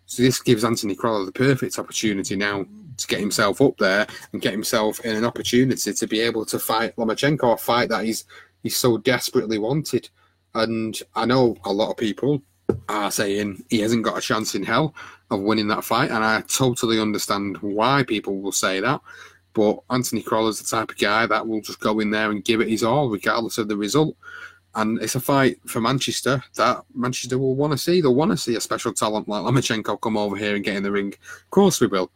[0.07, 4.43] So this gives Anthony Crolla the perfect opportunity now to get himself up there and
[4.43, 8.25] get himself in an opportunity to be able to fight Lomachenko, a fight that he's
[8.65, 10.11] he's so desperately wanted.
[10.55, 12.43] And I know a lot of people
[12.89, 14.95] are saying he hasn't got a chance in hell
[15.31, 19.01] of winning that fight, and I totally understand why people will say that.
[19.53, 22.61] But Anthony Crolla's the type of guy that will just go in there and give
[22.61, 24.17] it his all, regardless of the result.
[24.77, 28.01] And it's a fight for Manchester that Manchester will want to see.
[28.01, 30.85] They'll want to see a special talent like Lomachenko come over here and get in
[30.85, 31.09] the ring.
[31.09, 32.11] Of course, we will.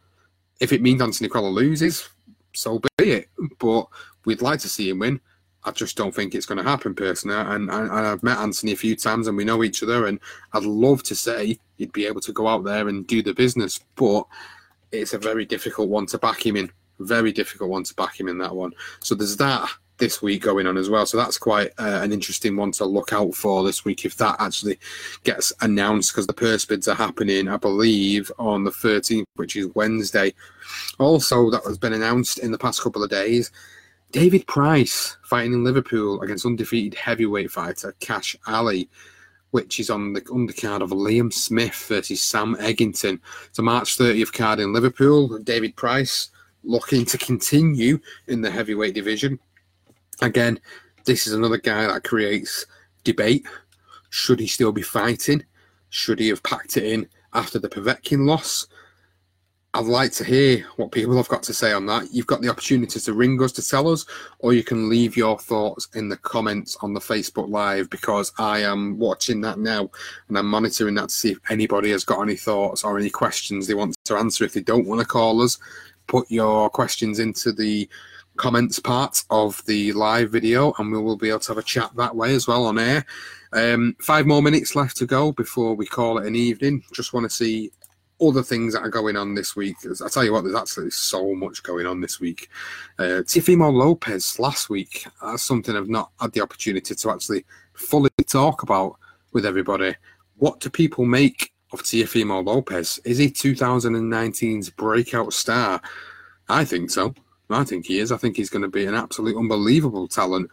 [0.61, 2.07] If it means Anthony Crolla loses,
[2.53, 3.29] so be it.
[3.59, 3.87] But
[4.23, 5.19] we'd like to see him win.
[5.65, 7.35] I just don't think it's going to happen personally.
[7.35, 10.05] And, and, I've met Anthony a few times and we know each other.
[10.05, 10.19] And
[10.53, 13.79] I'd love to say he'd be able to go out there and do the business,
[13.95, 14.25] but
[14.91, 16.71] it's a very difficult one to back him in.
[16.99, 18.73] Very difficult one to back him in that one.
[18.99, 21.05] So there's that this week going on as well.
[21.05, 24.35] So that's quite uh, an interesting one to look out for this week if that
[24.39, 24.77] actually
[25.23, 29.73] gets announced because the purse bids are happening, I believe, on the 13th, which is
[29.73, 30.33] Wednesday.
[30.99, 33.51] Also, that has been announced in the past couple of days
[34.11, 38.89] David Price fighting in Liverpool against undefeated heavyweight fighter Kash Ali,
[39.51, 43.19] which is on the undercard of Liam Smith versus Sam Eggington.
[43.47, 45.39] It's a March 30th card in Liverpool.
[45.39, 46.29] David Price
[46.63, 49.39] looking to continue in the heavyweight division.
[50.21, 50.59] Again,
[51.05, 52.65] this is another guy that creates
[53.03, 53.45] debate.
[54.09, 55.43] Should he still be fighting?
[55.89, 58.67] Should he have packed it in after the Povetkin loss?
[59.75, 62.07] I'd like to hear what people have got to say on that.
[62.13, 64.05] You've got the opportunity to ring us to tell us,
[64.39, 68.59] or you can leave your thoughts in the comments on the Facebook Live because I
[68.59, 69.89] am watching that now
[70.29, 73.67] and I'm monitoring that to see if anybody has got any thoughts or any questions
[73.67, 74.45] they want to answer.
[74.45, 75.59] If they don't want to call us,
[76.07, 77.89] put your questions into the
[78.37, 81.91] comments part of the live video and we will be able to have a chat
[81.97, 83.05] that way as well on air.
[83.51, 86.81] Um, five more minutes left to go before we call it an evening.
[86.93, 87.71] Just want to see
[88.21, 89.77] other things that are going on this week.
[89.83, 92.49] I tell you what, there's absolutely so much going on this week.
[92.97, 98.09] Uh, Teofimo Lopez last week, that's something I've not had the opportunity to actually fully
[98.27, 98.97] talk about
[99.33, 99.95] with everybody.
[100.37, 102.99] What do people make of Teofimo Lopez?
[103.03, 105.81] Is he 2019's breakout star?
[106.47, 107.13] I think so.
[107.49, 108.11] I think he is.
[108.11, 110.49] I think he's going to be an absolute unbelievable talent.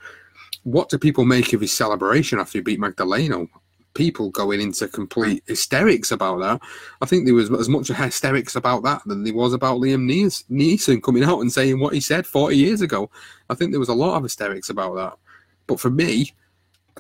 [0.65, 3.49] What do people make of his celebration after he beat Magdaleno?
[3.95, 6.61] People going into complete hysterics about that.
[7.01, 10.07] I think there was as much hysterics about that than there was about Liam
[10.51, 13.11] Neeson coming out and saying what he said 40 years ago.
[13.51, 15.15] I think there was a lot of hysterics about that.
[15.67, 16.33] But for me,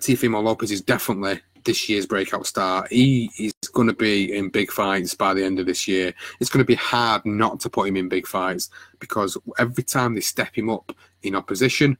[0.00, 2.86] Teofimo Lopez is definitely this year's breakout star.
[2.90, 6.12] He is going to be in big fights by the end of this year.
[6.40, 10.14] It's going to be hard not to put him in big fights because every time
[10.14, 10.92] they step him up
[11.22, 11.96] in opposition,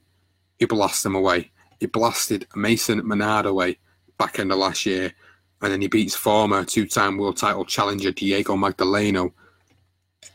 [0.59, 1.51] he blasts them away.
[1.81, 3.79] He blasted Mason Menard away
[4.19, 5.13] back end of last year,
[5.61, 9.33] and then he beats former two-time world title challenger Diego Magdaleno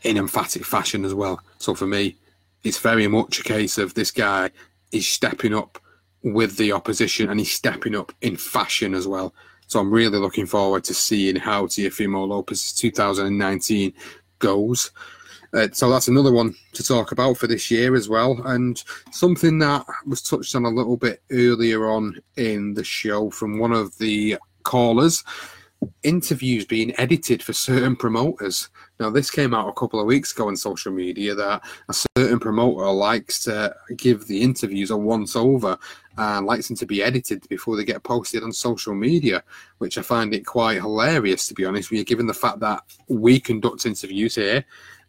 [0.02, 1.40] in emphatic fashion as well.
[1.58, 2.16] So for me,
[2.64, 4.50] it's very much a case of this guy
[4.92, 5.78] is stepping up
[6.22, 9.34] with the opposition and he's stepping up in fashion as well.
[9.66, 13.92] So I'm really looking forward to seeing how Teofimo Lopez 2019
[14.38, 14.90] goes.
[15.54, 18.40] Uh, so that's another one to talk about for this year as well.
[18.44, 23.58] And something that was touched on a little bit earlier on in the show from
[23.58, 25.24] one of the callers
[26.02, 28.68] interviews being edited for certain promoters.
[28.98, 32.40] Now, this came out a couple of weeks ago on social media that a certain
[32.40, 35.78] promoter likes to give the interviews a once over
[36.16, 39.42] and likes them to be edited before they get posted on social media,
[39.78, 43.38] which I find it quite hilarious, to be honest you, given the fact that we
[43.38, 44.64] conduct interviews here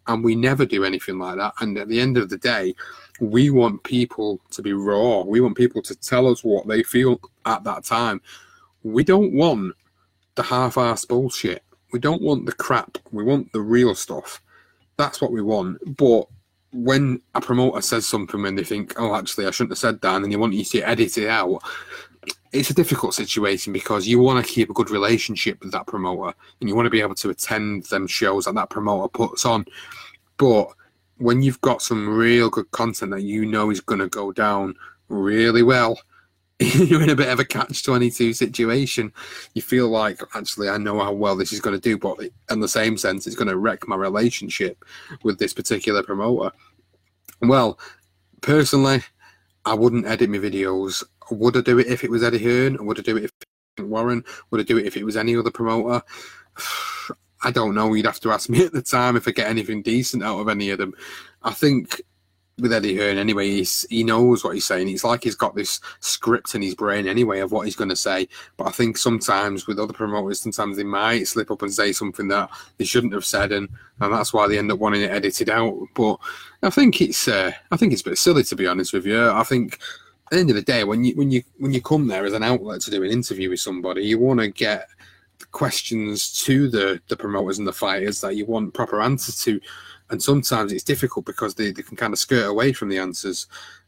[0.10, 1.54] and we never do anything like that.
[1.62, 2.76] And at the end of the day,
[3.22, 5.22] we want people to be raw.
[5.22, 8.22] We want people to tell us what they feel at that time.
[8.84, 9.76] We don't want
[10.36, 11.64] the half-assed bullshit.
[11.94, 12.98] We don't want the crap.
[13.12, 14.42] We want the real stuff.
[14.98, 15.78] That's what we want.
[15.96, 16.28] But
[16.72, 20.22] when a promoter says something when they think, oh, actually, I shouldn't have said that,
[20.22, 21.62] and you want you to edit it out,
[22.52, 26.36] it's a difficult situation because you want to keep a good relationship with that promoter
[26.60, 29.66] and you want to be able to attend them shows that that promoter puts on.
[30.40, 30.70] But
[31.18, 34.74] when you've got some real good content that you know is going to go down
[35.10, 36.00] really well,
[36.60, 39.14] you're in a bit of a catch 22 situation.
[39.54, 42.18] You feel like, actually, I know how well this is going to do, but
[42.50, 44.84] in the same sense, it's going to wreck my relationship
[45.24, 46.56] with this particular promoter.
[47.42, 47.78] Well,
[48.42, 49.04] personally,
[49.66, 51.04] I wouldn't edit my videos.
[51.32, 52.86] Would I do it if it was Eddie Hearn?
[52.86, 53.32] Would I do it if
[53.86, 54.24] Warren?
[54.52, 56.02] Would I do it if it was any other promoter?
[57.42, 57.94] I don't know.
[57.94, 60.50] You'd have to ask me at the time if I get anything decent out of
[60.50, 60.94] any of them.
[61.44, 62.02] I think
[62.62, 64.90] with Eddie Hearn anyway, he's, he knows what he's saying.
[64.90, 67.96] It's like he's got this script in his brain anyway of what he's going to
[67.96, 68.28] say.
[68.58, 72.28] But I think sometimes with other promoters, sometimes they might slip up and say something
[72.30, 73.70] that they shouldn't have said, and,
[74.02, 75.78] and that's why they end up wanting it edited out.
[75.94, 76.18] But
[76.62, 79.30] I think it's uh, I think it's a bit silly to be honest with you.
[79.30, 82.08] I think at the end of the day, when you when you when you come
[82.08, 84.88] there as an outlet to do an interview with somebody, you want to get
[85.52, 89.60] questions to the the promoters and the fighters that you want proper answers to
[90.10, 93.48] and sometimes it's difficult because they, they can kind of skirt away from the answers.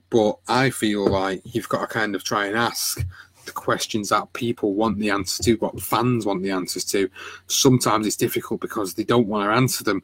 [0.09, 3.03] But I feel like you've got to kind of try and ask
[3.45, 7.09] the questions that people want the answer to, what fans want the answers to.
[7.47, 10.03] Sometimes it's difficult because they don't want to answer them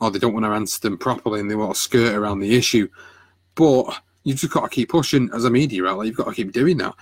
[0.00, 2.56] or they don't want to answer them properly and they want to skirt around the
[2.56, 2.88] issue.
[3.54, 6.08] But you've just got to keep pushing as a media outlet.
[6.08, 6.94] You've got to keep doing that.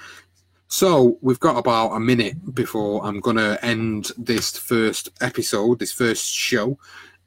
[0.72, 5.92] So we've got about a minute before I'm going to end this first episode, this
[5.92, 6.78] first show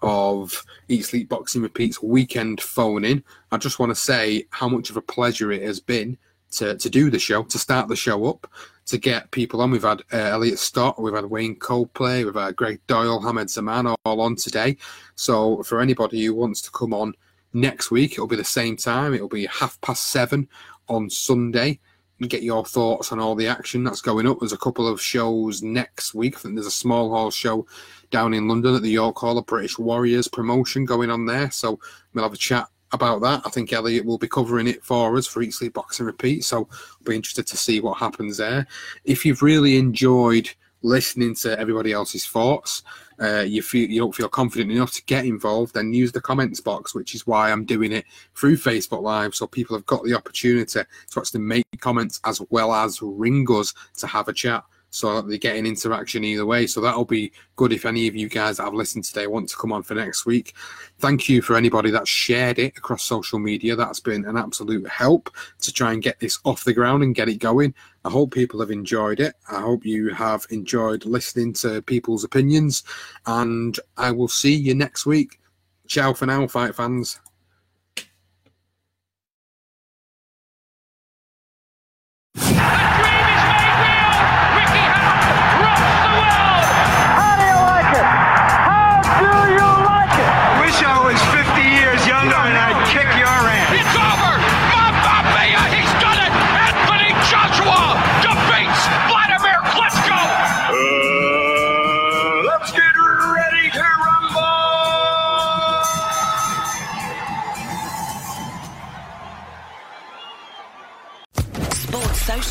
[0.01, 3.23] of Eat Sleep Boxing Repeats weekend phone in.
[3.51, 6.17] I just want to say how much of a pleasure it has been
[6.53, 8.51] to, to do the show, to start the show up,
[8.88, 9.69] to get people on.
[9.69, 13.85] We've had uh, Elliot Stott, we've had Wayne Coldplay, we've had Greg Doyle, Hamed Zaman
[14.05, 14.76] all on today.
[15.13, 17.13] So for anybody who wants to come on
[17.53, 19.13] next week, it'll be the same time.
[19.13, 20.49] It'll be half past seven
[20.89, 21.80] on Sunday.
[22.21, 24.39] Get your thoughts on all the action that's going up.
[24.39, 26.37] There's a couple of shows next week.
[26.37, 27.67] I think there's a small hall show
[28.09, 31.51] down in London at the York Hall, a British Warriors promotion going on there.
[31.51, 31.77] So
[32.13, 33.41] we'll have a chat about that.
[33.45, 36.45] I think Elliot will be covering it for us for Eat Sleep Boxing Repeat.
[36.45, 38.65] So I'll be interested to see what happens there.
[39.03, 40.49] If you've really enjoyed
[40.83, 42.83] listening to everybody else's thoughts,
[43.21, 46.59] uh, you feel you don't feel confident enough to get involved, then use the comments
[46.59, 48.05] box, which is why I'm doing it
[48.35, 50.87] through Facebook Live, so people have got the opportunity to
[51.17, 54.63] actually make comments as well as ring us to have a chat
[54.95, 56.65] so they get an interaction either way.
[56.67, 59.57] So that'll be good if any of you guys that have listened today want to
[59.57, 60.53] come on for next week.
[60.99, 63.75] Thank you for anybody that shared it across social media.
[63.75, 65.29] That's been an absolute help
[65.59, 67.73] to try and get this off the ground and get it going.
[68.06, 69.34] I hope people have enjoyed it.
[69.52, 72.84] I hope you have enjoyed listening to people's opinions,
[73.26, 75.40] and I will see you next week.
[75.88, 77.19] Ciao for now, fight fans.